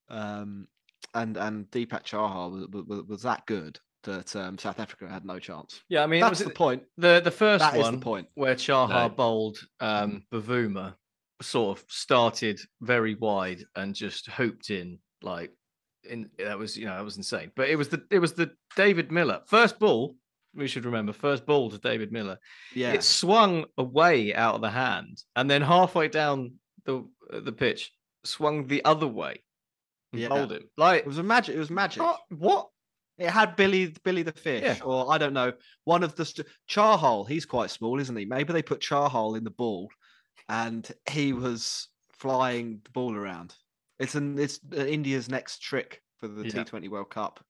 um, 0.09 0.69
and 1.15 1.37
and 1.37 1.69
Deepak 1.73 2.05
Chahar 2.05 2.51
was, 2.51 2.69
was, 2.87 3.03
was 3.07 3.23
that 3.23 3.45
good 3.47 3.79
that 4.05 4.35
um, 4.37 4.57
South 4.59 4.79
Africa 4.81 5.09
had 5.09 5.25
no 5.25 5.39
chance. 5.39 5.83
Yeah, 5.89 6.03
I 6.03 6.07
mean, 6.07 6.21
That's 6.21 6.41
was 6.41 6.49
the 6.49 6.55
point. 6.55 6.83
the 6.97 7.21
the 7.23 7.31
first 7.31 7.61
That 7.63 7.77
one 7.77 7.97
the 7.97 8.01
point. 8.01 8.29
where 8.35 8.55
Chahar 8.55 9.09
No. 9.09 9.15
bowled 9.15 9.59
um, 9.81 10.23
Bavuma 10.33 10.95
sort 11.43 11.79
of 11.79 11.85
started 11.89 12.61
very 12.81 13.15
wide 13.17 13.65
and 13.77 13.95
just 13.95 14.29
hooped 14.31 14.71
in 14.71 14.99
like 15.23 15.51
in 16.09 16.31
that 16.39 16.59
was 16.59 16.77
you 16.77 16.87
know 16.87 16.97
that 16.97 17.05
was 17.05 17.17
insane. 17.17 17.51
But 17.57 17.69
it 17.69 17.77
was 17.77 17.89
the 17.89 18.03
it 18.11 18.19
was 18.19 18.33
the 18.35 18.51
David 18.77 19.11
Miller 19.11 19.41
first 19.47 19.79
ball. 19.79 20.15
We 20.55 20.69
should 20.69 20.85
remember 20.85 21.13
first 21.13 21.45
ball 21.47 21.69
to 21.71 21.79
David 21.79 22.13
Miller. 22.13 22.39
Yeah, 22.75 22.93
It 22.93 23.03
swung 23.03 23.65
away 23.77 24.33
out 24.35 24.55
of 24.55 24.61
the 24.61 24.71
hand, 24.71 25.21
and 25.35 25.51
then 25.51 25.63
halfway 25.63 26.07
down 26.09 26.55
the 26.87 27.05
the 27.31 27.53
pitch, 27.53 27.91
swung 28.25 28.69
the 28.69 28.85
other 28.85 29.09
way 29.09 29.43
Yeah. 30.13 30.29
bowled 30.29 30.53
him. 30.53 30.69
Like 30.77 31.01
it 31.01 31.07
was 31.09 31.19
a 31.19 31.23
magic. 31.25 31.57
It 31.57 31.59
was 31.59 31.71
magic. 31.71 32.03
what? 32.03 32.21
what? 32.31 32.69
It 33.19 33.31
had 33.31 33.55
Billy 33.57 33.95
Billy 34.03 34.23
the 34.23 34.33
fish, 34.33 34.63
Yeah. 34.79 34.85
or 34.85 35.13
I 35.13 35.19
don't 35.19 35.33
know, 35.35 35.53
one 35.85 36.03
of 36.03 36.17
the 36.17 36.25
st- 36.25 36.49
Chahal. 36.69 37.29
He's 37.29 37.47
quite 37.47 37.71
small, 37.71 38.01
isn't 38.01 38.17
he? 38.17 38.25
Maybe 38.25 38.53
they 38.53 38.63
put 38.63 38.81
Chahal 38.81 39.37
in 39.37 39.45
the 39.45 39.51
ball, 39.51 39.89
and 40.49 40.91
he 41.11 41.33
was 41.33 41.89
flying 42.13 42.81
the 42.85 42.91
ball 42.91 43.15
around. 43.15 43.55
It's 44.01 44.17
an 44.17 44.39
it's 44.39 44.59
uh, 44.77 44.85
India's 44.85 45.29
next 45.29 45.61
trick 45.61 46.03
for 46.19 46.27
the 46.27 46.45
Yeah. 46.45 46.65
T20 46.65 46.89
World 46.89 47.11
Cup. 47.11 47.45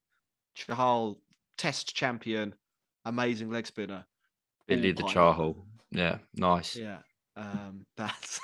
Chahal, 0.55 1.17
Test 1.57 1.95
champion, 1.95 2.53
amazing 3.05 3.49
leg 3.49 3.65
spinner. 3.65 4.05
Billy 4.67 4.91
the. 4.91 5.03
Chahal. 5.03 5.55
Yeah, 5.91 6.17
nice. 6.35 6.75
Yeah, 6.75 6.99
um, 7.37 7.85
that's 7.97 8.39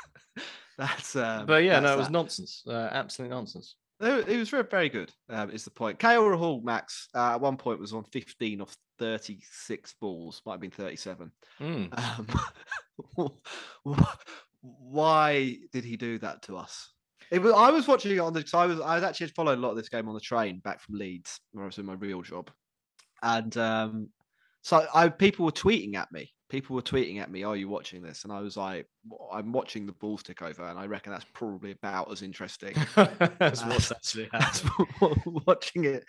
that's. 0.78 1.16
Um, 1.16 1.46
But 1.46 1.64
yeah, 1.64 1.80
no, 1.80 1.94
it 1.94 1.98
was 1.98 2.08
that. 2.08 2.14
nonsense. 2.14 2.64
Uh, 2.66 2.90
absolute 2.92 3.30
nonsense. 3.30 3.76
It 4.02 4.38
was 4.38 4.50
very, 4.50 4.64
very 4.64 4.90
good. 4.90 5.12
Um, 5.30 5.52
is 5.52 5.64
the 5.64 5.72
point? 5.72 6.00
KL 6.00 6.36
Rahul 6.36 6.64
Max 6.64 7.08
uh, 7.14 7.34
at 7.34 7.42
one 7.42 7.58
point 7.58 7.80
was 7.80 7.94
on 7.94 8.04
15 8.06 8.62
of 8.62 8.76
36 8.98 9.96
balls, 10.02 10.42
might 10.46 10.54
have 10.54 10.62
been 10.62 10.72
37. 10.72 11.32
Mm. 11.60 12.28
Um, 13.18 13.32
why 14.62 15.58
did 15.72 15.84
he 15.84 15.98
do 15.98 16.18
that 16.20 16.42
to 16.44 16.58
us? 16.58 16.94
It 17.30 17.42
was, 17.42 17.54
I 17.54 17.70
was 17.70 17.88
watching 17.88 18.12
it 18.12 18.20
on 18.20 18.34
the. 18.34 18.46
So 18.46 18.60
I 18.60 18.66
was. 18.66 18.82
I 18.82 18.96
was 18.96 19.04
actually 19.04 19.28
following 19.28 19.60
a 19.60 19.62
lot 19.62 19.72
of 19.72 19.78
this 19.78 19.88
game 19.88 20.10
on 20.10 20.14
the 20.14 20.20
train 20.20 20.60
back 20.60 20.82
from 20.82 20.96
Leeds, 20.96 21.40
where 21.54 21.64
I 21.64 21.68
was 21.68 21.78
in 21.78 21.86
my 21.86 21.94
real 21.94 22.22
job, 22.22 22.52
and 23.24 23.56
um, 23.56 24.10
so 24.62 24.86
I 24.93 25.10
people 25.10 25.45
were 25.45 25.52
tweeting 25.52 25.95
at 25.95 26.12
me. 26.12 26.32
People 26.50 26.76
were 26.76 26.82
tweeting 26.82 27.19
at 27.21 27.32
me, 27.32 27.43
"Are 27.43 27.56
you 27.56 27.69
watching 27.69 28.02
this?" 28.02 28.24
And 28.24 28.34
I 28.34 28.41
was 28.41 28.58
like, 28.58 28.88
"I'm 29.32 29.52
watching 29.54 29.86
the 29.86 29.93
balls 29.93 30.21
tick 30.24 30.41
over," 30.41 30.63
and 30.63 30.78
I 30.78 30.86
reckon 30.86 31.12
that's 31.13 31.26
probably 31.34 31.71
about 31.71 32.12
as 32.12 32.21
interesting 32.21 32.76
Uh, 32.97 33.08
what's 33.67 33.91
actually 33.91 34.30
as 34.34 34.63
watching 35.47 35.86
it, 35.86 36.04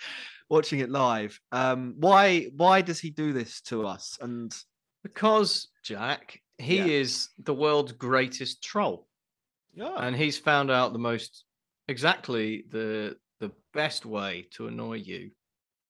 watching 0.50 0.80
it 0.80 0.90
live. 0.90 1.38
Um, 1.52 1.94
why? 1.98 2.44
Why 2.56 2.82
does 2.82 3.00
he 3.00 3.10
do 3.10 3.32
this 3.32 3.60
to 3.62 3.86
us? 3.86 4.18
And 4.20 4.52
Because 5.02 5.68
Jack, 5.84 6.40
he 6.58 6.76
Yeah. 6.78 6.86
is 7.00 7.30
the 7.38 7.54
world's 7.54 7.92
greatest 7.92 8.62
troll, 8.62 9.08
yeah, 9.74 9.94
and 9.96 10.14
he's 10.16 10.38
found 10.38 10.70
out 10.70 10.92
the 10.92 10.98
most 10.98 11.44
exactly 11.88 12.64
the 12.68 13.16
the 13.40 13.52
best 13.72 14.06
way 14.06 14.46
to 14.52 14.66
annoy 14.68 14.94
you 14.98 15.30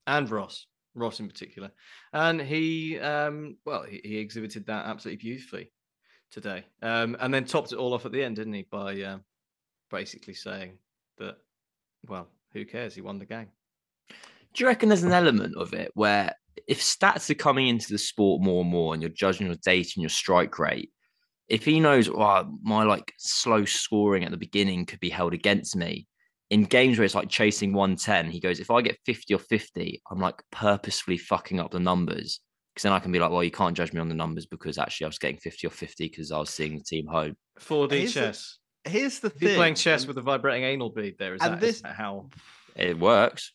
and 0.07 0.31
Ross, 0.31 0.67
Ross 0.95 1.21
in 1.21 1.29
particular. 1.29 1.71
And 2.13 2.41
he, 2.41 2.99
um, 2.99 3.57
well, 3.65 3.83
he, 3.83 4.01
he 4.05 4.19
exhibited 4.19 4.67
that 4.67 4.87
absolutely 4.87 5.23
beautifully 5.23 5.71
today. 6.31 6.65
Um, 6.83 7.17
and 7.21 7.33
then 7.33 7.45
topped 7.45 7.73
it 7.73 7.79
all 7.79 7.95
off 7.95 8.07
at 8.07 8.13
the 8.13 8.23
end, 8.23 8.37
didn't 8.37 8.55
he? 8.55 8.67
By 8.71 9.01
uh, 9.03 9.19
basically 9.91 10.35
saying 10.35 10.79
that, 11.19 11.37
well, 12.07 12.29
who 12.53 12.65
cares? 12.65 12.95
He 12.95 13.01
won 13.01 13.19
the 13.19 13.27
game. 13.27 13.49
Do 14.09 14.65
you 14.65 14.67
reckon 14.67 14.89
there's 14.89 15.03
an 15.03 15.13
element 15.13 15.57
of 15.57 15.73
it 15.73 15.91
where 15.95 16.35
if 16.69 16.81
stats 16.81 17.31
are 17.31 17.35
coming 17.35 17.69
into 17.69 17.91
the 17.91 17.99
sport 17.99 18.43
more 18.43 18.63
and 18.63 18.71
more 18.71 18.93
and 18.93 19.03
you're 19.03 19.11
judging 19.11 19.47
your 19.47 19.57
data 19.65 19.93
and 19.97 20.03
your 20.03 20.11
strike 20.11 20.59
rate, 20.59 20.91
if 21.49 21.65
he 21.65 21.81
knows, 21.81 22.09
oh, 22.09 22.59
my 22.63 22.85
like 22.85 23.13
slow 23.19 23.65
scoring 23.65 24.25
at 24.25 24.31
the 24.31 24.37
beginning 24.37 24.87
could 24.87 25.01
be 25.01 25.11
held 25.11 25.33
against 25.35 25.77
me 25.77 26.07
in 26.53 26.65
games 26.65 26.99
where 26.99 27.07
it's 27.07 27.15
like 27.15 27.31
chasing 27.31 27.73
110, 27.73 28.31
he 28.31 28.39
goes, 28.39 28.61
if 28.61 28.71
I 28.71 28.83
get 28.83 28.99
50 29.07 29.33
or 29.33 29.39
50, 29.39 30.03
I'm 30.11 30.19
like 30.21 30.43
purposefully 30.53 31.17
fucking 31.17 31.59
up 31.59 31.71
the 31.71 31.81
numbers. 31.81 32.41
Because 32.75 32.83
then 32.83 32.93
I 32.93 32.99
can 32.99 33.11
be 33.11 33.19
like, 33.19 33.31
well, 33.31 33.43
you 33.43 33.51
can't 33.51 33.75
judge 33.75 33.95
me 33.95 34.01
on 34.01 34.11
the 34.11 34.15
numbers 34.15 34.45
because 34.45 34.77
actually 34.77 35.07
I 35.07 35.09
was 35.09 35.19
getting 35.19 35.39
50 35.39 35.67
or 35.67 35.71
50 35.71 36.09
because 36.09 36.31
I 36.31 36.39
was 36.39 36.51
seeing 36.51 36.77
the 36.77 36.85
team 36.85 37.07
home. 37.07 37.37
4D 37.59 37.91
Here's 37.93 38.13
the 38.15 38.21
chess. 38.21 38.59
Here's 38.85 39.21
the 39.21 39.29
If 39.29 39.41
you're 39.41 39.49
thing. 39.53 39.57
playing 39.57 39.75
chess 39.77 40.03
and- 40.03 40.09
with 40.09 40.19
a 40.19 40.21
vibrating 40.21 40.65
anal 40.65 40.91
bead 40.91 41.17
there, 41.19 41.35
is 41.35 41.41
and 41.41 41.55
that, 41.55 41.63
is 41.63 41.75
this- 41.77 41.83
that 41.83 41.95
how? 41.95 42.29
It 42.77 42.99
works. 42.99 43.53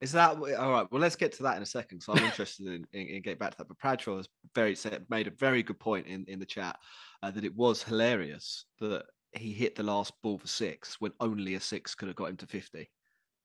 Is 0.00 0.12
that 0.12 0.32
all 0.36 0.70
right? 0.72 0.86
Well, 0.90 1.00
let's 1.00 1.16
get 1.16 1.30
to 1.34 1.44
that 1.44 1.56
in 1.56 1.62
a 1.62 1.66
second. 1.66 2.00
So 2.02 2.12
I'm 2.12 2.24
interested 2.24 2.66
in, 2.66 2.86
in, 2.92 3.06
in 3.06 3.22
getting 3.22 3.38
back 3.38 3.52
to 3.52 3.58
that. 3.58 3.68
But 3.68 3.78
Bradshaw 3.78 4.16
has 4.16 4.28
very 4.52 4.74
said, 4.74 5.06
made 5.08 5.28
a 5.28 5.30
very 5.30 5.62
good 5.62 5.78
point 5.78 6.06
in, 6.08 6.24
in 6.26 6.40
the 6.40 6.44
chat 6.44 6.76
uh, 7.22 7.30
that 7.30 7.44
it 7.44 7.54
was 7.54 7.82
hilarious 7.84 8.66
that 8.80 9.04
he 9.36 9.52
hit 9.52 9.74
the 9.76 9.82
last 9.82 10.12
ball 10.22 10.38
for 10.38 10.46
six 10.46 11.00
when 11.00 11.12
only 11.20 11.54
a 11.54 11.60
six 11.60 11.94
could 11.94 12.08
have 12.08 12.16
got 12.16 12.30
him 12.30 12.36
to 12.38 12.46
50. 12.46 12.90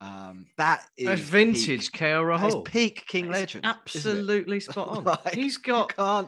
Um, 0.01 0.47
that 0.57 0.87
is 0.97 1.05
That's 1.07 1.21
vintage 1.21 1.91
peak, 1.91 1.99
KO 1.99 2.25
that 2.25 2.45
is 2.47 2.55
Rahul. 2.55 2.65
peak 2.65 3.05
King 3.07 3.25
That 3.27 3.31
Legend. 3.31 3.65
Absolutely 3.65 4.59
spot 4.61 4.87
on. 4.87 5.03
Like, 5.03 5.33
he's 5.35 5.57
got 5.57 5.95
can't. 5.95 6.27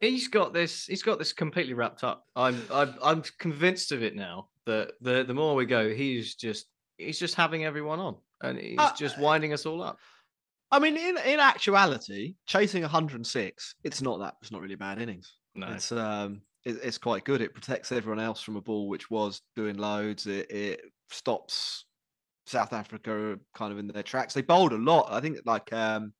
he's 0.00 0.28
got 0.28 0.52
this 0.52 0.86
he's 0.86 1.02
got 1.02 1.18
this 1.18 1.32
completely 1.32 1.74
wrapped 1.74 2.04
up. 2.04 2.24
I'm 2.36 2.62
I'm 2.72 2.94
I'm 3.02 3.22
convinced 3.38 3.90
of 3.90 4.02
it 4.02 4.14
now 4.14 4.48
that 4.66 4.92
the 5.00 5.24
the 5.24 5.34
more 5.34 5.54
we 5.56 5.66
go, 5.66 5.92
he's 5.92 6.36
just 6.36 6.66
he's 6.96 7.18
just 7.18 7.34
having 7.34 7.64
everyone 7.64 7.98
on 7.98 8.16
and 8.42 8.58
he's 8.58 8.78
Uh, 8.78 8.94
just 8.96 9.18
winding 9.18 9.52
us 9.52 9.66
all 9.66 9.82
up. 9.82 9.98
I 10.70 10.78
mean, 10.78 10.96
in 10.96 11.18
in 11.18 11.40
actuality, 11.40 12.36
chasing 12.46 12.82
106, 12.82 13.74
it's 13.82 14.02
not 14.02 14.20
that. 14.20 14.36
It's 14.40 14.52
not 14.52 14.60
really 14.60 14.74
a 14.74 14.78
bad 14.78 15.00
innings. 15.00 15.34
No. 15.56 15.68
It's 15.68 15.90
um, 15.92 16.42
it, 16.64 16.78
it's 16.82 16.98
quite 16.98 17.24
good. 17.24 17.40
It 17.40 17.54
protects 17.54 17.92
everyone 17.92 18.20
else 18.20 18.40
from 18.40 18.56
a 18.56 18.60
ball 18.60 18.88
which 18.88 19.10
was 19.10 19.42
doing 19.56 19.76
loads. 19.76 20.26
It, 20.26 20.50
it 20.50 20.80
stops 21.10 21.84
South 22.46 22.72
Africa 22.72 23.38
kind 23.54 23.72
of 23.72 23.78
in 23.78 23.86
their 23.88 24.02
tracks. 24.02 24.34
They 24.34 24.42
bowled 24.42 24.72
a 24.72 24.78
lot. 24.78 25.08
I 25.10 25.20
think 25.20 25.38
like 25.44 25.72
um, 25.72 26.12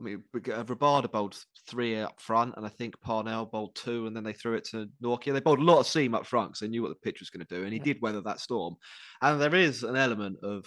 I 0.00 0.04
mean, 0.04 0.24
uh, 0.34 0.64
Rabada 0.64 1.10
bowled 1.10 1.38
three 1.68 1.96
up 1.96 2.20
front, 2.20 2.54
and 2.56 2.66
I 2.66 2.68
think 2.68 3.00
Parnell 3.00 3.46
bowled 3.46 3.74
two, 3.76 4.06
and 4.06 4.16
then 4.16 4.24
they 4.24 4.32
threw 4.32 4.54
it 4.54 4.64
to 4.70 4.88
Nortje. 5.02 5.32
They 5.32 5.40
bowled 5.40 5.60
a 5.60 5.64
lot 5.64 5.80
of 5.80 5.86
seam 5.86 6.14
up 6.14 6.26
front 6.26 6.50
because 6.50 6.60
they 6.60 6.68
knew 6.68 6.82
what 6.82 6.88
the 6.88 6.96
pitch 6.96 7.20
was 7.20 7.30
going 7.30 7.46
to 7.46 7.54
do, 7.54 7.64
and 7.64 7.72
he 7.72 7.78
did 7.78 8.00
weather 8.00 8.20
that 8.22 8.40
storm. 8.40 8.76
And 9.20 9.40
there 9.40 9.54
is 9.54 9.82
an 9.82 9.96
element 9.96 10.38
of 10.42 10.66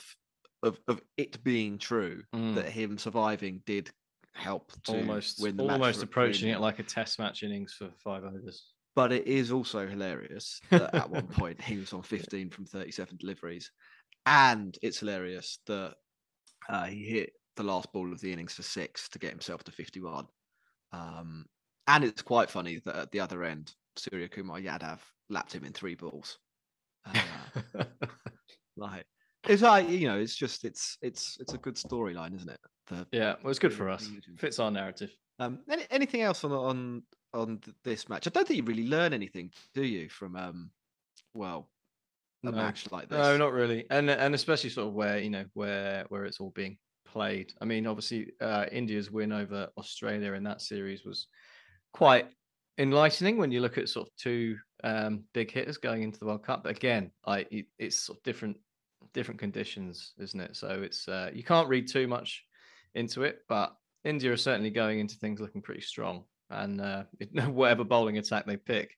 of, 0.63 0.80
of 0.88 1.01
it 1.17 1.43
being 1.43 1.78
true 1.78 2.23
Mm. 2.34 2.56
that 2.56 2.69
him 2.69 2.97
surviving 2.97 3.62
did 3.65 3.91
help 4.34 4.71
to 4.84 4.97
almost 4.97 5.41
win 5.41 5.58
the 5.58 5.63
almost 5.63 6.04
approaching 6.04 6.49
it 6.49 6.60
like 6.60 6.80
a 6.80 6.84
test 6.84 7.19
match 7.19 7.43
innings 7.43 7.73
for 7.73 7.89
five 8.04 8.23
overs. 8.23 8.73
But 8.95 9.12
it 9.12 9.27
is 9.27 9.51
also 9.51 9.86
hilarious 9.88 10.62
that 10.69 10.95
at 10.95 11.10
one 11.10 11.27
point 11.31 11.62
he 11.62 11.77
was 11.77 11.91
on 11.93 12.01
15 12.01 12.49
from 12.49 12.65
37 12.65 13.17
deliveries. 13.17 13.71
And 14.25 14.77
it's 14.81 14.99
hilarious 14.99 15.60
that 15.67 15.95
uh, 16.69 16.86
he 16.86 17.03
hit 17.03 17.31
the 17.58 17.63
last 17.63 17.91
ball 17.93 18.12
of 18.12 18.21
the 18.21 18.31
innings 18.31 18.53
for 18.53 18.63
six 18.63 19.10
to 19.10 19.19
get 19.19 19.31
himself 19.31 19.63
to 19.65 19.71
51. 19.71 20.25
Um, 20.93 21.45
and 21.88 22.03
it's 22.03 22.21
quite 22.21 22.49
funny 22.49 22.81
that 22.86 22.95
at 22.95 23.12
the 23.12 23.19
other 23.19 23.43
end, 23.43 23.73
Suryakumar 23.99 24.63
Yadav 24.63 24.99
lapped 25.29 25.53
him 25.53 25.65
in 25.65 25.73
three 25.73 25.95
balls. 25.95 26.38
Uh, 27.77 27.84
like 28.77 29.05
it's 29.47 29.62
like 29.62 29.88
you 29.89 30.08
know, 30.08 30.17
it's 30.17 30.36
just 30.36 30.65
it's 30.65 30.97
it's 31.01 31.38
it's 31.39 31.53
a 31.53 31.58
good 31.58 31.75
storyline, 31.75 32.36
isn't 32.36 32.49
it? 32.49 32.60
The, 32.88 33.08
yeah, 33.12 33.36
well, 33.41 33.51
it's 33.51 33.60
good 33.60 33.73
for 33.73 33.89
us. 33.89 34.10
Fits 34.38 34.60
our 34.60 34.71
narrative. 34.71 35.12
Um, 35.39 35.60
any, 35.69 35.84
anything 35.91 36.21
else 36.21 36.43
on 36.43 36.51
on 36.51 37.03
on 37.35 37.59
th- 37.59 37.75
this 37.83 38.09
match? 38.09 38.27
I 38.27 38.31
don't 38.31 38.47
think 38.47 38.57
you 38.57 38.63
really 38.63 38.87
learn 38.87 39.13
anything, 39.13 39.51
do 39.73 39.83
you, 39.83 40.09
from 40.09 40.35
um, 40.35 40.71
well, 41.33 41.69
a 42.43 42.51
No. 42.51 42.57
match 42.57 42.91
like 42.91 43.09
this? 43.09 43.17
No, 43.17 43.37
not 43.37 43.53
really, 43.53 43.85
and 43.89 44.09
and 44.09 44.33
especially 44.35 44.69
sort 44.69 44.87
of 44.87 44.93
where 44.93 45.19
you 45.19 45.29
know 45.29 45.45
where 45.53 46.05
where 46.09 46.25
it's 46.25 46.39
all 46.39 46.51
being 46.51 46.77
played. 47.05 47.53
I 47.61 47.65
mean, 47.65 47.87
obviously, 47.87 48.31
uh, 48.41 48.65
India's 48.71 49.11
win 49.11 49.31
over 49.31 49.69
Australia 49.77 50.33
in 50.33 50.43
that 50.43 50.61
series 50.61 51.05
was 51.05 51.27
quite 51.93 52.27
enlightening 52.77 53.37
when 53.37 53.51
you 53.51 53.61
look 53.61 53.77
at 53.77 53.89
sort 53.89 54.07
of 54.07 54.15
two 54.17 54.57
um, 54.83 55.23
big 55.33 55.51
hitters 55.51 55.77
going 55.77 56.03
into 56.03 56.19
the 56.19 56.25
World 56.25 56.43
Cup. 56.43 56.63
But 56.63 56.75
again, 56.75 57.11
I 57.25 57.45
it, 57.51 57.67
it's 57.77 57.99
sort 57.99 58.19
of 58.19 58.23
different 58.23 58.57
different 59.13 59.39
conditions, 59.39 60.13
isn't 60.19 60.39
it? 60.39 60.55
So 60.55 60.81
it's 60.83 61.07
uh, 61.07 61.31
you 61.33 61.43
can't 61.43 61.69
read 61.69 61.87
too 61.87 62.07
much 62.07 62.43
into 62.93 63.23
it, 63.23 63.39
but 63.47 63.75
India 64.03 64.31
are 64.31 64.37
certainly 64.37 64.69
going 64.69 64.99
into 64.99 65.15
things 65.15 65.39
looking 65.39 65.61
pretty 65.61 65.81
strong, 65.81 66.25
and 66.49 66.81
uh, 66.81 67.03
whatever 67.47 67.84
bowling 67.84 68.17
attack 68.17 68.45
they 68.45 68.58
pick, 68.58 68.97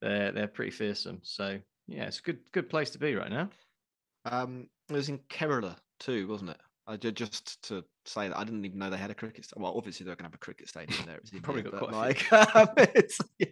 they're 0.00 0.32
they're 0.32 0.48
pretty 0.48 0.70
fearsome. 0.70 1.20
So 1.22 1.58
yeah, 1.86 2.04
it's 2.04 2.18
a 2.20 2.22
good 2.22 2.40
good 2.52 2.68
place 2.68 2.90
to 2.90 2.98
be 2.98 3.14
right 3.14 3.30
now. 3.30 3.50
Um, 4.24 4.68
it 4.88 4.94
was 4.94 5.08
in 5.08 5.18
Kerala 5.30 5.76
too, 6.00 6.26
wasn't 6.28 6.50
it? 6.50 6.58
I 6.86 6.96
did 6.96 7.16
just 7.16 7.62
to 7.68 7.82
say 8.04 8.28
that 8.28 8.36
I 8.36 8.44
didn't 8.44 8.64
even 8.66 8.78
know 8.78 8.90
they 8.90 8.98
had 8.98 9.10
a 9.10 9.14
cricket. 9.14 9.46
sta- 9.46 9.58
Well, 9.58 9.74
obviously 9.74 10.04
they're 10.04 10.16
going 10.16 10.24
to 10.24 10.28
have 10.28 10.34
a 10.34 10.38
cricket 10.38 10.68
stadium 10.68 11.06
there. 11.06 11.16
It's 11.16 11.30
Probably 11.42 11.62
India, 11.62 11.78
got 11.80 11.88
quite 11.88 11.92
like, 12.30 12.32
um, 12.56 12.68
it's, 12.76 13.18
yeah, 13.38 13.46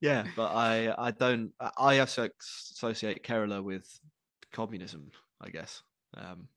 yeah. 0.00 0.24
But 0.36 0.52
I, 0.54 0.94
I 0.96 1.10
don't. 1.10 1.52
I- 1.58 1.70
I 1.78 1.98
also 1.98 2.28
associate 2.40 3.24
Kerala 3.24 3.62
with 3.62 3.88
communism. 4.52 5.10
I 5.40 5.48
guess. 5.48 5.82
Um, 6.16 6.48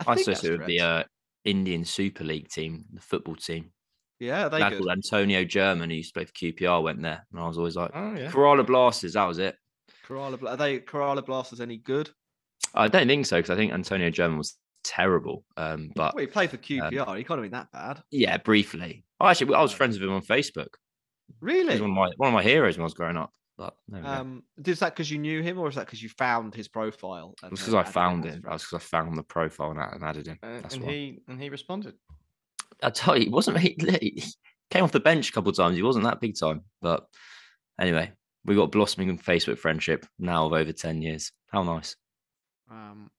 I 0.00 0.14
think 0.14 0.26
that's 0.26 0.40
associate 0.40 0.58
with 0.58 0.66
the 0.66 0.80
uh, 0.80 1.02
Indian 1.44 1.84
Super 1.84 2.24
League 2.24 2.48
team, 2.48 2.84
the 2.92 3.00
football 3.00 3.36
team. 3.36 3.70
Yeah, 4.20 4.48
they 4.48 4.60
called 4.60 4.88
Antonio 4.90 5.44
German, 5.44 5.90
who 5.90 5.96
used 5.96 6.14
to 6.14 6.20
play 6.20 6.24
for 6.24 6.32
QPR, 6.32 6.82
went 6.82 7.02
there. 7.02 7.26
And 7.30 7.40
I 7.40 7.46
was 7.46 7.58
always 7.58 7.76
like, 7.76 7.90
Oh 7.94 8.14
yeah. 8.14 8.30
Kerala 8.30 8.66
Blasters, 8.66 9.14
that 9.14 9.24
was 9.24 9.38
it. 9.38 9.56
Kerala, 10.06 10.42
are 10.42 10.56
they 10.56 10.80
Kerala 10.80 11.24
Blasters 11.24 11.60
any 11.60 11.76
good? 11.76 12.10
I 12.74 12.88
don't 12.88 13.06
think 13.06 13.26
so, 13.26 13.36
because 13.36 13.50
I 13.50 13.56
think 13.56 13.72
Antonio 13.72 14.10
German 14.10 14.38
was 14.38 14.56
terrible. 14.84 15.44
Um, 15.56 15.90
but 15.94 16.14
Well, 16.14 16.22
he 16.22 16.26
played 16.26 16.50
for 16.50 16.58
QPR. 16.58 17.16
he 17.16 17.24
can't 17.24 17.38
have 17.38 17.42
been 17.42 17.52
that 17.52 17.72
bad. 17.72 18.02
yeah, 18.10 18.36
briefly. 18.38 19.04
Oh, 19.20 19.26
actually, 19.26 19.54
I 19.54 19.62
was 19.62 19.72
friends 19.72 19.98
with 19.98 20.08
him 20.08 20.14
on 20.14 20.22
Facebook. 20.22 20.68
Really? 21.40 21.72
was 21.72 21.80
one 21.80 21.90
of 21.90 21.96
my 21.96 22.10
one 22.16 22.28
of 22.28 22.34
my 22.34 22.42
heroes 22.42 22.76
when 22.76 22.82
I 22.82 22.84
was 22.84 22.94
growing 22.94 23.16
up. 23.16 23.32
But 23.56 23.74
there 23.88 24.00
we 24.00 24.06
go. 24.06 24.12
Um, 24.12 24.42
is 24.64 24.78
that 24.78 24.94
because 24.94 25.10
you 25.10 25.18
knew 25.18 25.42
him, 25.42 25.58
or 25.58 25.68
is 25.68 25.74
that 25.74 25.86
because 25.86 26.02
you 26.02 26.08
found 26.08 26.54
his 26.54 26.68
profile? 26.68 27.34
It 27.38 27.46
and 27.46 27.50
was 27.50 27.60
because 27.60 27.74
I 27.74 27.82
found 27.82 28.24
him. 28.24 28.42
That's 28.48 28.64
because 28.64 28.82
I 28.82 28.86
found 28.86 29.18
the 29.18 29.24
profile 29.24 29.72
and, 29.72 29.80
and 29.80 30.04
added 30.04 30.28
him. 30.28 30.38
Uh, 30.42 30.60
and 30.72 30.82
why. 30.82 30.92
he 30.92 31.18
and 31.26 31.42
he 31.42 31.50
responded. 31.50 31.94
I 32.82 32.90
tell 32.90 33.16
you, 33.16 33.24
he 33.24 33.28
wasn't 33.30 33.58
he, 33.58 33.76
he 34.00 34.24
came 34.70 34.84
off 34.84 34.92
the 34.92 35.00
bench 35.00 35.30
a 35.30 35.32
couple 35.32 35.50
of 35.50 35.56
times. 35.56 35.76
He 35.76 35.82
wasn't 35.82 36.04
that 36.04 36.20
big 36.20 36.38
time, 36.38 36.62
but 36.80 37.06
anyway, 37.80 38.12
we 38.44 38.54
got 38.54 38.72
blossoming 38.72 39.18
Facebook 39.18 39.58
friendship 39.58 40.06
now 40.18 40.46
of 40.46 40.52
over 40.52 40.72
ten 40.72 41.02
years. 41.02 41.32
How 41.48 41.62
nice, 41.62 41.96
Um, 42.70 43.10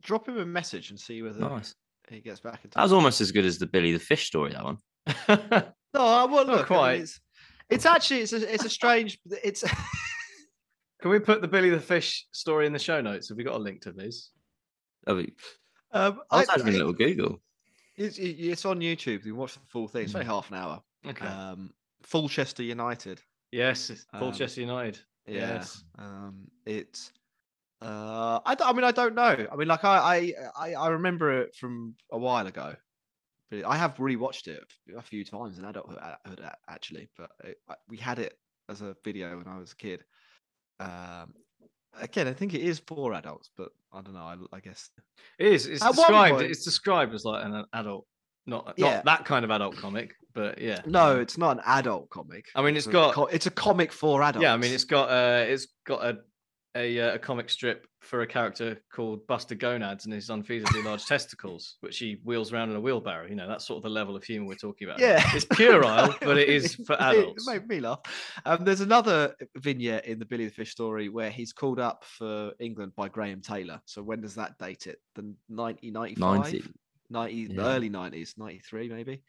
drop 0.00 0.28
him 0.28 0.38
a 0.38 0.46
message 0.46 0.90
and 0.90 0.98
see 0.98 1.22
whether 1.22 1.40
nice. 1.40 1.74
he 2.08 2.20
gets 2.20 2.40
back 2.40 2.64
in 2.64 2.70
touch. 2.70 2.76
That 2.76 2.82
was 2.82 2.92
almost 2.92 3.20
as 3.20 3.30
good 3.32 3.44
as 3.44 3.58
the 3.58 3.66
Billy 3.66 3.92
the 3.92 3.98
Fish 3.98 4.26
story. 4.26 4.52
That 4.52 4.64
one. 4.64 4.78
no, 5.28 6.00
I 6.00 6.24
won't 6.24 6.48
Not 6.48 6.56
look. 6.56 6.56
I 6.56 6.56
mean, 6.56 6.64
quite. 6.66 7.00
it's, 7.00 7.20
it's 7.68 7.86
actually 7.86 8.20
it's 8.20 8.32
a, 8.32 8.52
it's 8.54 8.64
a 8.64 8.70
strange. 8.70 9.18
It's 9.42 9.62
Can 11.02 11.10
we 11.10 11.18
put 11.18 11.42
the 11.42 11.48
Billy 11.48 11.68
the 11.68 11.80
Fish 11.80 12.26
story 12.32 12.66
in 12.66 12.72
the 12.72 12.78
show 12.78 13.02
notes? 13.02 13.28
Have 13.28 13.36
we 13.36 13.44
got 13.44 13.56
a 13.56 13.58
link 13.58 13.82
to 13.82 13.92
this? 13.92 14.30
I, 15.06 15.12
mean, 15.12 15.32
um, 15.92 16.20
I 16.30 16.38
was 16.38 16.48
having 16.48 16.68
a 16.68 16.78
little 16.78 16.94
Google. 16.94 17.42
It's, 17.96 18.18
it's 18.18 18.64
on 18.64 18.80
YouTube. 18.80 19.24
You 19.24 19.32
can 19.32 19.36
watch 19.36 19.54
the 19.54 19.60
full 19.66 19.88
thing. 19.88 20.04
It's 20.04 20.14
only 20.14 20.26
half 20.26 20.50
an 20.50 20.56
hour. 20.56 20.82
Okay. 21.06 21.26
Um, 21.26 21.72
Fulchester 22.02 22.62
United. 22.64 23.20
yes, 23.52 23.90
um, 24.12 24.20
Colchester 24.20 24.60
United. 24.60 24.98
Yeah. 25.26 25.54
Yes. 25.54 25.84
Um, 25.98 26.48
it's. 26.66 27.12
Uh, 27.80 28.40
I, 28.44 28.56
I 28.60 28.72
mean, 28.72 28.84
I 28.84 28.92
don't 28.92 29.14
know. 29.14 29.46
I 29.50 29.56
mean, 29.56 29.68
like 29.68 29.84
I, 29.84 30.32
I, 30.56 30.72
I, 30.74 30.88
remember 30.88 31.42
it 31.42 31.54
from 31.54 31.94
a 32.10 32.18
while 32.18 32.46
ago. 32.46 32.74
But 33.50 33.64
I 33.66 33.76
have 33.76 33.96
rewatched 33.96 34.48
it 34.48 34.64
a 34.96 35.02
few 35.02 35.22
times 35.24 35.58
in 35.58 35.64
adulthood, 35.66 35.98
a- 35.98 36.52
actually. 36.68 37.08
But 37.16 37.30
it, 37.42 37.58
I- 37.68 37.74
we 37.88 37.98
had 37.98 38.18
it 38.18 38.38
as 38.70 38.80
a 38.80 38.96
video 39.04 39.36
when 39.36 39.46
I 39.48 39.58
was 39.58 39.72
a 39.72 39.76
kid. 39.76 40.02
Um, 40.80 41.34
again, 42.00 42.26
I 42.28 42.32
think 42.32 42.54
it 42.54 42.60
is 42.62 42.80
for 42.86 43.14
adults, 43.14 43.50
but 43.56 43.68
I 43.92 44.00
don't 44.02 44.14
know. 44.14 44.20
I, 44.20 44.36
I 44.52 44.60
guess 44.60 44.90
It 45.38 45.46
is. 45.48 45.66
It's 45.66 45.82
At 45.82 45.94
described. 45.94 46.36
point- 46.38 46.50
It's 46.50 46.64
described 46.64 47.14
as 47.14 47.24
like 47.24 47.44
an 47.44 47.64
adult, 47.72 48.06
not 48.46 48.74
Yeah. 48.76 48.96
not 48.96 49.04
that 49.06 49.24
kind 49.24 49.44
of 49.44 49.50
adult 49.50 49.76
comic, 49.76 50.14
but 50.34 50.60
yeah. 50.60 50.80
no, 50.86 51.18
it's 51.20 51.38
not 51.38 51.58
an 51.58 51.62
adult 51.66 52.10
comic. 52.10 52.46
I 52.54 52.62
mean, 52.62 52.76
it's 52.76 52.86
a 52.86 52.90
got- 52.92 53.14
co- 53.14 53.26
it's 53.26 53.46
a 53.46 53.50
comic 53.50 53.92
for 53.92 54.22
adults. 54.22 54.42
Yeah, 54.42 54.52
I 54.54 54.56
mean, 54.56 54.72
it's 54.72 54.84
got 54.84 55.08
uh, 55.10 55.44
it's 55.46 55.66
got 55.86 56.04
a 56.04 56.18
a, 56.76 57.00
uh, 57.00 57.14
a 57.14 57.18
comic 57.18 57.48
strip 57.48 57.86
for 58.00 58.22
a 58.22 58.26
character 58.26 58.78
called 58.92 59.26
Buster 59.26 59.54
Gonads 59.54 60.04
and 60.04 60.12
his 60.12 60.28
unfeasibly 60.28 60.84
large 60.84 61.06
testicles, 61.06 61.76
which 61.80 61.98
he 61.98 62.18
wheels 62.24 62.52
around 62.52 62.70
in 62.70 62.76
a 62.76 62.80
wheelbarrow. 62.80 63.26
You 63.26 63.36
know, 63.36 63.48
that's 63.48 63.66
sort 63.66 63.78
of 63.78 63.82
the 63.84 63.90
level 63.90 64.16
of 64.16 64.24
humor 64.24 64.46
we're 64.46 64.56
talking 64.56 64.88
about. 64.88 65.00
Yeah. 65.00 65.22
It's 65.34 65.44
puerile, 65.44 66.14
but 66.20 66.36
it 66.38 66.48
is 66.48 66.74
for 66.74 67.00
adults. 67.00 67.46
It 67.46 67.52
made 67.52 67.68
me 67.68 67.80
laugh. 67.80 68.00
Um, 68.44 68.64
there's 68.64 68.80
another 68.80 69.34
vignette 69.56 70.06
in 70.06 70.18
the 70.18 70.24
Billy 70.24 70.46
the 70.46 70.52
Fish 70.52 70.70
story 70.70 71.08
where 71.08 71.30
he's 71.30 71.52
called 71.52 71.78
up 71.80 72.04
for 72.04 72.52
England 72.58 72.92
by 72.96 73.08
Graham 73.08 73.40
Taylor. 73.40 73.80
So 73.86 74.02
when 74.02 74.20
does 74.20 74.34
that 74.34 74.58
date 74.58 74.86
it? 74.86 75.00
The 75.14 75.22
1995? 75.48 76.52
90. 76.52 76.64
90 77.10 77.34
Yeah. 77.54 77.60
early 77.60 77.90
90s 77.90 78.38
93 78.38 78.88
maybe 78.88 79.22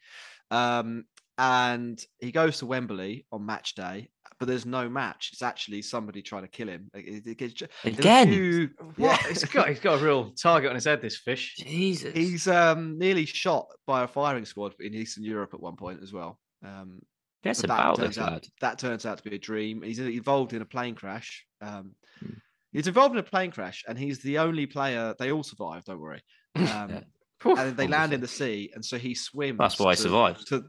um 0.50 1.04
and 1.38 2.02
he 2.18 2.32
goes 2.32 2.58
to 2.58 2.66
wembley 2.66 3.26
on 3.32 3.44
match 3.44 3.74
day 3.74 4.08
but 4.38 4.48
there's 4.48 4.66
no 4.66 4.88
match 4.88 5.30
it's 5.32 5.42
actually 5.42 5.82
somebody 5.82 6.22
trying 6.22 6.42
to 6.42 6.48
kill 6.48 6.68
him 6.68 6.90
Like, 6.94 7.06
it- 7.06 7.26
it 7.26 7.38
gets 7.38 7.54
ju- 7.54 7.66
there's 7.84 7.96
a 7.96 8.00
Again. 8.00 8.28
few- 8.28 8.70
What? 8.96 9.20
yeah. 9.22 9.28
He's 9.28 9.44
got 9.44 9.68
he's 9.68 9.80
got 9.80 10.00
a 10.00 10.04
real 10.04 10.30
target 10.32 10.68
on 10.70 10.74
his 10.74 10.84
head, 10.84 11.00
this 11.02 11.18
fish. 11.18 11.54
Jesus. 11.58 12.12
he's 12.14 12.48
um 12.48 12.98
nearly 12.98 13.26
shot 13.26 13.66
by 13.86 14.02
a 14.04 14.08
firing 14.08 14.44
squad 14.44 14.74
in 14.80 14.94
eastern 14.94 15.24
europe 15.24 15.52
at 15.54 15.60
one 15.60 15.76
point 15.76 16.00
as 16.02 16.12
well 16.12 16.38
um 16.64 17.00
Guess 17.44 17.60
but 17.60 17.68
that 17.68 17.74
about 17.74 17.96
turns 17.96 18.18
out, 18.18 18.46
that 18.60 18.78
turns 18.78 19.06
out 19.06 19.18
to 19.18 19.28
be 19.30 19.36
a 19.36 19.38
dream. 19.38 19.80
He's 19.82 20.00
involved 20.00 20.52
in 20.52 20.62
a 20.62 20.64
plane 20.64 20.94
crash. 20.96 21.44
Um, 21.60 21.92
Hmm. 22.18 22.32
He's 22.72 22.88
involved 22.88 23.14
in 23.14 23.20
a 23.20 23.22
plane 23.22 23.52
crash, 23.52 23.84
and 23.86 23.96
he's 23.96 24.18
the 24.20 24.38
only 24.38 24.66
player. 24.66 25.14
They 25.18 25.30
all 25.30 25.44
survive. 25.44 25.84
Don't 25.84 26.00
worry. 26.00 26.22
Um, 26.56 26.64
Yeah. 26.64 27.00
And 27.44 27.76
they 27.76 27.86
land 27.86 28.12
in 28.14 28.20
the 28.20 28.26
sea, 28.26 28.72
and 28.74 28.84
so 28.84 28.98
he 28.98 29.14
swims. 29.14 29.58
That's 29.58 29.78
why 29.78 29.92
he 29.92 29.96
to- 29.96 30.02
survived. 30.02 30.48
To, 30.48 30.64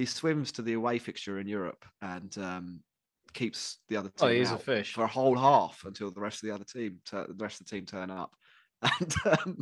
he 0.00 0.06
swims 0.06 0.52
to 0.52 0.62
the 0.62 0.72
away 0.74 0.98
fixture 0.98 1.38
in 1.38 1.46
Europe 1.46 1.84
and 2.02 2.36
um, 2.38 2.80
keeps 3.32 3.78
the 3.88 3.96
other 3.96 4.08
team 4.08 4.28
Oh, 4.28 4.32
he 4.32 4.40
is 4.40 4.50
a 4.50 4.58
fish. 4.58 4.94
for 4.94 5.04
a 5.04 5.06
whole 5.08 5.36
half 5.38 5.82
until 5.84 6.10
the 6.10 6.20
rest 6.20 6.42
of 6.42 6.48
the 6.48 6.54
other 6.54 6.64
team, 6.64 6.98
tur- 7.04 7.26
the 7.28 7.44
rest 7.44 7.60
of 7.60 7.66
the 7.66 7.76
team 7.76 7.86
turn 7.86 8.10
up, 8.10 8.30
and 8.82 9.14
um, 9.26 9.58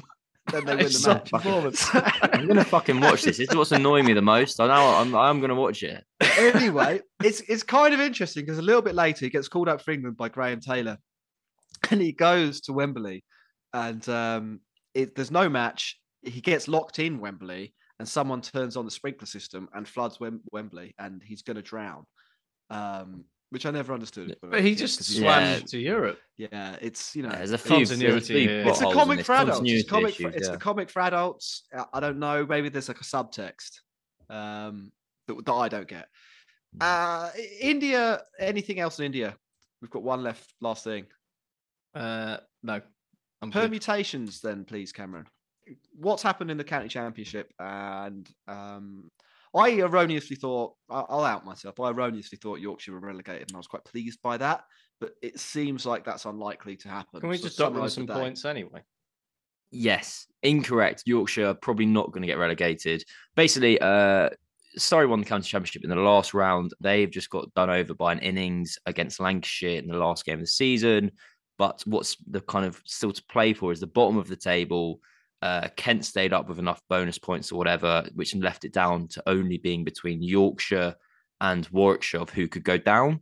then 0.52 0.64
they 0.64 0.74
win 0.76 0.84
It's 0.86 0.94
the 0.94 1.00
such 1.00 1.32
match. 1.32 1.42
performance. 1.42 1.88
I'm 1.94 2.46
gonna 2.46 2.64
fucking 2.64 3.00
watch 3.00 3.22
this. 3.22 3.36
This 3.38 3.50
is 3.50 3.56
what's 3.56 3.72
annoying 3.72 4.06
me 4.06 4.12
the 4.14 4.22
most. 4.22 4.60
I 4.60 4.66
know 4.68 4.94
I'm 5.00 5.14
I'm 5.14 5.40
gonna 5.40 5.54
watch 5.54 5.82
it. 5.82 6.04
anyway, 6.38 7.00
it's 7.22 7.40
it's 7.48 7.62
kind 7.62 7.92
of 7.94 8.00
interesting 8.00 8.44
because 8.44 8.58
a 8.58 8.62
little 8.62 8.82
bit 8.82 8.94
later 8.94 9.26
he 9.26 9.30
gets 9.30 9.48
called 9.48 9.68
up 9.68 9.82
for 9.82 9.90
England 9.90 10.16
by 10.16 10.28
Graham 10.28 10.60
Taylor, 10.60 10.96
and 11.90 12.00
he 12.00 12.12
goes 12.12 12.60
to 12.62 12.72
Wembley, 12.72 13.24
and 13.72 14.08
um, 14.08 14.60
it, 14.94 15.14
there's 15.14 15.30
no 15.30 15.48
match. 15.48 15.98
He 16.22 16.40
gets 16.40 16.66
locked 16.68 16.98
in 16.98 17.20
Wembley, 17.20 17.74
and 17.98 18.08
someone 18.08 18.40
turns 18.40 18.76
on 18.76 18.84
the 18.84 18.90
sprinkler 18.90 19.26
system 19.26 19.68
and 19.74 19.86
floods 19.88 20.20
Wem- 20.20 20.42
Wembley, 20.52 20.94
and 20.98 21.22
he's 21.22 21.42
going 21.42 21.56
to 21.56 21.62
drown. 21.62 22.04
Um, 22.70 23.24
which 23.50 23.64
I 23.64 23.70
never 23.70 23.94
understood. 23.94 24.36
But 24.42 24.60
he 24.62 24.74
just 24.74 24.98
kid, 24.98 25.04
just 25.04 25.08
'cause 25.08 25.08
he- 25.16 25.20
swam 25.20 25.42
Yeah. 25.42 25.58
to 25.60 25.78
Europe. 25.78 26.18
Yeah, 26.36 26.76
it's 26.82 27.16
you 27.16 27.22
know, 27.22 27.30
There's 27.30 27.52
a 27.52 27.56
few, 27.58 27.76
there's 27.76 27.90
a 27.92 27.94
Continuity 27.94 28.46
few 28.46 28.50
it's 28.70 28.80
a 28.82 28.92
comic 28.92 29.24
for 29.24 29.32
adults. 29.32 29.60
It's, 29.64 29.88
Continuity 29.88 29.88
comic 29.88 30.14
for, 30.34 30.38
it's 30.38 30.48
yeah. 30.48 30.54
a 30.54 30.58
comic 30.58 30.90
for 30.90 31.00
adults. 31.00 31.62
I- 31.74 31.86
I 31.94 32.00
don't 32.00 32.18
know. 32.18 32.44
Maybe 32.44 32.68
there's 32.68 32.88
like 32.88 33.00
a 33.00 33.04
subtext 33.04 33.80
um, 34.28 34.92
that, 35.28 35.46
that 35.46 35.52
I 35.52 35.68
don't 35.70 35.88
get. 35.88 36.08
Hmm. 36.74 36.78
Uh, 36.82 37.30
India. 37.58 38.22
Anything 38.38 38.80
else 38.80 38.98
in 38.98 39.06
India? 39.06 39.34
We've 39.80 39.90
got 39.90 40.02
one 40.02 40.22
left. 40.22 40.52
Last 40.60 40.84
thing. 40.84 41.06
Uh, 41.94 42.36
no, 42.62 42.82
I'm 43.40 43.48
good. 43.50 43.62
Permutations, 43.62 44.42
then, 44.42 44.66
please, 44.66 44.92
Cameron. 44.92 45.24
What's 45.94 46.22
happened 46.22 46.50
in 46.50 46.56
the 46.56 46.64
county 46.64 46.88
championship? 46.88 47.52
And 47.58 48.28
um, 48.46 49.10
I 49.54 49.70
erroneously 49.80 50.36
thought 50.36 50.74
I- 50.90 51.04
I'll 51.08 51.24
out 51.24 51.44
myself. 51.44 51.80
I 51.80 51.90
erroneously 51.90 52.38
thought 52.38 52.60
Yorkshire 52.60 52.92
were 52.92 53.00
relegated, 53.00 53.48
and 53.50 53.56
I 53.56 53.58
was 53.58 53.66
quite 53.66 53.84
pleased 53.84 54.20
by 54.22 54.36
that. 54.38 54.64
But 55.00 55.12
it 55.22 55.38
seems 55.38 55.86
like 55.86 56.04
that's 56.04 56.24
unlikely 56.24 56.76
to 56.78 56.88
happen. 56.88 57.20
Can 57.20 57.28
we 57.28 57.36
So 57.36 57.44
just 57.44 57.56
drop 57.58 57.68
them 57.68 57.76
summarise 57.76 57.94
some 57.94 58.06
the 58.06 58.14
day. 58.14 58.20
points 58.20 58.44
anyway? 58.44 58.82
Yes, 59.70 60.26
incorrect. 60.42 61.02
Yorkshire 61.06 61.48
are 61.48 61.54
probably 61.54 61.86
not 61.86 62.10
going 62.10 62.22
to 62.22 62.26
get 62.26 62.38
relegated. 62.38 63.04
Basically, 63.36 63.78
uh, 63.80 64.30
Surrey 64.76 65.06
won 65.06 65.20
the 65.20 65.26
county 65.26 65.46
championship 65.48 65.84
in 65.84 65.90
the 65.90 65.96
last 65.96 66.32
round. 66.34 66.72
They've 66.80 67.10
just 67.10 67.30
got 67.30 67.52
done 67.54 67.68
over 67.70 67.94
by 67.94 68.12
an 68.12 68.18
innings 68.20 68.78
against 68.86 69.20
Lancashire 69.20 69.78
in 69.78 69.86
the 69.88 69.96
last 69.96 70.24
game 70.24 70.34
of 70.34 70.40
the 70.40 70.46
season. 70.46 71.12
But 71.58 71.82
what's 71.86 72.16
the 72.30 72.40
kind 72.40 72.64
of 72.64 72.80
still 72.86 73.12
to 73.12 73.22
play 73.30 73.52
for 73.52 73.72
is 73.72 73.80
the 73.80 73.86
bottom 73.86 74.16
of 74.16 74.28
the 74.28 74.36
table. 74.36 75.00
Uh, 75.40 75.68
Kent 75.76 76.04
stayed 76.04 76.32
up 76.32 76.48
with 76.48 76.58
enough 76.58 76.80
bonus 76.88 77.18
points 77.18 77.52
or 77.52 77.58
whatever, 77.58 78.08
which 78.14 78.34
left 78.34 78.64
it 78.64 78.72
down 78.72 79.08
to 79.08 79.22
only 79.26 79.58
being 79.58 79.84
between 79.84 80.22
Yorkshire 80.22 80.94
and 81.40 81.68
Warwickshire 81.70 82.20
of 82.20 82.30
who 82.30 82.48
could 82.48 82.64
go 82.64 82.76
down. 82.76 83.20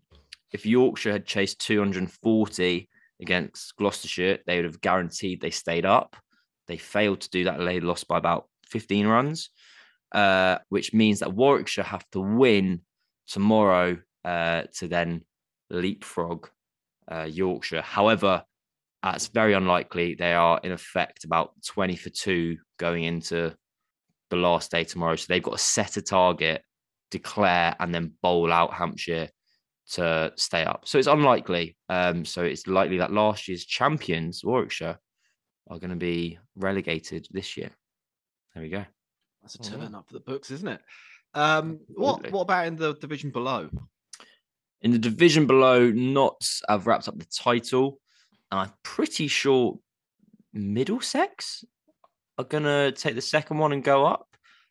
If 0.52 0.64
Yorkshire 0.64 1.12
had 1.12 1.26
chased 1.26 1.60
240 1.60 2.88
against 3.20 3.76
Gloucestershire, 3.76 4.38
they 4.46 4.56
would 4.56 4.64
have 4.64 4.80
guaranteed 4.80 5.40
they 5.40 5.50
stayed 5.50 5.84
up. 5.84 6.16
They 6.66 6.78
failed 6.78 7.20
to 7.22 7.30
do 7.30 7.44
that. 7.44 7.58
They 7.58 7.80
lost 7.80 8.08
by 8.08 8.18
about 8.18 8.48
15 8.68 9.06
runs, 9.06 9.50
uh, 10.12 10.58
which 10.68 10.94
means 10.94 11.20
that 11.20 11.34
Warwickshire 11.34 11.84
have 11.84 12.04
to 12.12 12.20
win 12.20 12.80
tomorrow 13.26 13.98
uh, 14.24 14.62
to 14.78 14.88
then 14.88 15.22
leapfrog 15.70 16.48
uh, 17.10 17.28
Yorkshire. 17.30 17.82
However, 17.82 18.42
that's 19.02 19.28
very 19.28 19.52
unlikely. 19.52 20.14
They 20.14 20.32
are, 20.32 20.60
in 20.62 20.72
effect, 20.72 21.24
about 21.24 21.52
20 21.66 21.96
for 21.96 22.10
two 22.10 22.58
going 22.78 23.04
into 23.04 23.54
the 24.30 24.36
last 24.36 24.70
day 24.70 24.84
tomorrow. 24.84 25.16
So 25.16 25.26
they've 25.28 25.42
got 25.42 25.52
to 25.52 25.58
set 25.58 25.96
a 25.96 26.02
target, 26.02 26.62
declare, 27.10 27.76
and 27.78 27.94
then 27.94 28.12
bowl 28.22 28.52
out 28.52 28.72
Hampshire 28.72 29.28
to 29.92 30.32
stay 30.36 30.64
up. 30.64 30.82
So 30.86 30.98
it's 30.98 31.06
unlikely. 31.06 31.76
Um, 31.88 32.24
so 32.24 32.42
it's 32.42 32.66
likely 32.66 32.98
that 32.98 33.12
last 33.12 33.48
year's 33.48 33.64
champions, 33.64 34.42
Warwickshire, 34.44 34.98
are 35.68 35.78
going 35.78 35.90
to 35.90 35.96
be 35.96 36.38
relegated 36.56 37.26
this 37.30 37.56
year. 37.56 37.70
There 38.54 38.62
we 38.62 38.68
go. 38.70 38.84
That's 39.42 39.54
a 39.54 39.58
turn 39.58 39.94
up 39.94 40.08
for 40.08 40.14
the 40.14 40.20
books, 40.20 40.50
isn't 40.50 40.68
it? 40.68 40.80
Um, 41.34 41.80
what 41.88 42.30
what 42.32 42.42
about 42.42 42.66
in 42.66 42.76
the 42.76 42.94
division 42.94 43.30
below? 43.30 43.68
In 44.80 44.90
the 44.90 44.98
division 44.98 45.46
below, 45.46 45.90
Notts 45.90 46.62
have 46.68 46.86
wrapped 46.86 47.08
up 47.08 47.18
the 47.18 47.26
title, 47.26 48.00
and 48.50 48.60
I'm 48.60 48.72
pretty 48.82 49.28
sure 49.28 49.78
Middlesex 50.52 51.64
are 52.38 52.44
going 52.44 52.64
to 52.64 52.92
take 52.92 53.14
the 53.14 53.20
second 53.22 53.58
one 53.58 53.72
and 53.72 53.82
go 53.84 54.04
up. 54.06 54.28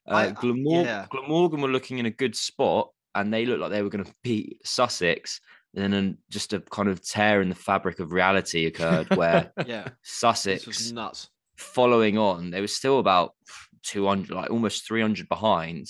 Uh, 0.09 0.15
I- 0.15 0.31
Glamor- 0.31 0.83
yeah. 0.85 1.05
Glamorgan 1.09 1.61
were 1.61 1.69
looking 1.69 1.97
in 1.99 2.05
a 2.05 2.11
good 2.11 2.35
spot, 2.35 2.89
and 3.13 3.33
they 3.33 3.45
looked 3.45 3.61
like 3.61 3.71
they 3.71 3.81
were 3.81 3.89
going 3.89 4.03
to 4.05 4.13
beat 4.23 4.59
Sussex. 4.65 5.39
And 5.75 5.91
then 5.91 6.17
just 6.29 6.53
a 6.53 6.61
kind 6.61 6.87
of 6.87 7.05
tear 7.05 7.41
in 7.41 7.49
the 7.49 7.55
fabric 7.55 7.99
of 7.99 8.13
reality 8.13 8.65
occurred 8.65 9.09
where 9.15 9.51
Yeah, 9.65 9.89
Sussex 10.03 10.65
was 10.65 10.93
nuts. 10.93 11.29
following 11.57 12.17
on, 12.17 12.49
they 12.51 12.61
were 12.61 12.67
still 12.67 12.99
about 12.99 13.33
200, 13.83 14.31
like 14.33 14.49
almost 14.51 14.87
300 14.87 15.27
behind. 15.27 15.87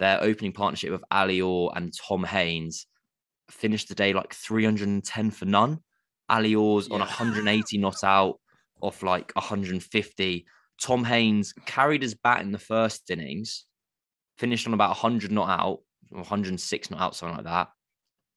Their 0.00 0.22
opening 0.22 0.52
partnership 0.52 0.90
with 0.90 1.04
Ali 1.10 1.40
Orr 1.40 1.72
and 1.74 1.92
Tom 1.96 2.24
Haines 2.24 2.86
finished 3.48 3.88
the 3.88 3.94
day 3.94 4.12
like 4.12 4.34
310 4.34 5.30
for 5.30 5.44
none. 5.46 5.78
Ali 6.28 6.54
Orr's 6.54 6.88
on 6.88 7.00
180 7.00 7.78
not 7.78 8.02
out 8.04 8.40
off 8.80 9.02
like 9.02 9.32
150. 9.34 10.46
Tom 10.80 11.04
Haines 11.04 11.52
carried 11.66 12.02
his 12.02 12.14
bat 12.14 12.40
in 12.40 12.52
the 12.52 12.58
first 12.58 13.10
innings, 13.10 13.64
finished 14.38 14.66
on 14.66 14.74
about 14.74 14.90
100 14.90 15.30
not 15.30 15.48
out, 15.48 15.80
106 16.10 16.90
not 16.90 17.00
out, 17.00 17.16
something 17.16 17.36
like 17.36 17.46
that. 17.46 17.68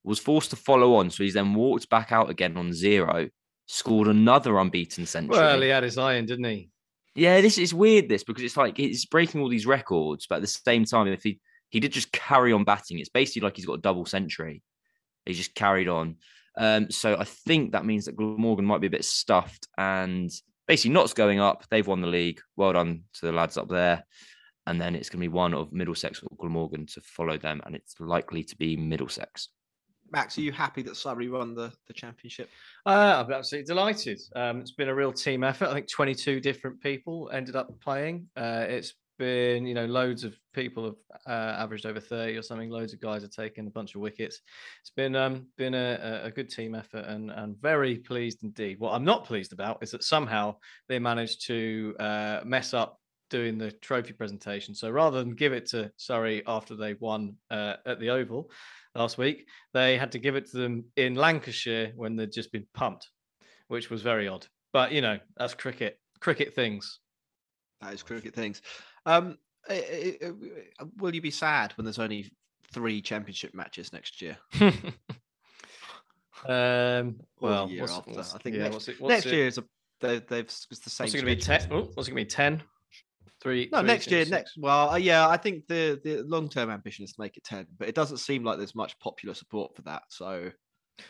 Was 0.03 0.19
forced 0.19 0.51
to 0.51 0.55
follow 0.55 0.95
on, 0.95 1.09
so 1.09 1.23
he's 1.23 1.33
then 1.33 1.53
walked 1.53 1.89
back 1.89 2.11
out 2.11 2.29
again 2.29 2.55
on 2.55 2.71
zero, 2.71 3.29
scored 3.65 4.07
another 4.07 4.57
unbeaten 4.57 5.05
century. 5.05 5.37
Well, 5.37 5.61
he 5.61 5.69
had 5.69 5.83
his 5.83 5.97
eye 5.97 6.15
in, 6.15 6.25
didn't 6.25 6.45
he? 6.45 6.69
Yeah, 7.15 7.41
this 7.41 7.57
is 7.57 7.73
weird. 7.73 8.07
This 8.07 8.23
because 8.23 8.43
it's 8.43 8.55
like 8.55 8.77
he's 8.77 9.05
breaking 9.05 9.41
all 9.41 9.49
these 9.49 9.65
records, 9.65 10.27
but 10.29 10.35
at 10.35 10.41
the 10.41 10.47
same 10.47 10.85
time, 10.85 11.07
if 11.07 11.23
he 11.23 11.39
he 11.69 11.79
did 11.79 11.91
just 11.91 12.11
carry 12.11 12.53
on 12.53 12.63
batting, 12.63 12.99
it's 12.99 13.09
basically 13.09 13.41
like 13.41 13.55
he's 13.55 13.65
got 13.65 13.79
a 13.79 13.81
double 13.81 14.05
century. 14.05 14.61
He 15.25 15.33
just 15.33 15.55
carried 15.55 15.89
on. 15.89 16.17
Um, 16.57 16.89
so 16.89 17.15
I 17.17 17.23
think 17.23 17.71
that 17.71 17.85
means 17.85 18.05
that 18.05 18.15
Glamorgan 18.15 18.65
might 18.65 18.81
be 18.81 18.87
a 18.87 18.91
bit 18.91 19.05
stuffed, 19.05 19.67
and 19.77 20.31
basically 20.67 20.91
Notts 20.91 21.13
going 21.13 21.39
up. 21.39 21.63
They've 21.69 21.85
won 21.85 22.01
the 22.01 22.07
league. 22.07 22.41
Well 22.55 22.73
done 22.73 23.03
to 23.13 23.25
the 23.25 23.31
lads 23.31 23.57
up 23.57 23.69
there. 23.69 24.03
And 24.65 24.81
then 24.81 24.95
it's 24.95 25.09
going 25.09 25.21
to 25.21 25.29
be 25.29 25.33
one 25.33 25.53
of 25.53 25.71
Middlesex 25.71 26.21
or 26.21 26.35
Glamorgan 26.37 26.87
to 26.87 27.01
follow 27.01 27.37
them, 27.37 27.61
and 27.65 27.73
it's 27.73 27.95
likely 27.99 28.43
to 28.43 28.55
be 28.57 28.75
Middlesex. 28.75 29.49
Max, 30.11 30.37
are 30.37 30.41
you 30.41 30.51
happy 30.51 30.81
that 30.83 30.97
Surrey 30.97 31.29
won 31.29 31.53
the, 31.53 31.71
the 31.87 31.93
championship? 31.93 32.49
Uh, 32.85 33.23
I'm 33.25 33.31
absolutely 33.31 33.65
delighted. 33.65 34.19
Um, 34.35 34.59
it's 34.61 34.71
been 34.71 34.89
a 34.89 34.95
real 34.95 35.13
team 35.13 35.43
effort. 35.43 35.69
I 35.69 35.73
think 35.73 35.89
22 35.89 36.39
different 36.39 36.81
people 36.81 37.29
ended 37.33 37.55
up 37.55 37.69
playing. 37.81 38.27
Uh, 38.35 38.65
it's 38.67 38.93
been, 39.17 39.65
you 39.65 39.73
know, 39.73 39.85
loads 39.85 40.23
of 40.23 40.37
people 40.53 40.85
have 40.85 40.95
uh, 41.27 41.61
averaged 41.61 41.85
over 41.85 41.99
30 41.99 42.37
or 42.37 42.41
something. 42.41 42.69
Loads 42.69 42.93
of 42.93 43.01
guys 43.01 43.21
have 43.21 43.31
taken 43.31 43.67
a 43.67 43.71
bunch 43.71 43.95
of 43.95 44.01
wickets. 44.01 44.41
It's 44.81 44.91
been 44.91 45.15
um, 45.15 45.47
been 45.57 45.73
a, 45.73 46.21
a- 46.25 46.31
good 46.31 46.49
team 46.49 46.75
effort 46.75 47.05
and 47.05 47.31
and 47.31 47.57
very 47.61 47.97
pleased 47.97 48.43
indeed. 48.43 48.79
What 48.79 48.93
I'm 48.93 49.05
not 49.05 49.25
pleased 49.25 49.53
about 49.53 49.79
is 49.81 49.91
that 49.91 50.03
somehow 50.03 50.55
they 50.87 50.99
managed 50.99 51.45
to 51.47 51.95
uh, 51.99 52.41
mess 52.45 52.73
up 52.73 52.99
doing 53.29 53.57
the 53.57 53.71
trophy 53.71 54.13
presentation. 54.13 54.73
So 54.73 54.89
rather 54.89 55.19
than 55.19 55.35
give 55.35 55.53
it 55.53 55.65
to 55.67 55.91
Surrey 55.97 56.43
after 56.47 56.75
they 56.75 56.93
won 56.95 57.35
uh, 57.51 57.75
at 57.85 57.99
the 57.99 58.09
Oval 58.09 58.49
last 58.95 59.17
week, 59.17 59.47
they 59.73 59.97
had 59.97 60.11
to 60.13 60.19
give 60.19 60.35
it 60.35 60.49
to 60.51 60.57
them 60.57 60.85
in 60.95 61.15
Lancashire 61.15 61.91
when 61.95 62.15
they'd 62.15 62.31
just 62.31 62.51
been 62.51 62.67
pumped, 62.73 63.09
which 63.67 63.89
was 63.89 64.01
very 64.01 64.27
odd. 64.27 64.45
But 64.73 64.91
you 64.91 65.01
know, 65.01 65.19
that's 65.35 65.53
cricket. 65.53 65.99
Cricket 66.19 66.53
things. 66.53 66.99
That 67.81 67.93
is 67.93 68.03
cricket 68.03 68.33
things. 68.33 68.61
Um, 69.07 69.37
i- 69.69 70.17
i- 70.21 70.27
i- 70.27 70.83
will 70.97 71.15
you 71.15 71.21
be 71.21 71.31
sad 71.31 71.71
when 71.77 71.85
there's 71.85 71.97
only 71.99 72.29
three 72.71 73.01
championship 73.01 73.53
matches 73.55 73.91
next 73.93 74.21
year? 74.21 74.37
um. 76.45 77.19
Well, 77.39 77.69
year 77.69 77.81
what's, 77.81 77.93
after. 77.93 78.11
what's- 78.11 78.35
I 78.35 78.37
think 78.39 78.55
yeah, 78.55 78.63
next- 78.63 78.73
what's 78.73 78.87
it, 78.89 79.01
what's 79.01 79.11
next 79.11 79.25
it, 79.27 79.33
year 79.33 79.47
is 79.47 79.57
a 79.57 79.63
they, 79.99 80.19
they've 80.19 80.45
it's 80.45 80.67
the 80.83 80.89
same. 80.89 81.05
What's 81.05 81.15
it 81.15 81.21
going 81.23 81.31
to 81.31 81.35
be? 81.35 81.41
schedule. 81.41 81.67
Ten? 81.67 81.77
Oh, 81.87 81.91
what's 81.95 82.07
it 82.07 82.11
going 82.11 82.21
to 82.23 82.25
be? 82.25 82.29
Ten? 82.29 82.63
Three? 83.41 83.69
No, 83.71 83.79
three, 83.79 83.87
next 83.87 84.11
year. 84.11 84.21
six? 84.21 84.31
Next, 84.31 84.57
well, 84.57 84.91
uh, 84.91 84.95
yeah, 84.97 85.27
I 85.27 85.37
think 85.37 85.67
the 85.67 85.99
the 86.03 86.23
long 86.23 86.49
term 86.49 86.69
ambition 86.69 87.03
is 87.05 87.13
to 87.13 87.21
make 87.21 87.37
it 87.37 87.43
ten, 87.43 87.65
but 87.79 87.87
it 87.87 87.95
doesn't 87.95 88.17
seem 88.17 88.43
like 88.43 88.57
there's 88.57 88.75
much 88.75 88.97
popular 88.99 89.33
support 89.33 89.75
for 89.75 89.81
that. 89.83 90.03
So, 90.09 90.51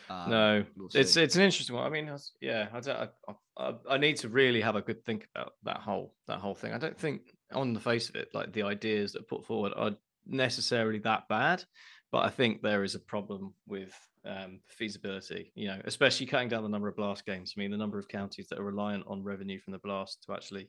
um, 0.08 0.30
No, 0.30 0.64
we'll 0.76 0.88
it's 0.94 1.16
it's 1.16 1.36
an 1.36 1.42
interesting 1.42 1.74
one. 1.76 1.84
I 1.86 1.90
mean, 1.90 2.04
it's- 2.04 2.32
yeah, 2.40 2.68
I 2.72 2.80
don't. 2.80 2.96
I, 3.28 3.32
I, 3.58 3.74
I 3.90 3.98
need 3.98 4.16
to 4.18 4.28
really 4.28 4.60
have 4.62 4.76
a 4.76 4.82
good 4.82 5.04
think 5.04 5.26
about 5.34 5.52
that 5.64 5.78
whole 5.78 6.14
that 6.28 6.38
whole 6.38 6.54
thing. 6.54 6.72
I 6.72 6.78
don't 6.78 6.96
think, 6.98 7.22
on 7.52 7.72
the 7.72 7.80
face 7.80 8.08
of 8.08 8.16
it, 8.16 8.28
like 8.34 8.52
the 8.52 8.62
ideas 8.62 9.12
that 9.12 9.20
are 9.20 9.26
put 9.36 9.44
forward 9.44 9.72
are 9.76 9.92
necessarily 10.26 10.98
that 11.00 11.28
bad, 11.28 11.64
but 12.12 12.24
I 12.24 12.30
think 12.30 12.62
there 12.62 12.84
is 12.84 12.94
a 12.94 13.00
problem 13.00 13.54
with 13.66 13.92
um, 14.24 14.60
feasibility. 14.66 15.52
You 15.54 15.68
know, 15.68 15.80
especially 15.84 16.26
cutting 16.26 16.48
down 16.48 16.62
the 16.62 16.68
number 16.68 16.88
of 16.88 16.96
blast 16.96 17.24
games. 17.26 17.54
I 17.56 17.60
mean, 17.60 17.70
the 17.70 17.76
number 17.76 17.98
of 17.98 18.08
counties 18.08 18.48
that 18.48 18.58
are 18.58 18.64
reliant 18.64 19.04
on 19.06 19.22
revenue 19.22 19.58
from 19.58 19.72
the 19.72 19.78
blast 19.78 20.24
to 20.24 20.32
actually, 20.32 20.68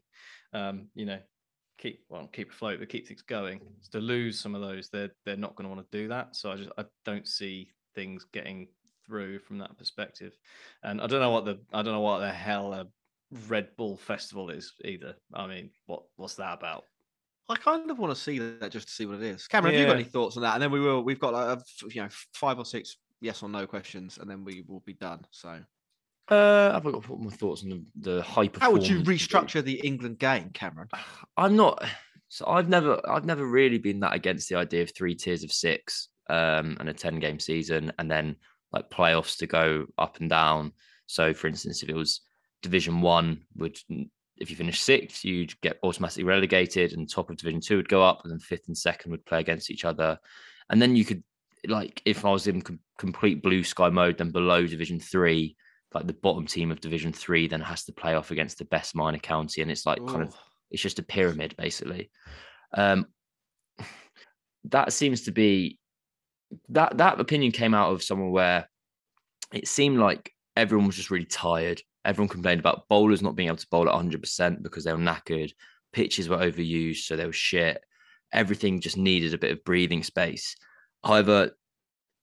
um, 0.53 0.88
you 0.95 1.05
know, 1.05 1.19
keep 1.77 2.03
well 2.09 2.27
keep 2.27 2.51
afloat, 2.51 2.80
but 2.80 2.89
keep 2.89 3.07
things 3.07 3.21
going. 3.21 3.61
To 3.91 3.99
lose 3.99 4.39
some 4.39 4.55
of 4.55 4.61
those, 4.61 4.89
they're 4.89 5.11
they're 5.25 5.38
not 5.38 5.55
going 5.55 5.69
to 5.69 5.75
want 5.75 5.89
to 5.89 5.97
do 5.97 6.07
that. 6.09 6.36
So 6.36 6.51
I 6.51 6.55
just 6.55 6.71
I 6.77 6.86
don't 7.05 7.27
see 7.27 7.71
things 7.95 8.25
getting 8.32 8.67
through 9.05 9.39
from 9.39 9.57
that 9.57 9.77
perspective. 9.77 10.38
And 10.84 11.01
I 11.01 11.07
don't 11.07 11.21
know 11.21 11.32
what 11.32 11.45
the 11.45 11.59
I 11.73 11.82
don't 11.82 11.93
know 11.93 12.01
what 12.01 12.19
the 12.19 12.32
hell 12.32 12.73
a 12.73 12.88
Red 13.47 13.69
Bull 13.77 13.97
Festival 13.97 14.49
is 14.49 14.73
either. 14.84 15.15
I 15.34 15.47
mean, 15.47 15.69
what 15.86 16.03
what's 16.15 16.36
that 16.36 16.53
about? 16.53 16.86
I 17.47 17.55
kind 17.55 17.89
of 17.89 17.97
want 17.97 18.15
to 18.15 18.21
see 18.21 18.38
that 18.38 18.71
just 18.71 18.88
to 18.88 18.93
see 18.93 19.05
what 19.07 19.15
it 19.15 19.23
is. 19.23 19.47
Cameron, 19.47 19.73
have 19.73 19.82
you 19.82 19.88
got 19.88 19.95
any 19.95 20.03
thoughts 20.03 20.38
on 20.38 20.43
that? 20.43 20.53
And 20.53 20.61
then 20.61 20.71
we 20.71 20.80
will. 20.80 21.01
We've 21.01 21.19
got 21.19 21.34
like 21.34 21.59
you 21.93 22.01
know 22.01 22.09
five 22.34 22.59
or 22.59 22.65
six 22.65 22.97
yes 23.21 23.43
or 23.43 23.49
no 23.49 23.65
questions, 23.67 24.17
and 24.19 24.30
then 24.30 24.43
we 24.43 24.63
will 24.67 24.82
be 24.86 24.93
done. 24.93 25.25
So, 25.32 25.59
Uh, 26.30 26.71
I've 26.73 26.84
got 26.84 27.19
my 27.19 27.32
thoughts 27.32 27.63
on 27.63 27.69
the, 27.69 27.84
the 27.99 28.21
high 28.21 28.49
how 28.59 28.71
would 28.71 28.88
you 28.88 29.01
restructure 29.01 29.63
the 29.63 29.80
England 29.84 30.19
game, 30.19 30.51
Cameron? 30.53 30.89
I'm 31.38 31.55
not. 31.55 31.84
So 32.32 32.45
I've 32.45 32.69
never, 32.69 33.01
I've 33.09 33.25
never 33.25 33.45
really 33.45 33.80
been 33.80 33.99
that 34.01 34.13
against 34.13 34.49
the 34.49 34.55
idea 34.55 34.84
of 34.84 34.93
three 34.93 35.15
tiers 35.15 35.43
of 35.43 35.51
six 35.51 36.09
um, 36.30 36.77
and 36.80 36.88
a 36.88 36.93
ten 36.93 37.19
game 37.19 37.39
season, 37.39 37.91
and 37.97 38.09
then 38.09 38.36
like 38.71 38.91
playoffs 38.91 39.38
to 39.39 39.47
go 39.47 39.88
up 39.97 40.19
and 40.19 40.30
down. 40.30 40.71
So, 41.07 41.34
for 41.34 41.47
instance, 41.47 41.82
if 41.82 41.89
it 41.89 41.95
was 41.95 42.21
Division 42.62 43.01
One, 43.01 43.41
would 43.55 43.78
if 44.38 44.49
you 44.49 44.55
finish 44.55 44.80
sixth, 44.82 45.26
you'd 45.26 45.60
get 45.62 45.80
automatically 45.84 46.24
relegated, 46.24 46.93
and 46.93 47.10
top 47.10 47.30
of 47.30 47.38
Division 47.38 47.62
Two 47.62 47.78
would 47.78 47.89
go 47.89 48.03
up, 48.03 48.22
and 48.24 48.32
then 48.32 48.39
fifth 48.39 48.68
and 48.68 48.78
second 48.78 49.12
would 49.12 49.26
play 49.26 49.39
against 49.39 49.72
each 49.72 49.86
other, 49.86 50.18
and 50.70 50.82
then 50.82 50.95
you 50.95 51.05
could 51.05 51.24
like 51.68 52.01
if 52.05 52.24
I 52.24 52.32
was 52.32 52.47
in 52.47 52.62
com- 52.62 52.80
complete 52.97 53.43
blue 53.43 53.64
sky 53.64 53.89
mode, 53.89 54.18
then 54.18 54.32
below 54.32 54.66
Division 54.66 54.99
Three. 54.99 55.55
Like 55.91 56.05
the 56.05 56.14
bottom 56.14 56.45
team 56.45 56.70
of 56.70 56.82
Division 56.82 57.12
Three 57.12 57.47
then 57.47 57.62
has 57.62 57.84
to 57.86 57.91
play 57.91 58.14
off 58.14 58.30
against 58.30 58.60
the 58.60 58.66
best 58.66 58.95
minor 58.95 59.18
county, 59.18 59.62
and 59.62 59.72
it's 59.72 59.88
like 59.88 60.05
kind 60.05 60.22
of 60.22 60.36
it's 60.70 60.84
just 60.84 60.99
a 60.99 61.03
pyramid 61.03 61.55
basically. 61.57 62.12
Um 62.74 63.07
that 64.66 64.93
seems 64.93 65.24
to 65.24 65.32
be 65.32 65.80
that 66.70 66.97
that 66.97 67.20
opinion 67.20 67.51
came 67.51 67.74
out 67.74 67.91
of 67.91 68.03
somewhere 68.03 68.30
where 68.30 68.70
it 69.51 69.68
seemed 69.68 69.97
like 69.97 70.32
everyone 70.55 70.88
was 70.88 70.95
just 70.95 71.12
really 71.12 71.26
tired 71.26 71.82
everyone 72.06 72.30
complained 72.30 72.60
about 72.60 72.88
bowlers 72.89 73.22
not 73.22 73.36
being 73.36 73.47
able 73.47 73.58
to 73.58 73.68
bowl 73.70 73.89
at 73.89 73.95
100% 73.95 74.64
because 74.64 74.84
they 74.84 74.93
were 74.93 75.00
knackered 75.00 75.52
pitches 75.91 76.30
were 76.30 76.38
overused 76.38 77.04
so 77.06 77.16
they 77.16 77.26
were 77.26 77.34
shit 77.34 77.84
everything 78.32 78.80
just 78.80 78.97
needed 78.97 79.34
a 79.34 79.38
bit 79.38 79.52
of 79.52 79.64
breathing 79.64 80.04
space 80.04 80.56
however 81.04 81.52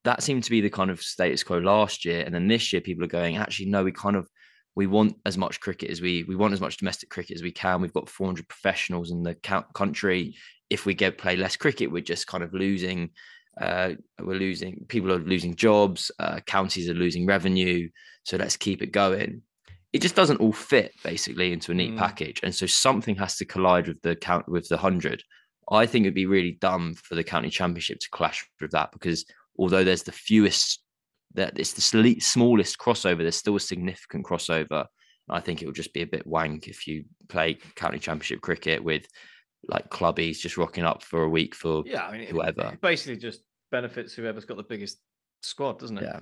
that 0.04 0.22
seemed 0.22 0.44
to 0.44 0.50
be 0.50 0.60
the 0.60 0.70
kind 0.70 0.90
of 0.90 1.02
status 1.02 1.42
quo 1.42 1.58
last 1.58 2.04
year 2.04 2.22
and 2.24 2.34
then 2.34 2.46
this 2.46 2.72
year 2.72 2.80
people 2.80 3.04
are 3.04 3.08
going 3.08 3.36
actually 3.36 3.66
no 3.66 3.82
we 3.82 3.90
kind 3.92 4.16
of 4.16 4.28
we 4.76 4.86
want 4.86 5.16
as 5.24 5.36
much 5.38 5.58
cricket 5.58 5.90
as 5.90 6.00
we 6.00 6.22
we 6.24 6.36
want 6.36 6.52
as 6.52 6.60
much 6.60 6.76
domestic 6.76 7.08
cricket 7.08 7.34
as 7.34 7.42
we 7.42 7.50
can. 7.50 7.80
We've 7.80 7.92
got 7.92 8.10
400 8.10 8.46
professionals 8.46 9.10
in 9.10 9.22
the 9.22 9.34
country. 9.74 10.36
If 10.68 10.84
we 10.84 10.94
get 10.94 11.18
play 11.18 11.34
less 11.34 11.56
cricket, 11.56 11.90
we're 11.90 12.02
just 12.02 12.26
kind 12.26 12.44
of 12.44 12.52
losing. 12.52 13.10
Uh, 13.58 13.92
we're 14.20 14.38
losing. 14.38 14.84
People 14.86 15.12
are 15.12 15.18
losing 15.18 15.56
jobs. 15.56 16.10
Uh, 16.18 16.40
counties 16.46 16.90
are 16.90 16.94
losing 16.94 17.26
revenue. 17.26 17.88
So 18.24 18.36
let's 18.36 18.58
keep 18.58 18.82
it 18.82 18.92
going. 18.92 19.42
It 19.96 20.02
just 20.02 20.14
doesn't 20.14 20.40
all 20.40 20.52
fit 20.52 20.92
basically 21.02 21.52
into 21.52 21.72
a 21.72 21.74
neat 21.74 21.92
Mm. 21.94 21.98
package, 21.98 22.40
and 22.42 22.54
so 22.54 22.66
something 22.66 23.16
has 23.16 23.36
to 23.38 23.44
collide 23.44 23.88
with 23.88 24.00
the 24.02 24.14
count 24.14 24.46
with 24.48 24.68
the 24.68 24.76
hundred. 24.76 25.22
I 25.70 25.86
think 25.86 26.04
it'd 26.04 26.14
be 26.14 26.26
really 26.26 26.52
dumb 26.60 26.94
for 26.94 27.14
the 27.14 27.24
county 27.24 27.50
championship 27.50 27.98
to 28.00 28.08
clash 28.10 28.44
with 28.60 28.70
that 28.72 28.92
because 28.92 29.24
although 29.58 29.82
there's 29.84 30.02
the 30.04 30.12
fewest 30.12 30.82
that 31.34 31.58
it's 31.58 31.72
the 31.72 32.16
smallest 32.20 32.78
crossover. 32.78 33.18
There's 33.18 33.36
still 33.36 33.56
a 33.56 33.60
significant 33.60 34.24
crossover. 34.24 34.86
I 35.28 35.40
think 35.40 35.60
it 35.60 35.66
would 35.66 35.74
just 35.74 35.92
be 35.92 36.02
a 36.02 36.06
bit 36.06 36.26
wank 36.26 36.68
if 36.68 36.86
you 36.86 37.04
play 37.28 37.58
county 37.74 37.98
championship 37.98 38.40
cricket 38.40 38.82
with 38.84 39.06
like 39.68 39.90
clubbies 39.90 40.38
just 40.38 40.56
rocking 40.56 40.84
up 40.84 41.02
for 41.02 41.24
a 41.24 41.28
week 41.28 41.54
for 41.54 41.82
Yeah, 41.84 42.06
I 42.06 42.12
mean, 42.12 42.20
it- 42.22 42.30
whoever. 42.30 42.70
it 42.74 42.80
basically 42.80 43.16
just 43.16 43.40
benefits 43.72 44.14
whoever's 44.14 44.44
got 44.44 44.56
the 44.56 44.62
biggest 44.62 44.98
squad, 45.42 45.78
doesn't 45.80 45.98
it? 45.98 46.04
yeah. 46.04 46.20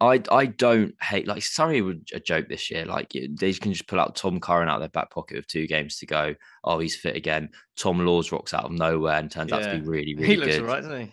I 0.00 0.22
I 0.30 0.46
don't 0.46 0.94
hate 1.02 1.26
like 1.26 1.42
Surrey 1.42 1.80
were 1.80 1.94
a 2.12 2.20
joke 2.20 2.48
this 2.48 2.70
year. 2.70 2.84
Like 2.84 3.12
they 3.12 3.52
can 3.54 3.72
just 3.72 3.88
pull 3.88 3.98
out 3.98 4.14
Tom 4.14 4.40
Curran 4.40 4.68
out 4.68 4.76
of 4.76 4.80
their 4.80 4.88
back 4.90 5.10
pocket 5.10 5.36
with 5.36 5.46
two 5.46 5.66
games 5.66 5.96
to 5.98 6.06
go. 6.06 6.34
Oh, 6.64 6.78
he's 6.78 6.96
fit 6.96 7.16
again. 7.16 7.48
Tom 7.76 7.98
Lawes 7.98 8.30
rocks 8.30 8.52
out 8.52 8.64
of 8.64 8.72
nowhere 8.72 9.18
and 9.18 9.30
turns 9.30 9.52
out 9.52 9.62
to 9.62 9.78
be 9.78 9.86
really 9.86 10.14
really 10.14 10.26
he 10.26 10.36
looks 10.36 10.56
good. 10.56 10.60
all 10.62 10.68
right, 10.68 10.82
doesn't 10.82 11.00
he? 11.06 11.12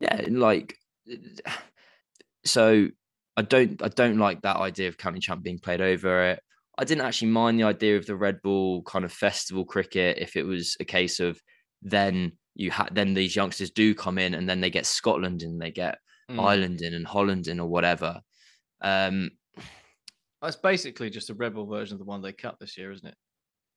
yeah 0.00 0.26
like 0.30 0.76
so 2.44 2.88
i 3.36 3.42
don't 3.42 3.82
i 3.82 3.88
don't 3.88 4.18
like 4.18 4.42
that 4.42 4.56
idea 4.56 4.88
of 4.88 4.98
county 4.98 5.20
champ 5.20 5.42
being 5.42 5.58
played 5.58 5.80
over 5.80 6.30
it 6.30 6.40
i 6.78 6.84
didn't 6.84 7.04
actually 7.04 7.30
mind 7.30 7.58
the 7.58 7.64
idea 7.64 7.96
of 7.96 8.06
the 8.06 8.16
red 8.16 8.40
bull 8.42 8.82
kind 8.82 9.04
of 9.04 9.12
festival 9.12 9.64
cricket 9.64 10.18
if 10.18 10.36
it 10.36 10.44
was 10.44 10.76
a 10.80 10.84
case 10.84 11.20
of 11.20 11.40
then 11.82 12.32
you 12.54 12.70
had 12.70 12.88
then 12.92 13.14
these 13.14 13.36
youngsters 13.36 13.70
do 13.70 13.94
come 13.94 14.18
in 14.18 14.34
and 14.34 14.48
then 14.48 14.60
they 14.60 14.70
get 14.70 14.86
scotland 14.86 15.42
and 15.42 15.60
they 15.60 15.70
get 15.70 15.98
Mm. 16.30 16.40
ireland 16.40 16.80
in 16.80 16.94
and 16.94 17.06
holland 17.06 17.48
in 17.48 17.60
or 17.60 17.68
whatever. 17.68 18.20
Um 18.80 19.30
It's 20.42 20.56
basically 20.56 21.10
just 21.10 21.30
a 21.30 21.34
rebel 21.34 21.66
version 21.66 21.94
of 21.94 21.98
the 21.98 22.04
one 22.04 22.22
they 22.22 22.32
cut 22.32 22.56
this 22.58 22.76
year, 22.78 22.92
isn't 22.92 23.08
it? 23.08 23.16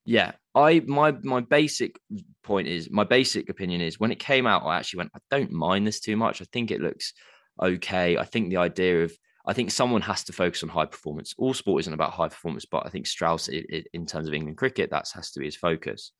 yeah. 0.06 0.32
I 0.56 0.80
my 0.88 1.12
my 1.24 1.42
basic 1.42 2.00
point 2.44 2.68
is 2.68 2.90
my 2.90 3.04
basic 3.04 3.50
opinion 3.50 3.82
is 3.82 4.00
when 4.00 4.12
it 4.12 4.20
came 4.20 4.48
out 4.48 4.64
i 4.64 4.78
actually 4.78 5.00
went 5.00 5.12
i 5.16 5.20
don't 5.30 5.52
mind 5.52 5.86
this 5.86 6.00
too 6.00 6.16
much. 6.16 6.42
I 6.42 6.46
think 6.54 6.72
it 6.72 6.82
looks 6.82 7.14
okay. 7.62 8.18
I 8.18 8.24
think 8.24 8.50
the 8.50 8.58
idea 8.58 9.04
of 9.04 9.12
i 9.46 9.54
think 9.54 9.70
someone 9.72 10.02
has 10.02 10.24
to 10.26 10.34
focus 10.34 10.64
on 10.64 10.70
high 10.70 10.86
performance. 10.86 11.34
All 11.38 11.54
sport 11.54 11.82
isn't 11.82 11.94
about 11.94 12.12
high 12.12 12.30
performance 12.30 12.66
but 12.66 12.86
i 12.86 12.90
think 12.90 13.06
strauss 13.08 13.50
i 13.50 13.62
i 13.74 13.84
in 13.94 14.06
terms 14.06 14.28
of 14.28 14.34
england 14.34 14.58
cricket 14.58 14.90
that 14.92 15.10
has 15.14 15.32
to 15.32 15.40
be 15.40 15.46
his 15.46 15.58
focus. 15.58 16.14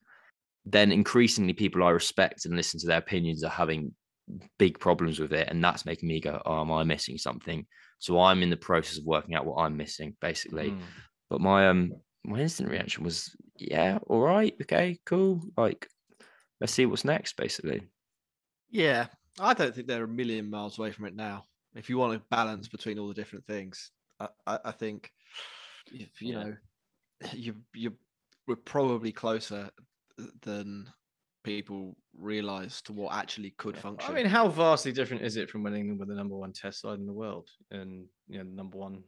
Then 0.66 0.92
increasingly 0.92 1.54
people 1.54 1.82
i 1.82 1.90
respect 1.90 2.44
and 2.44 2.54
listen 2.54 2.78
to 2.80 2.86
their 2.86 2.98
opinions 2.98 3.42
are 3.42 3.48
having 3.62 3.94
big 4.58 4.78
problems 4.78 5.18
with 5.18 5.32
it 5.32 5.48
and 5.48 5.62
that's 5.62 5.86
making 5.86 6.08
me 6.08 6.20
go 6.20 6.40
oh 6.44 6.60
am 6.60 6.72
i 6.72 6.84
missing 6.84 7.18
something 7.18 7.66
so 7.98 8.20
i'm 8.20 8.42
in 8.42 8.50
the 8.50 8.56
process 8.56 8.98
of 8.98 9.04
working 9.04 9.34
out 9.34 9.46
what 9.46 9.62
i'm 9.62 9.76
missing 9.76 10.16
basically 10.20 10.70
Mm. 10.70 10.80
but 11.30 11.40
my 11.40 11.68
um 11.68 11.92
my 12.24 12.40
instant 12.40 12.68
reaction 12.70 13.04
was 13.04 13.34
yeah 13.56 13.98
all 14.06 14.20
right 14.20 14.54
okay 14.62 14.98
cool 15.06 15.40
like 15.56 15.88
let's 16.60 16.72
see 16.72 16.86
what's 16.86 17.04
next 17.04 17.36
basically 17.36 17.82
Yeah, 18.70 19.06
I 19.40 19.54
don't 19.54 19.74
think 19.74 19.86
they're 19.86 20.04
a 20.04 20.08
million 20.08 20.50
miles 20.50 20.78
away 20.78 20.92
from 20.92 21.06
it 21.06 21.14
now. 21.16 21.44
If 21.74 21.88
you 21.88 21.98
want 21.98 22.14
to 22.14 22.26
balance 22.30 22.68
between 22.68 22.98
all 22.98 23.08
the 23.08 23.14
different 23.14 23.46
things, 23.46 23.90
I, 24.20 24.28
I, 24.46 24.58
I 24.66 24.72
think 24.72 25.10
if, 25.92 26.20
you 26.20 26.32
know 26.34 26.56
you 27.32 27.56
you 27.74 27.96
we're 28.46 28.56
probably 28.56 29.12
closer 29.12 29.70
than 30.42 30.90
people 31.44 31.96
realize 32.16 32.82
to 32.82 32.92
what 32.92 33.14
actually 33.14 33.50
could 33.58 33.76
function. 33.76 34.10
I 34.10 34.14
mean, 34.14 34.26
how 34.26 34.48
vastly 34.48 34.92
different 34.92 35.22
is 35.22 35.36
it 35.36 35.50
from 35.50 35.62
when 35.62 35.74
England 35.74 36.00
were 36.00 36.06
the 36.06 36.14
number 36.14 36.36
one 36.36 36.52
Test 36.52 36.80
side 36.80 36.98
in 36.98 37.06
the 37.06 37.12
world 37.12 37.48
and 37.70 38.06
you 38.28 38.38
know 38.38 38.44
number 38.44 38.78
one 38.78 39.02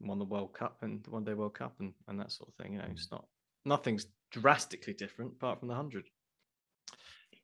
won 0.00 0.18
the 0.18 0.24
World 0.24 0.54
Cup 0.54 0.78
and 0.82 1.02
the 1.04 1.10
One 1.10 1.24
Day 1.24 1.34
World 1.34 1.54
Cup 1.54 1.74
and, 1.80 1.92
and 2.08 2.18
that 2.20 2.32
sort 2.32 2.48
of 2.48 2.54
thing? 2.56 2.74
You 2.74 2.78
know, 2.78 2.88
it's 2.90 3.10
not 3.10 3.26
nothing's 3.64 4.06
drastically 4.32 4.92
different 4.92 5.32
apart 5.32 5.60
from 5.60 5.68
the 5.68 5.74
hundred. 5.74 6.04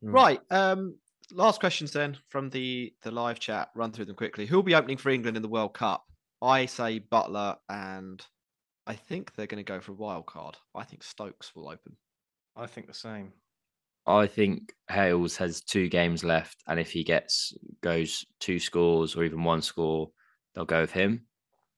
Right. 0.01 0.39
Um, 0.49 0.97
last 1.31 1.59
questions 1.59 1.91
then 1.91 2.17
from 2.29 2.49
the 2.49 2.93
the 3.03 3.11
live 3.11 3.39
chat. 3.39 3.69
Run 3.75 3.91
through 3.91 4.05
them 4.05 4.15
quickly. 4.15 4.45
Who'll 4.45 4.63
be 4.63 4.75
opening 4.75 4.97
for 4.97 5.09
England 5.09 5.37
in 5.37 5.43
the 5.43 5.49
World 5.49 5.73
Cup? 5.73 6.05
I 6.41 6.65
say 6.65 6.99
Buttler, 6.99 7.57
and 7.69 8.23
I 8.87 8.95
think 8.95 9.35
they're 9.35 9.47
going 9.47 9.63
to 9.63 9.71
go 9.71 9.79
for 9.79 9.91
a 9.91 9.95
wild 9.95 10.25
card. 10.25 10.57
I 10.75 10.83
think 10.83 11.03
Stokes 11.03 11.55
will 11.55 11.69
open. 11.69 11.97
I 12.55 12.65
think 12.65 12.87
the 12.87 12.93
same. 12.93 13.33
I 14.07 14.25
think 14.25 14.73
hales 14.89 15.37
has 15.37 15.61
two 15.61 15.87
games 15.87 16.23
left 16.23 16.57
and 16.67 16.79
if 16.79 16.91
he 16.91 17.03
gets 17.03 17.53
goes 17.81 18.25
two 18.39 18.59
scores 18.59 19.15
or 19.15 19.23
even 19.23 19.43
one 19.43 19.61
score 19.61 20.09
they'll 20.53 20.65
go 20.65 20.81
with 20.81 20.91
him 20.91 21.25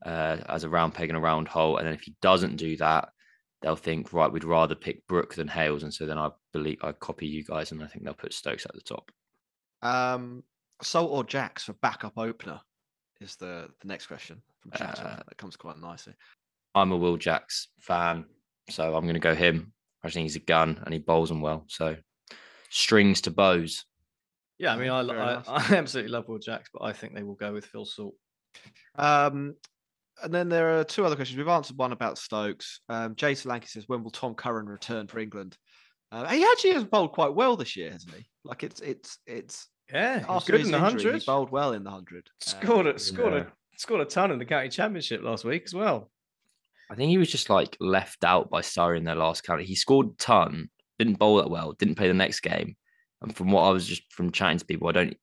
uh, 0.05 0.38
as 0.49 0.63
a 0.63 0.69
round 0.69 0.93
peg 0.93 1.09
and 1.09 1.17
a 1.17 1.21
round 1.21 1.47
hole. 1.47 1.78
And 1.78 1.88
then 1.88 1.93
if 1.93 2.01
he 2.01 2.15
doesn't 2.21 2.57
do 2.57 2.78
that, 2.78 3.09
they'll 3.61 3.76
think, 3.76 4.11
right, 4.13 4.32
we'd 4.32 4.43
rather 4.43 4.76
pick 4.76 5.05
Brook 5.07 5.36
than 5.36 5.47
Hales. 5.47 5.84
And 5.84 5.93
so 5.93 6.05
then 6.05 6.17
I 6.17 6.30
believe 6.51 6.80
I 6.82 6.91
copy 6.91 7.28
you 7.28 7.43
guys 7.43 7.71
and 7.71 7.82
I 7.84 7.88
think 7.88 8.03
they'll 8.03 8.13
put 8.13 8.34
Stokes 8.34 8.65
at 8.65 8.74
the 8.74 8.82
top. 8.82 9.11
Um, 9.82 10.43
Salt 10.82 11.11
or 11.11 11.24
Jacks 11.24 11.63
for 11.63 11.74
backup 11.74 12.17
opener 12.17 12.59
is 13.21 13.36
the, 13.36 13.69
the 13.82 13.88
next 13.88 14.07
question 14.07 14.41
from 14.59 14.71
chat. 14.71 14.99
Uh, 14.99 15.17
that 15.28 15.38
comes 15.38 15.55
quite 15.55 15.78
nicely. 15.78 16.13
I'm 16.76 16.91
a 16.91 16.97
Will 16.97 17.17
Jacks 17.17 17.69
fan, 17.80 18.26
so 18.69 18.95
I'm 18.95 19.03
going 19.03 19.13
to 19.13 19.19
go 19.19 19.36
him. 19.36 19.71
I 20.03 20.09
think 20.09 20.24
he's 20.24 20.36
a 20.36 20.39
gun 20.39 20.82
and 20.84 20.93
he 20.93 20.99
bowls 20.99 21.30
them 21.30 21.39
well. 21.39 21.63
So 21.67 21.95
strings 22.74 23.21
to 23.21 23.32
bows. 23.32 23.86
Yeah, 24.57 24.74
I 24.74 24.78
mean, 24.78 24.89
I, 24.89 25.01
I. 25.01 25.43
I 25.47 25.76
absolutely 25.76 26.11
love 26.11 26.28
Will 26.28 26.39
Jacks, 26.39 26.69
but 26.74 26.84
I 26.84 26.91
think 26.93 27.13
they 27.13 27.24
will 27.24 27.36
go 27.36 27.53
with 27.53 27.65
Phil 27.65 27.86
Salt. 27.86 28.15
Um, 28.95 29.55
and 30.21 30.34
then 30.34 30.49
there 30.49 30.80
are 30.80 30.84
two 30.84 31.05
other 31.05 31.15
questions. 31.15 31.38
We've 31.38 31.47
answered 31.47 31.78
one 31.78 31.91
about 31.91 32.17
Stokes. 32.17 32.82
Um, 32.89 33.15
Jason 33.15 33.49
Lankey 33.51 33.67
says, 33.67 33.86
"When 33.88 34.03
will 34.03 34.11
Tom 34.11 34.36
Curran 34.36 34.67
return 34.67 35.07
for 35.07 35.19
England?" 35.19 35.57
Uh, 36.11 36.28
he 36.28 36.43
actually 36.43 36.74
has 36.74 36.84
bowled 36.84 37.11
quite 37.13 37.34
well 37.34 37.57
this 37.57 37.76
year, 37.76 37.91
hasn't 37.91 38.13
he? 38.15 38.26
Like 38.43 38.63
it's 38.63 38.80
it's 38.82 39.17
it's 39.26 39.67
Yeah, 39.91 40.19
he 40.19 40.26
after 40.30 40.51
good 40.51 40.59
his 40.61 40.67
in 40.67 40.71
the 40.71 40.80
hundred. 40.80 41.15
he 41.15 41.26
bowled 41.26 41.49
well 41.51 41.74
in 41.74 41.84
the 41.84 41.89
hundred. 41.89 42.30
Scored 42.39 42.86
Um, 42.88 42.93
it. 42.95 43.01
Scored 43.01 43.34
yeah. 43.34 43.39
a 43.39 43.80
scored 43.80 44.01
a 44.01 44.05
ton 44.05 44.32
in 44.32 44.38
the 44.39 44.45
county 44.45 44.69
championship 44.69 45.21
last 45.24 45.43
week 45.43 45.63
as 45.65 45.74
well. 45.74 46.11
I 46.91 46.95
think 46.95 47.09
he 47.09 47.17
was 47.17 47.32
just 47.32 47.49
like 47.49 47.76
left 47.80 48.24
out 48.24 48.51
by 48.51 48.61
Surrey 48.61 48.99
in 48.99 49.03
their 49.03 49.15
last 49.15 49.43
county. 49.43 49.65
He 49.65 49.74
scored 49.76 50.07
a 50.09 50.15
ton, 50.19 50.69
didn't 51.04 51.20
bowl 51.20 51.38
that 51.38 51.49
well, 51.49 51.74
didn't 51.74 51.95
play 51.95 52.08
the 52.08 52.14
next 52.14 52.41
game. 52.41 52.76
And 53.22 53.36
from 53.36 53.51
what 53.51 53.64
I 53.64 53.70
was 53.70 53.88
just 53.88 54.12
from 54.12 54.32
chatting 54.32 54.58
to 54.58 54.66
people, 54.66 54.88
I 54.89 54.91
don't, 54.91 55.18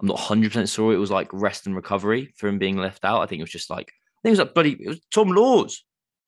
I'm 0.00 0.06
not 0.06 0.18
100% 0.18 0.72
sure 0.72 0.92
it 0.92 0.98
was 0.98 1.10
like 1.10 1.28
rest 1.32 1.66
and 1.66 1.74
recovery 1.74 2.32
for 2.36 2.48
him 2.48 2.58
being 2.58 2.76
left 2.76 3.04
out. 3.04 3.22
I 3.22 3.26
think 3.26 3.40
it 3.40 3.44
was 3.44 3.50
just 3.50 3.70
like, 3.70 3.88
I 3.88 4.20
think 4.22 4.30
it 4.30 4.38
was 4.38 4.38
like 4.40 4.54
bloody, 4.54 4.72
it 4.80 4.88
was 4.88 5.00
Tom 5.12 5.28
Lawes. 5.28 5.84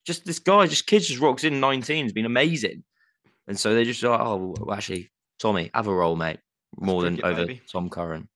Just 0.06 0.24
this 0.24 0.38
guy, 0.38 0.66
just 0.66 0.86
kids 0.86 1.08
just 1.08 1.20
rocks 1.20 1.44
in 1.44 1.60
19, 1.60 2.04
has 2.04 2.12
been 2.12 2.26
amazing. 2.26 2.84
And 3.46 3.58
so 3.58 3.74
they're 3.74 3.84
just 3.84 4.02
like, 4.02 4.20
oh, 4.20 4.54
well, 4.58 4.74
actually, 4.74 5.10
Tommy, 5.38 5.70
have 5.74 5.88
a 5.88 5.94
role, 5.94 6.16
mate, 6.16 6.38
more 6.78 7.02
than 7.02 7.22
over. 7.24 7.46
Tom 7.70 7.90
Curran. 7.90 8.28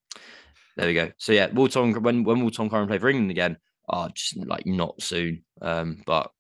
There 0.77 0.89
we 0.89 0.95
go. 0.95 1.13
So 1.19 1.33
yeah, 1.33 1.47
will 1.53 1.69
Tom 1.69 1.93
when 2.03 2.25
when 2.25 2.43
will 2.43 2.51
Tom 2.51 2.69
Curran 2.69 2.89
play 2.89 2.99
for 2.99 3.09
England 3.09 3.31
again? 3.31 3.57
Oh, 3.89 4.09
just 4.09 4.37
like 4.37 4.67
not 4.67 5.01
soon. 5.01 5.45
Um, 5.63 6.03
but 6.05 6.31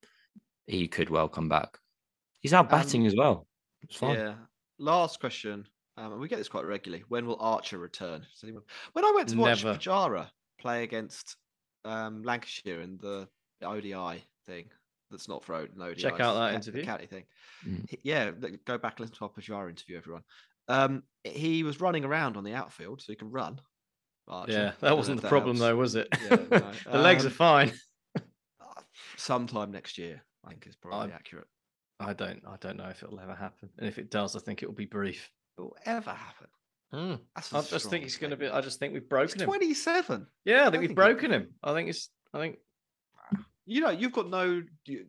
he 0.66 0.88
could 0.88 1.10
well 1.10 1.28
come 1.28 1.48
back. 1.48 1.78
He's 2.40 2.52
out 2.52 2.68
batting 2.68 3.02
Um, 3.02 3.06
as 3.06 3.14
well. 3.16 3.46
It's 3.94 4.00
fine. 4.00 4.16
Yeah. 4.16 4.34
Last 4.80 5.20
question. 5.20 5.66
Um, 5.96 6.18
we 6.18 6.26
get 6.26 6.38
this 6.38 6.48
quite 6.48 6.64
regularly. 6.64 7.04
When 7.08 7.26
will 7.26 7.36
Archer 7.38 7.78
return? 7.78 8.26
Anyone... 8.42 8.62
When 8.92 9.04
I 9.04 9.12
went 9.14 9.28
to 9.28 9.36
watch 9.36 9.62
Never. 9.64 9.78
Pujara 9.78 10.28
play 10.60 10.82
against 10.82 11.36
um, 11.84 12.24
Lancashire 12.24 12.80
in 12.80 12.98
the 13.00 13.28
ODI 13.62 14.24
thing, 14.48 14.66
that's 15.12 15.28
not 15.28 15.44
for 15.44 15.54
O- 15.54 15.68
an 15.72 15.80
ODI. 15.80 15.94
Check 16.02 16.18
out 16.18 16.34
that 16.34 16.54
interview. 16.54 16.84
county 16.84 17.06
thing. 17.06 17.22
Mm. 17.64 17.96
Yeah, 18.02 18.32
go 18.64 18.78
back 18.78 18.94
and 18.98 19.00
listen 19.08 19.14
to 19.18 19.24
our 19.26 19.30
Pujara 19.30 19.70
interview, 19.70 19.96
everyone. 19.96 20.22
Um, 20.66 21.04
he 21.22 21.62
was 21.62 21.80
running 21.80 22.04
around 22.04 22.36
on 22.36 22.42
the 22.42 22.54
outfield, 22.54 23.00
so 23.00 23.12
he 23.12 23.16
can 23.16 23.30
run. 23.30 23.60
Archer. 24.26 24.52
Yeah, 24.52 24.72
that 24.80 24.96
wasn't 24.96 25.18
the 25.18 25.22
that 25.22 25.28
problem 25.28 25.58
helps. 25.58 25.68
though, 25.68 25.76
was 25.76 25.94
it? 25.94 26.08
Yeah, 26.24 26.36
no. 26.50 26.72
the 26.90 26.98
legs 26.98 27.24
are 27.24 27.28
Um, 27.28 27.34
fine. 27.34 27.72
Uh, 28.16 28.20
Sometime 29.16 29.70
next 29.70 29.98
year, 29.98 30.22
I 30.44 30.48
think 30.48 30.66
is 30.66 30.74
probably 30.74 31.12
accurate. 31.12 31.46
I 32.04 32.12
don't. 32.12 32.42
I 32.46 32.56
don't 32.60 32.76
know 32.76 32.88
if 32.88 33.02
it'll 33.02 33.20
ever 33.20 33.34
happen, 33.34 33.68
and 33.78 33.88
if 33.88 33.98
it 33.98 34.10
does, 34.10 34.36
I 34.36 34.40
think 34.40 34.62
it 34.62 34.66
will 34.66 34.74
be 34.74 34.86
brief. 34.86 35.30
It 35.58 35.62
will 35.62 35.76
ever 35.84 36.10
happen? 36.10 36.48
That's 37.34 37.52
a 37.52 37.56
I 37.58 37.62
just 37.62 37.90
think 37.90 38.04
he's 38.04 38.16
going 38.18 38.30
to 38.30 38.36
be. 38.36 38.48
I 38.48 38.60
just 38.60 38.78
think 38.78 38.92
we've 38.92 39.02
He's 39.02 39.08
broken 39.08 39.40
him. 39.40 39.46
27. 39.46 40.26
Yeah, 40.44 40.54
I 40.54 40.66
I 40.66 40.70
think 40.70 40.72
we've 40.72 40.80
think 40.80 40.90
he- 40.90 40.94
broken 40.94 41.30
him. 41.32 41.48
I 41.62 41.72
think 41.74 41.88
it's. 41.90 42.08
I 42.32 42.38
think. 42.38 42.58
You 43.66 43.80
know, 43.80 43.90
you've 43.90 44.12
got 44.12 44.28
no. 44.30 44.62
You, 44.86 45.06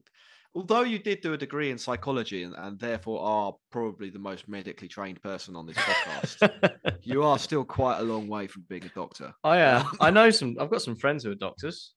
although 0.55 0.81
you 0.81 0.97
did 0.97 1.21
do 1.21 1.33
a 1.33 1.37
degree 1.37 1.69
in 1.69 1.77
psychology 1.77 2.43
and, 2.43 2.55
and 2.57 2.79
therefore 2.79 3.21
are 3.21 3.53
probably 3.71 4.09
the 4.09 4.17
most 4.19 4.47
medically 4.47 4.87
trained 4.87 5.21
person 5.21 5.55
on 5.55 5.65
this 5.67 5.75
podcast, 5.77 6.71
you 7.03 7.21
are 7.23 7.37
still 7.37 7.65
quite 7.65 7.99
a 7.99 8.03
long 8.03 8.27
way 8.27 8.47
from 8.47 8.63
being 8.69 8.85
a 8.85 8.89
doctor. 8.89 9.33
I 9.43 9.59
uh, 9.61 9.83
I 9.99 10.09
know 10.11 10.29
some. 10.31 10.55
I've 10.59 10.71
got 10.71 10.81
some 10.81 10.95
friends 10.95 11.23
who 11.23 11.31
are 11.31 11.35
doctors. 11.35 11.93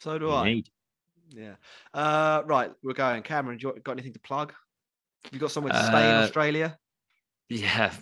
So 0.00 0.16
do 0.18 0.26
You 0.26 0.32
I. 0.32 0.44
need. 0.44 0.68
Yeah. 1.30 1.54
Uh, 1.94 2.42
right, 2.46 2.70
we're 2.82 2.92
going. 2.94 3.22
Cameron, 3.22 3.58
do 3.58 3.68
you 3.74 3.80
got 3.82 3.92
anything 3.92 4.12
to 4.14 4.20
plug? 4.20 4.52
You 5.32 5.38
got 5.38 5.50
somewhere 5.50 5.72
to 5.72 5.84
stay 5.84 6.08
in 6.08 6.14
Uh, 6.16 6.22
Australia? 6.24 6.78
Yeah, 7.50 7.92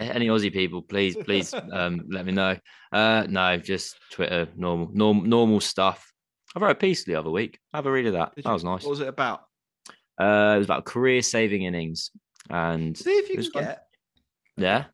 any 0.00 0.28
Aussie 0.28 0.50
people, 0.50 0.80
please, 0.80 1.14
please, 1.16 1.52
um, 1.70 2.00
let 2.08 2.24
me 2.24 2.32
know. 2.32 2.56
Uh, 2.90 3.26
no, 3.28 3.58
just 3.58 3.94
Twitter, 4.10 4.48
normal, 4.56 4.88
normal, 4.94 5.22
normal 5.24 5.60
stuff. 5.60 6.10
I 6.56 6.60
wrote 6.60 6.70
a 6.70 6.74
piece 6.74 7.04
the 7.04 7.16
other 7.16 7.28
week. 7.30 7.58
Have 7.74 7.84
a 7.84 7.92
read 7.92 8.06
of 8.06 8.14
that. 8.14 8.34
Did 8.34 8.44
That 8.44 8.48
you- 8.48 8.54
was 8.54 8.64
nice. 8.64 8.82
What 8.84 8.90
was 8.90 9.00
it 9.00 9.08
about? 9.08 9.40
Uh, 10.18 10.54
it 10.56 10.58
was 10.58 10.66
about 10.66 10.86
career-saving 10.86 11.60
innings, 11.62 12.10
and 12.48 12.96
See 12.96 13.10
if 13.10 13.28
you 13.28 13.34
can 13.36 13.50
fun. 13.50 13.64
get. 13.64 13.86
yeah, 14.56 14.84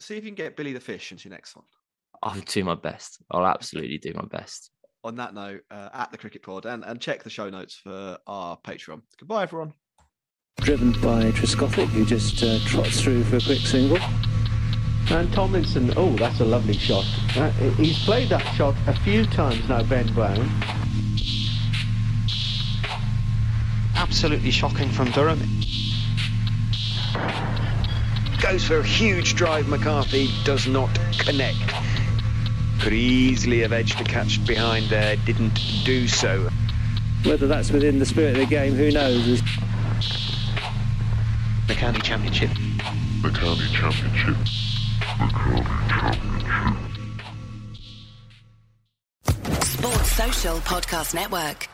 See 0.00 0.16
if 0.16 0.24
you 0.24 0.30
can 0.30 0.34
get 0.34 0.56
Billy 0.56 0.72
the 0.72 0.80
Fish 0.80 1.12
into 1.12 1.28
your 1.28 1.36
next 1.36 1.54
one. 1.54 1.64
I'll 2.24 2.40
do 2.40 2.64
my 2.64 2.74
best. 2.74 3.22
I'll 3.30 3.46
absolutely 3.46 3.98
do 3.98 4.14
my 4.16 4.24
best. 4.24 4.71
On 5.04 5.16
that 5.16 5.34
note, 5.34 5.62
uh, 5.70 5.88
at 5.92 6.12
the 6.12 6.18
Cricket 6.18 6.42
Pod, 6.42 6.64
and, 6.64 6.84
and 6.84 7.00
check 7.00 7.24
the 7.24 7.30
show 7.30 7.50
notes 7.50 7.74
for 7.74 8.18
our 8.26 8.56
Patreon. 8.58 9.02
Goodbye, 9.18 9.42
everyone. 9.42 9.74
driven 10.60 10.92
by 10.92 11.32
Trescothick, 11.32 11.88
who 11.88 12.04
just 12.04 12.42
uh, 12.42 12.58
trots 12.66 13.00
through 13.00 13.24
for 13.24 13.36
a 13.36 13.40
quick 13.40 13.58
single. 13.58 13.98
And 15.10 15.32
Tomlinson, 15.32 15.92
oh, 15.96 16.10
that's 16.14 16.38
a 16.38 16.44
lovely 16.44 16.74
shot. 16.74 17.04
Uh, 17.36 17.50
he's 17.50 17.98
played 18.04 18.28
that 18.28 18.44
shot 18.54 18.76
a 18.86 18.94
few 19.00 19.26
times 19.26 19.68
now, 19.68 19.82
Ben 19.82 20.12
Brown. 20.14 20.48
absolutely 24.02 24.50
shocking 24.50 24.90
from 24.90 25.10
Durham. 25.12 25.38
Goes 28.42 28.64
for 28.64 28.78
a 28.78 28.82
huge 28.84 29.34
drive, 29.36 29.68
McCarthy 29.68 30.28
does 30.44 30.66
not 30.66 30.90
connect. 31.18 31.56
Could 32.82 32.94
easily 32.94 33.60
have 33.60 33.72
edged 33.72 34.00
a 34.00 34.04
catch 34.04 34.44
behind 34.44 34.86
there, 34.86 35.14
didn't 35.14 35.60
do 35.84 36.08
so. 36.08 36.50
Whether 37.24 37.46
that's 37.46 37.70
within 37.70 38.00
the 38.00 38.04
spirit 38.04 38.32
of 38.32 38.38
the 38.38 38.46
game, 38.46 38.74
who 38.74 38.90
knows? 38.90 39.28
As 39.28 39.40
The 41.68 41.74
county 41.74 42.00
championship. 42.00 42.50
the 43.22 43.30
county 43.30 43.68
championship. 43.70 44.36
The 45.16 45.30
county 45.32 45.78
championship. 45.86 46.76
Sports 49.62 50.12
Social 50.12 50.56
Podcast 50.58 51.14
Network. 51.14 51.68